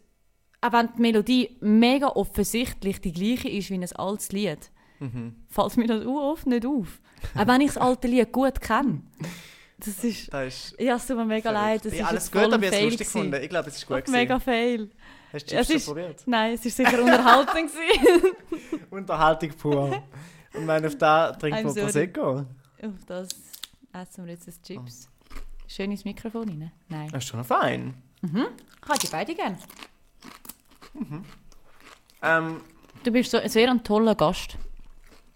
auch 0.62 0.74
wenn 0.74 0.90
die 0.98 1.02
Melodie 1.02 1.58
mega 1.62 2.08
offensichtlich 2.08 3.00
die 3.00 3.14
gleiche 3.14 3.48
ist 3.50 3.70
wie 3.70 3.76
ein 3.76 3.92
altes 3.96 4.32
Lied, 4.32 4.72
Mhm. 5.00 5.36
fällt 5.50 5.78
mir 5.78 5.88
das 5.88 6.06
auch 6.06 6.32
oft 6.32 6.48
nicht 6.48 6.66
auf. 6.66 7.00
auch 7.38 7.48
wenn 7.48 7.62
ich 7.62 7.68
das 7.68 7.78
alte 7.78 8.08
Lied 8.08 8.32
gut 8.32 8.60
kenne. 8.62 9.02
Das 9.78 10.04
ist... 10.04 10.34
Das 10.34 10.48
ist 10.48 10.80
Ja, 10.80 10.96
es 10.96 11.06
tut 11.06 11.18
mir 11.18 11.26
mega 11.26 11.52
leid. 11.52 11.84
Das 11.86 11.94
Ja, 11.94 12.06
ist 12.06 12.10
alles 12.10 12.32
gut, 12.32 12.42
aber 12.54 12.58
ich 12.64 12.68
habe 12.68 12.78
es 12.78 12.84
lustig 12.84 13.00
gefunden. 13.08 13.42
Ich 13.44 13.50
glaube, 13.50 13.70
es 13.70 13.76
ist 13.78 13.88
gut 13.88 13.98
gewesen. 14.06 14.12
Mega 14.14 14.40
Fail. 14.40 14.90
Hast 15.34 15.52
du 15.52 15.56
Es 15.58 15.68
Chips 15.68 15.86
schon 15.86 15.94
probiert? 15.96 16.24
Nein, 16.26 16.54
es 16.54 16.66
ist 16.66 16.78
sicher 16.78 17.00
Unterhaltung. 17.02 17.70
Unterhaltung 18.90 19.50
pur. 19.52 20.04
Und 20.58 20.68
wenn 20.68 20.86
auf 20.86 20.98
da 20.98 21.32
trinkt 21.34 21.60
I'm 21.60 21.64
man 21.64 21.74
sorry. 21.74 21.86
Prosecco. 21.86 22.32
Auf 22.84 23.06
das 23.08 23.30
essen 23.94 24.26
wir 24.26 24.34
jetzt 24.34 24.48
ein 24.48 24.54
Chips. 24.64 25.10
Schön 25.68 25.92
ins 25.92 26.06
Mikrofon 26.06 26.48
rein. 26.50 26.72
Nein. 26.90 27.10
Das 27.12 27.24
ist 27.24 27.30
schon 27.30 27.44
fein. 27.44 27.94
Ich 28.22 28.32
hätte 28.90 29.00
die 29.02 29.08
beide 29.12 29.36
gerne. 29.36 29.58
Ähm, 32.22 32.62
Du 33.04 33.12
bist 33.12 33.30
so 33.32 33.40
sehr 33.46 33.70
ein 33.70 33.84
toller 33.84 34.16
Gast. 34.16 34.58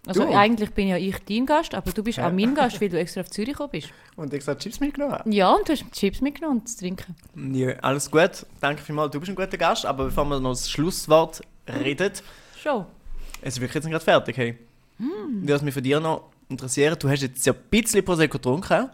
Also 0.06 0.24
Du? 0.24 0.34
eigentlich 0.34 0.70
bin 0.72 0.88
ja 0.88 0.96
ich 0.96 1.16
dein 1.28 1.44
Gast, 1.46 1.74
aber 1.74 1.92
du 1.92 2.02
bist 2.02 2.18
Ja. 2.18 2.26
auch 2.28 2.32
mein 2.32 2.54
Gast, 2.54 2.80
weil 2.80 2.88
du 2.88 2.98
extra 2.98 3.20
auf 3.20 3.30
Zürich 3.30 3.50
gekommen 3.52 3.70
bist. 3.70 3.90
und 4.16 4.32
ich 4.34 4.46
habe 4.46 4.58
Chips 4.58 4.80
mitgenommen. 4.80 5.12
habe. 5.14 5.30
Ja, 5.32 5.52
und 5.52 5.68
du 5.68 5.72
hast 5.72 5.84
Chips 5.92 6.20
mitgenommen 6.20 6.60
und 6.60 6.68
zu 6.68 6.78
trinken. 6.78 7.14
Ja, 7.54 7.72
alles 7.80 8.10
gut. 8.10 8.46
Danke 8.60 8.82
vielmals. 8.82 9.12
Du 9.12 9.20
bist 9.20 9.30
ein 9.30 9.36
guter 9.36 9.56
Gast. 9.58 9.84
Aber 9.86 10.04
bevor 10.06 10.24
wir 10.24 10.40
noch 10.40 10.50
das 10.52 10.70
Schlusswort 10.70 11.42
reden, 11.68 12.12
Schon. 12.60 12.86
es 13.42 13.54
ist 13.54 13.60
wirklich 13.60 13.74
jetzt 13.74 13.84
nicht 13.84 13.92
gerade 13.92 14.04
fertig. 14.04 14.36
Hey. 14.36 14.58
Was 15.42 15.62
mich 15.62 15.74
von 15.74 15.82
dir 15.82 16.00
noch 16.00 16.30
interessiert, 16.48 17.02
du 17.02 17.08
hast 17.08 17.22
jetzt 17.22 17.46
ja 17.46 17.52
ein 17.52 17.60
bisschen 17.70 18.04
Prosecco 18.04 18.38
getrunken. 18.38 18.90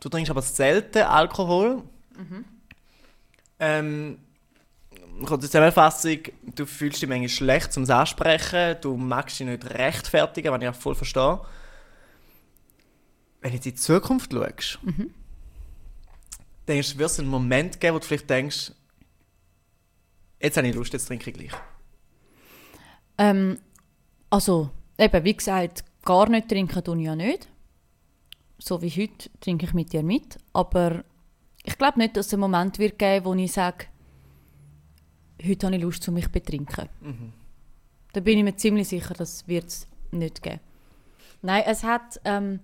Du 0.00 0.08
trinkst 0.08 0.30
aber 0.30 0.42
selten 0.42 1.02
Alkohol. 1.02 1.82
Ähm, 3.58 4.18
kurze 5.24 5.46
Zusammenfassung, 5.46 6.18
du 6.54 6.66
fühlst 6.66 7.00
dich 7.00 7.08
manchmal 7.08 7.28
schlecht 7.28 7.72
zum 7.72 7.88
Ansprechen, 7.88 8.76
du 8.80 8.96
magst 8.96 9.40
dich 9.40 9.46
nicht 9.46 9.64
rechtfertigen, 9.70 10.52
was 10.52 10.62
ich 10.62 10.68
auch 10.68 10.74
voll 10.74 10.94
verstehe. 10.94 11.40
Wenn 13.40 13.50
du 13.50 13.56
jetzt 13.56 13.66
in 13.66 13.72
die 13.72 13.78
Zukunft 13.78 14.32
schaust, 14.32 14.78
denkst 16.66 16.92
du, 16.92 16.98
wird 16.98 17.10
es 17.10 17.18
einen 17.18 17.28
Moment 17.28 17.80
geben, 17.80 17.94
wo 17.94 17.98
du 18.00 18.06
vielleicht 18.06 18.28
denkst, 18.28 18.72
jetzt 20.40 20.56
habe 20.56 20.68
ich 20.68 20.74
Lust, 20.74 20.92
jetzt 20.92 21.06
trinke 21.06 21.30
ich 21.30 21.36
gleich. 21.36 21.52
Ähm, 23.16 23.58
also, 24.34 24.70
eben, 24.98 25.24
wie 25.24 25.36
gesagt, 25.36 25.84
gar 26.04 26.28
nicht 26.28 26.48
trinken 26.48 26.82
tue 26.82 26.98
ich 26.98 27.04
ja 27.04 27.14
nicht. 27.14 27.46
So 28.58 28.82
wie 28.82 28.90
heute 28.90 29.30
trinke 29.40 29.66
ich 29.66 29.74
mit 29.74 29.92
dir 29.92 30.02
mit. 30.02 30.38
Aber 30.52 31.04
ich 31.62 31.78
glaube 31.78 32.00
nicht, 32.00 32.16
dass 32.16 32.26
es 32.26 32.34
einen 32.34 32.40
Moment 32.40 32.80
wird 32.80 32.98
geben, 32.98 33.24
wo 33.26 33.34
ich 33.34 33.52
sage, 33.52 33.86
heute 35.46 35.66
habe 35.66 35.76
ich 35.76 35.82
Lust, 35.82 36.08
um 36.08 36.14
mich 36.14 36.24
zu 36.24 36.32
betrinken. 36.32 36.88
Da 38.12 38.18
bin 38.18 38.38
ich 38.38 38.44
mir 38.44 38.56
ziemlich 38.56 38.88
sicher, 38.88 39.14
das 39.14 39.46
wird 39.46 39.66
es 39.66 39.86
nicht 40.10 40.42
geben. 40.42 40.58
Nein, 41.42 41.62
es 41.66 41.84
hat, 41.84 42.20
ähm, 42.24 42.58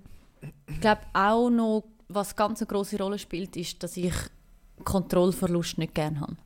ich 0.67 0.81
glaube 0.81 1.03
auch 1.13 1.51
noch, 1.51 1.85
was 2.09 2.35
ganz 2.35 2.61
eine 2.61 2.67
große 2.67 2.99
Rolle 2.99 3.21
spielt, 3.21 3.57
ist, 3.57 3.81
dass 3.81 3.97
ich 3.97 4.15
Kontrollverlust 4.83 5.79
nicht 5.79 5.95
gerne 5.95 6.21
habe. 6.21 6.37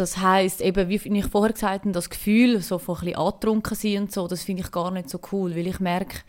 Das 0.00 0.16
heißt 0.16 0.62
eben, 0.62 0.88
wie 0.88 0.94
ich 0.94 1.26
vorher 1.26 1.52
gesagt 1.52 1.80
habe, 1.80 1.92
das 1.92 2.08
Gefühl, 2.08 2.62
so 2.62 2.78
von 2.78 2.96
ein 2.96 3.00
bisschen 3.00 3.18
angetrunken 3.18 3.76
sein 3.76 3.98
und 3.98 4.12
so, 4.12 4.26
das 4.28 4.44
finde 4.44 4.62
ich 4.62 4.70
gar 4.70 4.90
nicht 4.90 5.10
so 5.10 5.20
cool, 5.30 5.54
weil 5.54 5.66
ich 5.66 5.78
merke, 5.78 6.20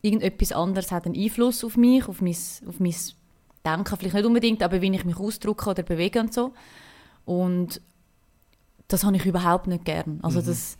irgendetwas 0.00 0.52
anderes 0.52 0.90
hat 0.90 1.04
einen 1.04 1.22
Einfluss 1.22 1.62
auf 1.62 1.76
mich, 1.76 2.08
auf 2.08 2.22
mein, 2.22 2.34
auf 2.66 2.80
mein 2.80 2.94
Denken, 3.62 3.96
vielleicht 3.98 4.14
nicht 4.14 4.24
unbedingt, 4.24 4.62
aber 4.62 4.80
wie 4.80 4.90
ich 4.90 5.04
mich 5.04 5.18
ausdrücke 5.18 5.68
oder 5.68 5.82
bewege 5.82 6.18
und 6.18 6.32
so. 6.32 6.54
Und 7.26 7.82
das 8.88 9.04
habe 9.04 9.16
ich 9.16 9.26
überhaupt 9.26 9.66
nicht 9.66 9.84
gern. 9.84 10.20
Also 10.22 10.40
das, 10.40 10.78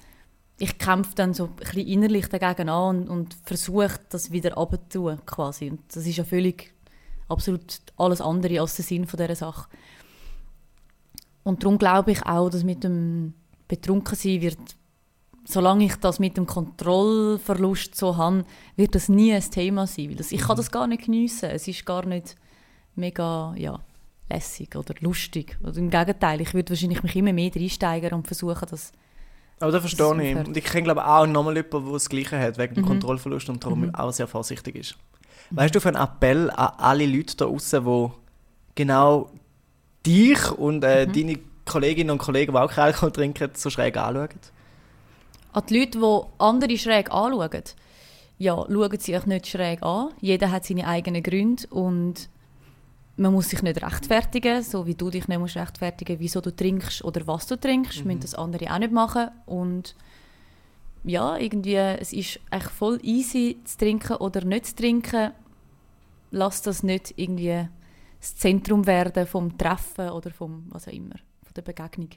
ich 0.59 0.79
kämpfe 0.79 1.15
dann 1.17 1.35
so 1.35 1.45
ein 1.45 1.57
bisschen 1.57 1.87
innerlich 1.87 2.29
dagegen 2.29 2.71
an 2.71 3.01
und, 3.01 3.09
und 3.11 3.37
versuche, 3.45 4.01
das 4.09 4.33
wieder 4.33 4.57
abzutun, 4.57 5.21
quasi. 5.27 5.69
Und 5.69 5.81
das 5.95 6.07
ist 6.07 6.17
ja 6.17 6.25
völlig, 6.25 6.73
absolut 7.29 7.81
alles 7.99 8.23
andere 8.23 8.63
als 8.63 8.77
der 8.77 8.87
Sinn 8.87 9.07
von 9.07 9.19
dieser 9.19 9.37
Sache. 9.37 9.69
Und 11.43 11.63
darum 11.63 11.79
glaube 11.79 12.13
ich 12.13 12.25
auch, 12.27 12.51
dass 12.51 12.65
mit 12.65 12.85
dem 12.85 13.35
Betrunkensein 13.69 14.41
wird, 14.43 14.59
solange 15.45 15.85
ich 15.87 15.97
das 15.97 16.19
mit 16.19 16.37
dem 16.37 16.47
Kontrollverlust 16.47 17.95
so 17.95 18.17
habe, 18.17 18.45
wird 18.77 18.95
das 18.95 19.09
nie 19.09 19.33
ein 19.33 19.43
Thema 19.51 19.87
sein. 19.87 20.11
Weil 20.11 20.17
das, 20.17 20.33
ich 20.33 20.41
kann 20.41 20.57
das 20.57 20.71
gar 20.71 20.87
nicht 20.87 21.05
geniessen. 21.07 21.51
Es 21.51 21.67
ist 21.69 21.87
gar 21.87 22.05
nicht 22.05 22.37
mega, 22.95 23.55
ja, 23.57 23.81
lässig 24.29 24.77
oder 24.77 24.95
lustig. 25.01 25.59
Oder 25.63 25.77
Im 25.79 25.91
Gegenteil, 25.91 26.41
ich 26.41 26.55
würde 26.55 26.71
wahrscheinlich 26.71 27.03
mich 27.03 27.17
immer 27.17 27.33
mehr 27.33 27.51
reinsteigern 27.55 28.15
und 28.15 28.27
versuchen, 28.27 28.67
das 28.71 28.93
Aber 29.61 29.73
das 29.73 29.81
verstehe 29.81 30.07
ich. 30.23 30.31
aufhört. 30.33 30.49
Und 30.49 30.57
ich 30.57 30.65
kenne 30.65 30.85
glaube 30.85 31.07
auch 31.07 31.27
nochmal 31.27 31.57
jemanden, 31.57 31.85
der 31.85 31.93
das 31.95 32.09
Gleiche 32.09 32.39
hat, 32.39 32.59
wegen 32.59 32.75
dem 32.75 32.85
Mhm. 32.85 32.89
Kontrollverlust 32.89 33.49
und 33.49 33.65
darum 33.65 33.95
auch 33.95 34.13
sehr 34.13 34.27
vorsichtig 34.29 34.77
ist. 34.77 34.97
Weißt 35.53 35.75
du, 35.75 35.81
für 35.81 35.89
einen 35.89 35.97
Appell 36.03 36.51
an 36.51 36.75
alle 36.79 37.07
Leute 37.07 37.37
da 37.37 37.47
draußen, 37.47 37.85
die 37.85 38.09
genau 38.77 39.31
dich 40.07 40.51
und 40.53 40.83
äh, 40.85 41.07
Mhm. 41.07 41.13
deine 41.13 41.39
Kolleginnen 41.65 42.11
und 42.11 42.19
Kollegen, 42.19 42.53
die 42.53 42.59
auch 42.59 42.71
keinen 42.71 42.87
Alkohol 42.87 43.13
trinken, 43.13 43.51
so 43.55 43.71
schräg 43.71 43.97
anschauen? 43.97 44.29
An 45.53 45.63
die 45.69 45.79
Leute, 45.79 45.99
die 45.99 46.23
andere 46.39 46.79
schräg 46.79 47.11
anschauen, 47.13 47.63
ja, 48.39 48.57
schauen 48.69 48.99
sie 49.01 49.17
euch 49.17 49.27
nicht 49.27 49.47
schräg 49.47 49.83
an. 49.83 50.09
Jeder 50.21 50.51
hat 50.51 50.65
seine 50.65 50.87
eigenen 50.87 51.23
Gründe 51.23 51.65
und 51.71 52.29
man 53.17 53.33
muss 53.35 53.51
sich 53.51 53.63
nicht 53.63 53.83
rechtfertigen, 53.83 54.63
so 54.63 54.87
wie 54.87 54.95
du 54.95 55.11
dich 55.11 55.29
nicht 55.29 55.39
musst 55.39 55.57
rechtfertigen, 55.57 56.19
wieso 56.21 56.41
du 56.41 56.55
trinkst 56.55 57.05
oder 57.05 57.27
was 57.27 57.47
du 57.47 57.57
trinkst, 57.57 58.05
müssen 58.07 58.21
das 58.21 58.35
andere 58.35 58.73
auch 58.73 58.79
nicht 58.79 58.93
machen 58.93 59.29
und 59.45 59.95
ja, 61.05 61.37
irgendwie, 61.37 61.77
es 61.77 62.13
ist 62.13 62.41
eigentlich 62.51 62.73
voll 62.73 62.99
easy 63.03 63.59
zu 63.65 63.79
trinken 63.79 64.17
oder 64.17 64.45
nicht 64.45 64.67
zu 64.67 64.77
trinken. 64.77 65.33
Lass 66.31 66.63
das 66.63 66.83
nicht 66.83 67.15
irgendwie 67.17 67.69
das 68.21 68.37
Zentrum 68.37 68.87
werden 68.87 69.27
vom 69.27 69.57
Treffen 69.59 70.11
oder 70.11 70.31
vom 70.31 70.67
was 70.69 70.87
auch 70.89 70.93
immer, 70.93 71.17
von 71.43 71.55
der 71.57 71.63
Begegnung. 71.63 72.11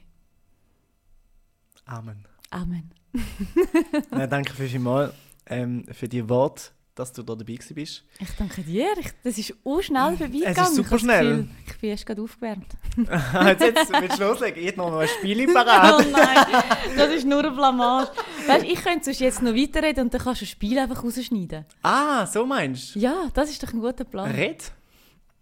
Amen. 1.86 2.24
Amen. 2.50 2.90
Nein, 4.10 4.30
danke 4.30 4.52
vielmals 4.54 5.12
ähm, 5.46 5.84
für 5.92 6.08
die 6.08 6.26
Worte, 6.28 6.70
dass 6.94 7.12
du 7.12 7.22
da 7.22 7.34
dabei 7.34 7.58
bist. 7.74 8.04
Ich 8.20 8.30
danke 8.38 8.62
dir. 8.62 8.86
Ich, 9.00 9.10
das 9.22 9.36
ist 9.38 9.54
auch 9.64 9.80
schnell 9.82 10.16
vorbeigegangen. 10.16 10.56
Es 10.56 10.68
ist 10.70 10.74
super 10.76 10.94
Ich 10.96 11.00
schnell. 11.02 11.28
Gefühl, 11.36 11.48
Ich 11.66 11.78
bin 11.80 11.90
erst 11.90 12.06
gerade 12.06 12.22
aufgewärmt. 12.22 12.66
jetzt, 12.96 13.60
jetzt 13.62 13.92
willst 13.92 14.18
du 14.20 14.24
loslegen. 14.24 14.64
Ich 14.64 14.76
noch 14.76 14.90
mal 14.90 15.00
ein 15.00 15.08
Spiel 15.08 15.46
Oh 15.50 15.52
parat. 15.52 16.06
nein, 16.10 16.62
das 16.96 17.10
ist 17.14 17.26
nur 17.26 17.40
eine 17.40 17.50
Blamage. 17.50 18.10
Weißt, 18.46 18.64
ich 18.64 18.82
könnte 18.82 19.04
sonst 19.06 19.20
jetzt 19.20 19.42
noch 19.42 19.54
weiterreden 19.54 20.04
und 20.04 20.14
dann 20.14 20.20
kannst 20.20 20.40
du 20.40 20.44
das 20.44 20.50
Spiel 20.52 20.78
einfach 20.78 21.02
rausschneiden. 21.02 21.64
ah, 21.82 22.24
so 22.26 22.46
meinst 22.46 22.94
du? 22.94 23.00
Ja, 23.00 23.28
das 23.34 23.50
ist 23.50 23.62
doch 23.62 23.72
ein 23.72 23.80
guter 23.80 24.04
Plan. 24.04 24.30
Red? 24.30 24.70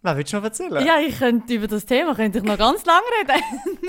Was 0.03 0.17
willst 0.17 0.33
du 0.33 0.37
noch 0.38 0.45
erzählen? 0.45 0.85
Ja, 0.87 0.99
ich 0.99 1.17
könnte 1.19 1.55
über 1.55 1.69
das 1.69 1.87
Thema 1.87 2.15
könnte 2.15 2.38
ich 2.38 2.45
noch 2.45 2.59
ganz 2.59 2.85
lange 2.85 3.05
reden. 3.21 3.43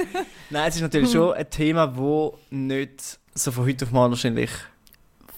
Nein, 0.51 0.69
es 0.69 0.75
ist 0.75 0.81
natürlich 0.81 1.11
schon 1.11 1.33
ein 1.33 1.49
Thema, 1.49 1.87
das 1.87 2.39
nicht 2.51 3.19
so 3.33 3.51
von 3.51 3.65
heute 3.65 3.85
auf 3.85 3.91
morgen 3.91 4.11
wahrscheinlich 4.11 4.51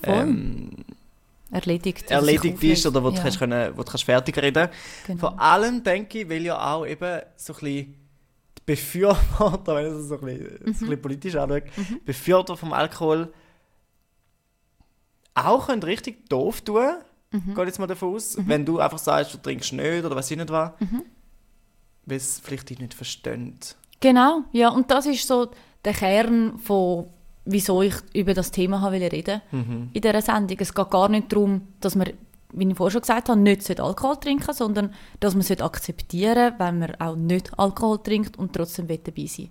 ähm, 0.03 0.71
Erledigt. 1.51 2.11
erledigt 2.11 2.61
ist 2.63 2.85
oder 2.85 3.01
wo 3.01 3.09
du, 3.09 3.15
ja, 3.15 3.21
kannst, 3.21 3.39
können, 3.39 3.71
wo 3.77 3.83
du 3.83 3.89
kannst 3.89 4.03
fertig 4.03 4.37
reden 4.37 4.67
genau. 5.07 5.19
Vor 5.19 5.39
allem 5.39 5.81
denke 5.83 6.19
ich, 6.21 6.29
weil 6.29 6.41
ja 6.43 6.59
auch 6.73 6.85
eben 6.85 7.21
so 7.37 7.53
ein 7.53 7.59
bisschen 7.59 7.95
die 8.57 8.61
Befürworter, 8.65 9.75
wenn 9.75 9.85
ich 9.87 9.93
es 9.93 10.07
so 10.09 10.19
ein 10.19 10.25
bisschen, 10.25 10.49
so 10.49 10.55
ein 10.55 10.65
Mhm. 10.65 10.73
bisschen 10.73 11.01
politisch 11.01 11.35
anschaue, 11.35 11.63
Befürworter 12.03 12.57
vom 12.57 12.73
Alkohol 12.73 13.31
auch 15.33 15.67
können 15.67 15.83
richtig 15.83 16.27
doof 16.29 16.61
tun, 16.61 16.95
Mhm. 17.31 17.53
geht 17.55 17.65
jetzt 17.67 17.79
mal 17.79 17.87
davon 17.87 18.15
aus, 18.15 18.37
wenn 18.45 18.65
du 18.65 18.79
einfach 18.79 18.97
sagst, 18.99 19.33
du 19.33 19.37
trinkst 19.37 19.73
nicht 19.73 20.05
oder 20.05 20.15
was 20.15 20.29
ich 20.31 20.37
nicht 20.37 20.49
was, 20.49 20.71
Mhm. 20.79 21.01
weil 22.05 22.17
es 22.17 22.39
vielleicht 22.39 22.69
dich 22.69 22.79
nicht 22.79 22.93
versteht. 22.93 23.75
Genau, 23.99 24.43
ja, 24.51 24.69
und 24.69 24.91
das 24.91 25.05
ist 25.05 25.27
so 25.27 25.49
der 25.83 25.93
Kern 25.93 26.59
von, 26.59 27.07
wieso 27.45 27.81
ich 27.81 27.95
über 28.13 28.33
das 28.33 28.51
Thema 28.51 28.81
habe 28.81 28.99
wollte 28.99 29.11
reden 29.11 29.41
Mhm. 29.51 29.89
in 29.93 30.01
dieser 30.01 30.21
Sendung. 30.21 30.57
Es 30.59 30.73
geht 30.73 30.89
gar 30.91 31.09
nicht 31.09 31.31
darum, 31.31 31.61
dass 31.79 31.95
man, 31.95 32.09
wie 32.53 32.67
ich 32.67 32.75
vorher 32.75 32.91
schon 32.91 33.01
gesagt 33.01 33.29
habe, 33.29 33.39
nicht 33.39 33.63
sollte 33.63 33.83
Alkohol 33.83 34.17
trinken 34.17 34.53
sondern 34.53 34.93
dass 35.19 35.33
man 35.33 35.41
sollte 35.43 35.63
akzeptieren 35.63 36.53
wenn 36.57 36.79
man 36.79 36.95
auch 37.01 37.15
nicht 37.15 37.57
Alkohol 37.59 38.01
trinkt 38.01 38.37
und 38.37 38.53
trotzdem 38.53 38.87
dabei 38.87 39.25
sein 39.25 39.49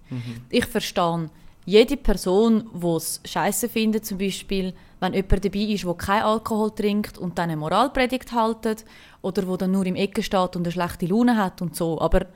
Ich 0.51 0.67
verstehe 0.67 1.29
jede 1.67 1.97
Person, 1.97 2.69
die 2.75 2.87
es 2.87 3.21
scheiße 3.25 3.69
findet, 3.69 4.05
zum 4.05 4.19
Beispiel, 4.19 4.75
wenn 5.01 5.15
jemand 5.15 5.45
dabei 5.45 5.59
ist, 5.61 5.85
der 5.85 5.95
keinen 5.95 6.23
Alkohol 6.23 6.71
trinkt 6.75 7.19
und 7.19 7.39
dann 7.39 7.51
eine 7.51 7.57
Moralpredigt 7.57 8.33
haltet 8.33 8.85
oder 9.23 9.47
wo 9.49 9.57
dann 9.57 9.71
nur 9.73 9.87
im 9.87 9.97
Ecke 9.97 10.23
steht 10.23 10.57
und 10.57 10.67
eine 10.67 10.73
schlechte 10.73 11.07
Laune 11.07 11.37
hat 11.37 11.63
und 11.63 11.75
so. 11.75 12.01
Aber 12.01 12.27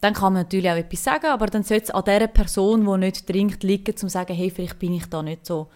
dann 0.00 0.14
kann 0.14 0.32
man 0.34 0.42
natürlich 0.44 0.70
auch 0.70 0.76
etwas 0.76 1.02
sagen, 1.02 1.26
aber 1.26 1.46
dann 1.46 1.62
sollte 1.64 1.84
es 1.84 1.90
an 1.90 2.04
der 2.04 2.26
Person, 2.28 2.84
die 2.84 2.98
nicht 3.06 3.26
trinkt, 3.26 3.62
liegen, 3.64 3.90
um 3.92 3.96
zu 3.96 4.08
sagen, 4.08 4.34
hey, 4.34 4.50
vielleicht 4.50 4.78
bin 4.78 4.92
ich 4.92 5.06
da 5.06 5.22
nicht 5.22 5.44
so 5.46 5.68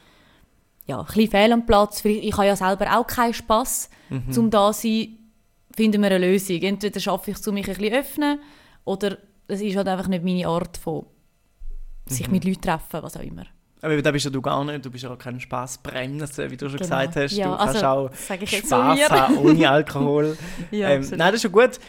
ja, 0.87 0.99
ein 1.01 1.07
bisschen 1.07 1.31
fehl 1.31 1.53
am 1.53 1.65
Platz. 1.67 2.01
Vielleicht- 2.01 2.25
Ich 2.25 2.33
habe 2.37 2.47
ja 2.47 2.57
selber 2.57 2.99
auch 2.99 3.07
keinen 3.07 3.35
Spass, 3.35 3.89
zum 4.31 4.51
da 4.51 4.73
zu 4.73 4.83
sein. 4.83 5.19
Finden 5.75 6.03
wir 6.03 6.11
eine 6.11 6.19
Lösung. 6.27 6.61
Entweder 6.61 7.01
schaffe 7.01 7.31
ich 7.31 7.39
es, 7.39 7.49
um 7.49 7.55
mich 7.55 7.67
ein 7.69 7.77
bisschen 7.77 7.95
öffnen, 7.95 8.41
oder 8.85 9.17
es 9.49 9.61
ist 9.63 9.75
halt 9.77 9.89
einfach 9.89 10.09
nicht 10.09 10.23
meine 10.25 10.47
Art 10.47 10.77
von 10.77 11.07
sich 12.07 12.29
mit 12.29 12.45
Leuten 12.45 12.61
treffen, 12.61 13.03
was 13.03 13.17
auch 13.17 13.23
immer. 13.23 13.47
Aber 13.81 14.01
da 14.01 14.13
bist 14.13 14.25
ja 14.25 14.31
du 14.31 14.41
gar 14.41 14.65
nicht, 14.65 14.85
du 14.85 14.91
bist 14.91 15.03
ja 15.03 15.11
auch 15.11 15.19
kein 15.19 15.41
Spaßbremse, 15.41 16.51
wie 16.51 16.57
du 16.57 16.69
schon 16.69 16.79
Genau. 16.79 16.89
gesagt 16.89 17.17
hast. 17.17 17.33
Ja, 17.33 17.51
du 17.51 17.57
kannst 17.57 17.83
also, 17.83 17.89
auch 17.89 18.13
Spaß 18.47 18.69
so 18.69 18.77
haben 18.77 19.39
ohne 19.39 19.69
Alkohol. 19.69 20.37
Ja, 20.71 20.91
ähm, 20.91 21.01
nein, 21.11 21.19
das 21.19 21.35
ist 21.35 21.43
schon 21.43 21.53
gut. 21.53 21.81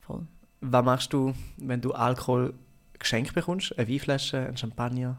Voll. 0.00 0.26
Was 0.60 0.84
machst 0.84 1.12
du, 1.12 1.32
wenn 1.58 1.80
du 1.80 1.92
Alkohol 1.92 2.54
geschenkt 2.98 3.32
bekommst? 3.32 3.78
Eine 3.78 3.88
Weinflasche, 3.88 4.38
ein 4.38 4.56
Champagner? 4.56 5.18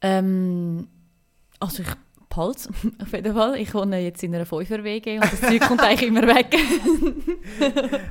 Ähm, 0.00 0.88
also 1.58 1.82
ich 1.82 1.88
behalte 2.34 2.68
auf 3.02 3.12
jeden 3.12 3.34
Fall. 3.34 3.56
Ich 3.58 3.74
wohne 3.74 3.98
jetzt 4.00 4.22
in 4.22 4.34
einer 4.34 4.46
5er-WG 4.46 5.16
und 5.16 5.24
das 5.24 5.40
Zeug 5.40 5.60
kommt 5.60 5.82
eigentlich 5.82 6.08
immer 6.08 6.26
weg. 6.26 6.56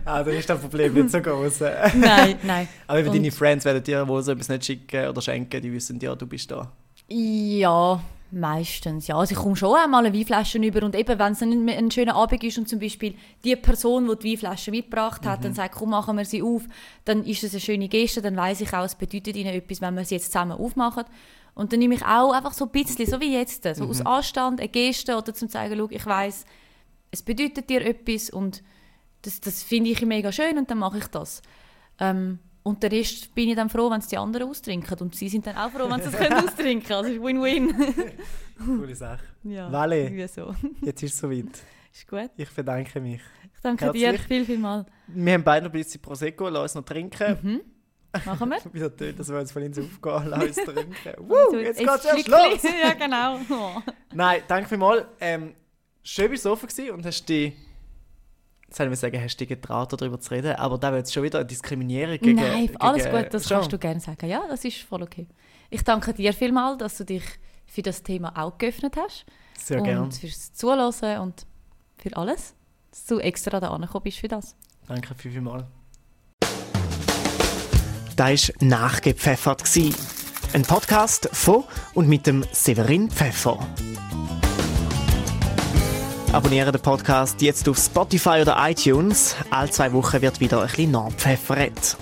Ah, 0.06 0.24
dann 0.24 0.36
ist 0.36 0.50
das 0.50 0.60
Problem 0.60 0.94
nicht 0.94 1.10
so 1.10 1.22
groß. 1.22 1.62
nein, 1.96 2.36
nein. 2.44 2.68
Aber 2.88 3.00
eben 3.00 3.10
Und- 3.10 3.16
deine 3.16 3.32
Friends 3.32 3.66
werden 3.66 3.84
dir 3.84 4.08
wohl 4.08 4.22
so 4.22 4.32
etwas 4.32 4.50
nicht 4.50 4.66
schicken 4.66 5.08
oder 5.08 5.22
schenken, 5.22 5.62
die 5.62 5.72
wissen 5.72 6.00
ja, 6.00 6.16
du 6.16 6.26
bist 6.28 6.52
da. 6.52 6.72
Ja, 7.08 8.02
meistens. 8.32 9.08
Ja, 9.08 9.18
also 9.18 9.34
ich 9.34 9.38
komme 9.40 9.56
schon 9.56 9.76
einmal 9.76 10.06
eine 10.06 10.16
Weinflasche 10.16 10.58
über 10.58 10.84
und 10.86 10.96
eben, 10.96 11.18
wenn 11.20 11.34
es 11.34 11.42
ein, 11.42 11.68
ein 11.70 11.92
schöner 11.92 12.16
Abend 12.16 12.44
ist 12.44 12.58
und 12.58 12.68
zum 12.70 12.80
Beispiel 12.80 13.16
die 13.44 13.56
Person, 13.56 14.08
die 14.08 14.16
die 14.18 14.32
Weinflasche 14.32 14.72
mitgebracht 14.72 15.26
hat, 15.26 15.44
dann 15.44 15.54
sagt, 15.54 15.76
komm, 15.76 15.90
machen 15.92 16.18
wir 16.18 16.26
sie 16.26 16.42
auf, 16.42 16.64
dann 17.06 17.24
ist 17.26 17.44
es 17.44 17.52
eine 17.52 17.60
schöne 17.62 17.88
Geste, 17.88 18.22
dann 18.22 18.36
weiß 18.36 18.62
ich 18.62 18.74
auch, 18.74 18.86
es 18.86 18.96
bedeutet 18.96 19.36
ihnen 19.36 19.54
etwas, 19.54 19.82
wenn 19.82 19.96
wir 19.96 20.06
sie 20.06 20.16
jetzt 20.16 20.32
zusammen 20.32 20.54
aufmachen. 20.54 21.04
Und 21.54 21.74
dann 21.74 21.80
nehme 21.80 21.96
ich 21.96 22.06
auch 22.06 22.32
einfach 22.32 22.54
so 22.54 22.66
ein 22.66 22.72
bisschen, 22.72 23.06
so 23.06 23.20
wie 23.20 23.34
jetzt, 23.34 23.64
so 23.76 23.86
aus 23.86 24.06
Anstand, 24.06 24.60
eine 24.60 24.70
Geste 24.70 25.18
oder 25.18 25.34
zum 25.34 25.50
zeigen, 25.50 25.78
schau, 25.78 25.88
ich 25.90 26.06
weiß, 26.06 26.46
es 27.12 27.22
bedeutet 27.22 27.70
dir 27.70 27.86
etwas 27.86 28.30
und 28.30 28.64
das, 29.24 29.42
das 29.42 29.62
finde 29.64 29.92
ich 29.92 30.06
mega 30.06 30.32
schön 30.32 30.58
und 30.58 30.72
dann 30.72 30.80
mache 30.80 30.98
ich 30.98 31.08
das. 31.08 31.42
Ähm, 32.00 32.40
und 32.64 32.84
der 32.84 32.92
Rest 32.92 33.34
bin 33.34 33.50
ich 33.50 33.56
dann 33.56 33.70
froh, 33.70 33.90
wenn 33.90 34.00
es 34.00 34.08
die 34.08 34.18
anderen 34.18 34.48
austrinken. 34.48 34.98
Und 35.00 35.16
sie 35.16 35.30
sind 35.30 35.48
dann 35.48 35.58
auch 35.58 35.72
froh, 35.72 35.90
wenn 35.90 36.02
sie 36.02 36.10
es 36.10 36.16
können 36.16 36.34
austrinken 36.48 36.88
können. 36.88 36.98
Also 36.98 37.10
es 37.10 37.16
ist 37.18 37.24
Win-Win. 37.24 37.74
Coole 38.66 38.96
Sache. 38.96 39.24
ja, 39.44 39.72
Vale. 39.72 40.28
so. 40.28 40.56
Jetzt 40.82 41.02
ist 41.02 41.14
es 41.14 41.20
soweit. 41.20 41.48
Ist 41.92 42.08
gut. 42.08 42.30
Ich 42.38 42.50
bedanke 42.52 43.02
mich. 43.02 43.22
Ich 43.54 43.62
danke 43.62 43.92
dir 43.92 44.08
Herzlich. 44.08 44.28
viel, 44.28 44.46
viel 44.46 44.60
mal. 44.60 44.86
Wir 45.08 45.34
haben 45.34 45.44
beide 45.44 45.66
noch 45.66 45.74
ein 45.74 45.80
bisschen 45.80 46.02
Prosecco, 46.02 46.50
lass 46.50 46.62
uns 46.64 46.76
noch 46.76 46.86
trinken. 46.86 47.38
Mhm. 47.42 47.62
Machen 48.26 48.50
wir. 48.50 48.58
Wieder 48.74 48.96
tönt, 48.96 49.20
dass 49.20 49.30
wir 49.30 49.40
uns 49.40 49.52
von 49.52 49.64
uns 49.64 49.80
aufgehen 49.80 50.28
lassen, 50.28 50.66
trinken. 50.66 51.14
Woo, 51.30 51.58
jetzt 51.58 51.80
ein 51.80 51.86
geht's 51.88 52.06
erst 52.06 52.26
Schlückchen. 52.26 52.34
los! 52.34 52.64
ja, 52.64 52.94
genau. 52.94 53.40
Oh. 53.50 53.82
Nein, 54.14 54.42
danke 54.48 54.70
vielmals. 54.70 55.06
Ähm, 55.20 55.56
schön 56.04 56.30
bist 56.30 56.46
du 56.46 56.52
offen 56.52 56.68
gewesen 56.68 56.92
und 56.92 57.06
hast 57.06 57.28
dich, 57.28 57.54
jetzt 58.68 58.80
ich 58.80 59.00
sagen, 59.00 59.22
hast 59.22 59.38
dich 59.38 59.48
getraut, 59.48 59.94
darüber 59.94 60.20
zu 60.20 60.32
reden, 60.32 60.56
aber 60.56 60.78
da 60.78 60.92
wird 60.92 61.00
jetzt 61.02 61.14
schon 61.14 61.24
wieder 61.24 61.40
eine 61.40 61.48
Diskriminierung 61.48 62.18
gegen... 62.18 62.36
Nein, 62.36 62.70
alles 62.80 63.06
gegen, 63.06 63.18
gut, 63.18 63.34
das 63.34 63.48
schon. 63.48 63.58
kannst 63.58 63.74
du 63.74 63.80
gerne 63.80 64.00
sagen. 64.00 64.28
Ja, 64.28 64.44
das 64.50 64.66
ist 64.66 64.78
voll 64.80 65.04
okay. 65.04 65.28
Ich 65.70 65.84
danke 65.84 66.14
dir 66.14 66.34
vielmals, 66.34 66.80
dass 66.80 66.98
du 66.98 67.06
dich 67.06 67.24
für 67.66 67.82
das 67.82 68.04
Thema 68.04 68.38
auch 68.38 68.58
geöffnet 68.58 68.98
hast. 68.98 69.26
Sehr 69.58 69.78
und 69.78 69.84
gerne. 69.86 70.12
fürs 70.12 70.54
Zuhören 70.54 71.22
und 71.22 71.46
für 71.98 72.16
alles. 72.18 72.56
Dass 72.90 73.06
du 73.06 73.20
extra 73.20 73.62
da 73.62 73.70
angekommen 73.70 74.04
bist 74.04 74.18
für 74.18 74.28
das. 74.28 74.58
Danke 74.86 75.16
vielmals. 75.16 75.66
Da 78.16 78.30
war 78.30 78.38
«Nachgepfeffert». 78.60 79.64
Ein 80.54 80.64
Podcast 80.64 81.30
von 81.32 81.64
und 81.94 82.10
mit 82.10 82.28
dem 82.28 82.44
Severin 82.52 83.10
Pfeffer. 83.10 83.60
Abonniere 86.34 86.72
den 86.72 86.82
Podcast 86.82 87.42
jetzt 87.42 87.68
auf 87.70 87.78
Spotify 87.78 88.42
oder 88.42 88.58
iTunes. 88.70 89.36
Alle 89.50 89.70
zwei 89.70 89.94
Wochen 89.94 90.22
wird 90.22 90.40
wieder 90.40 90.62
ein 90.62 90.68
bisschen 90.68 90.92
nachgepfeffert. 90.92 91.98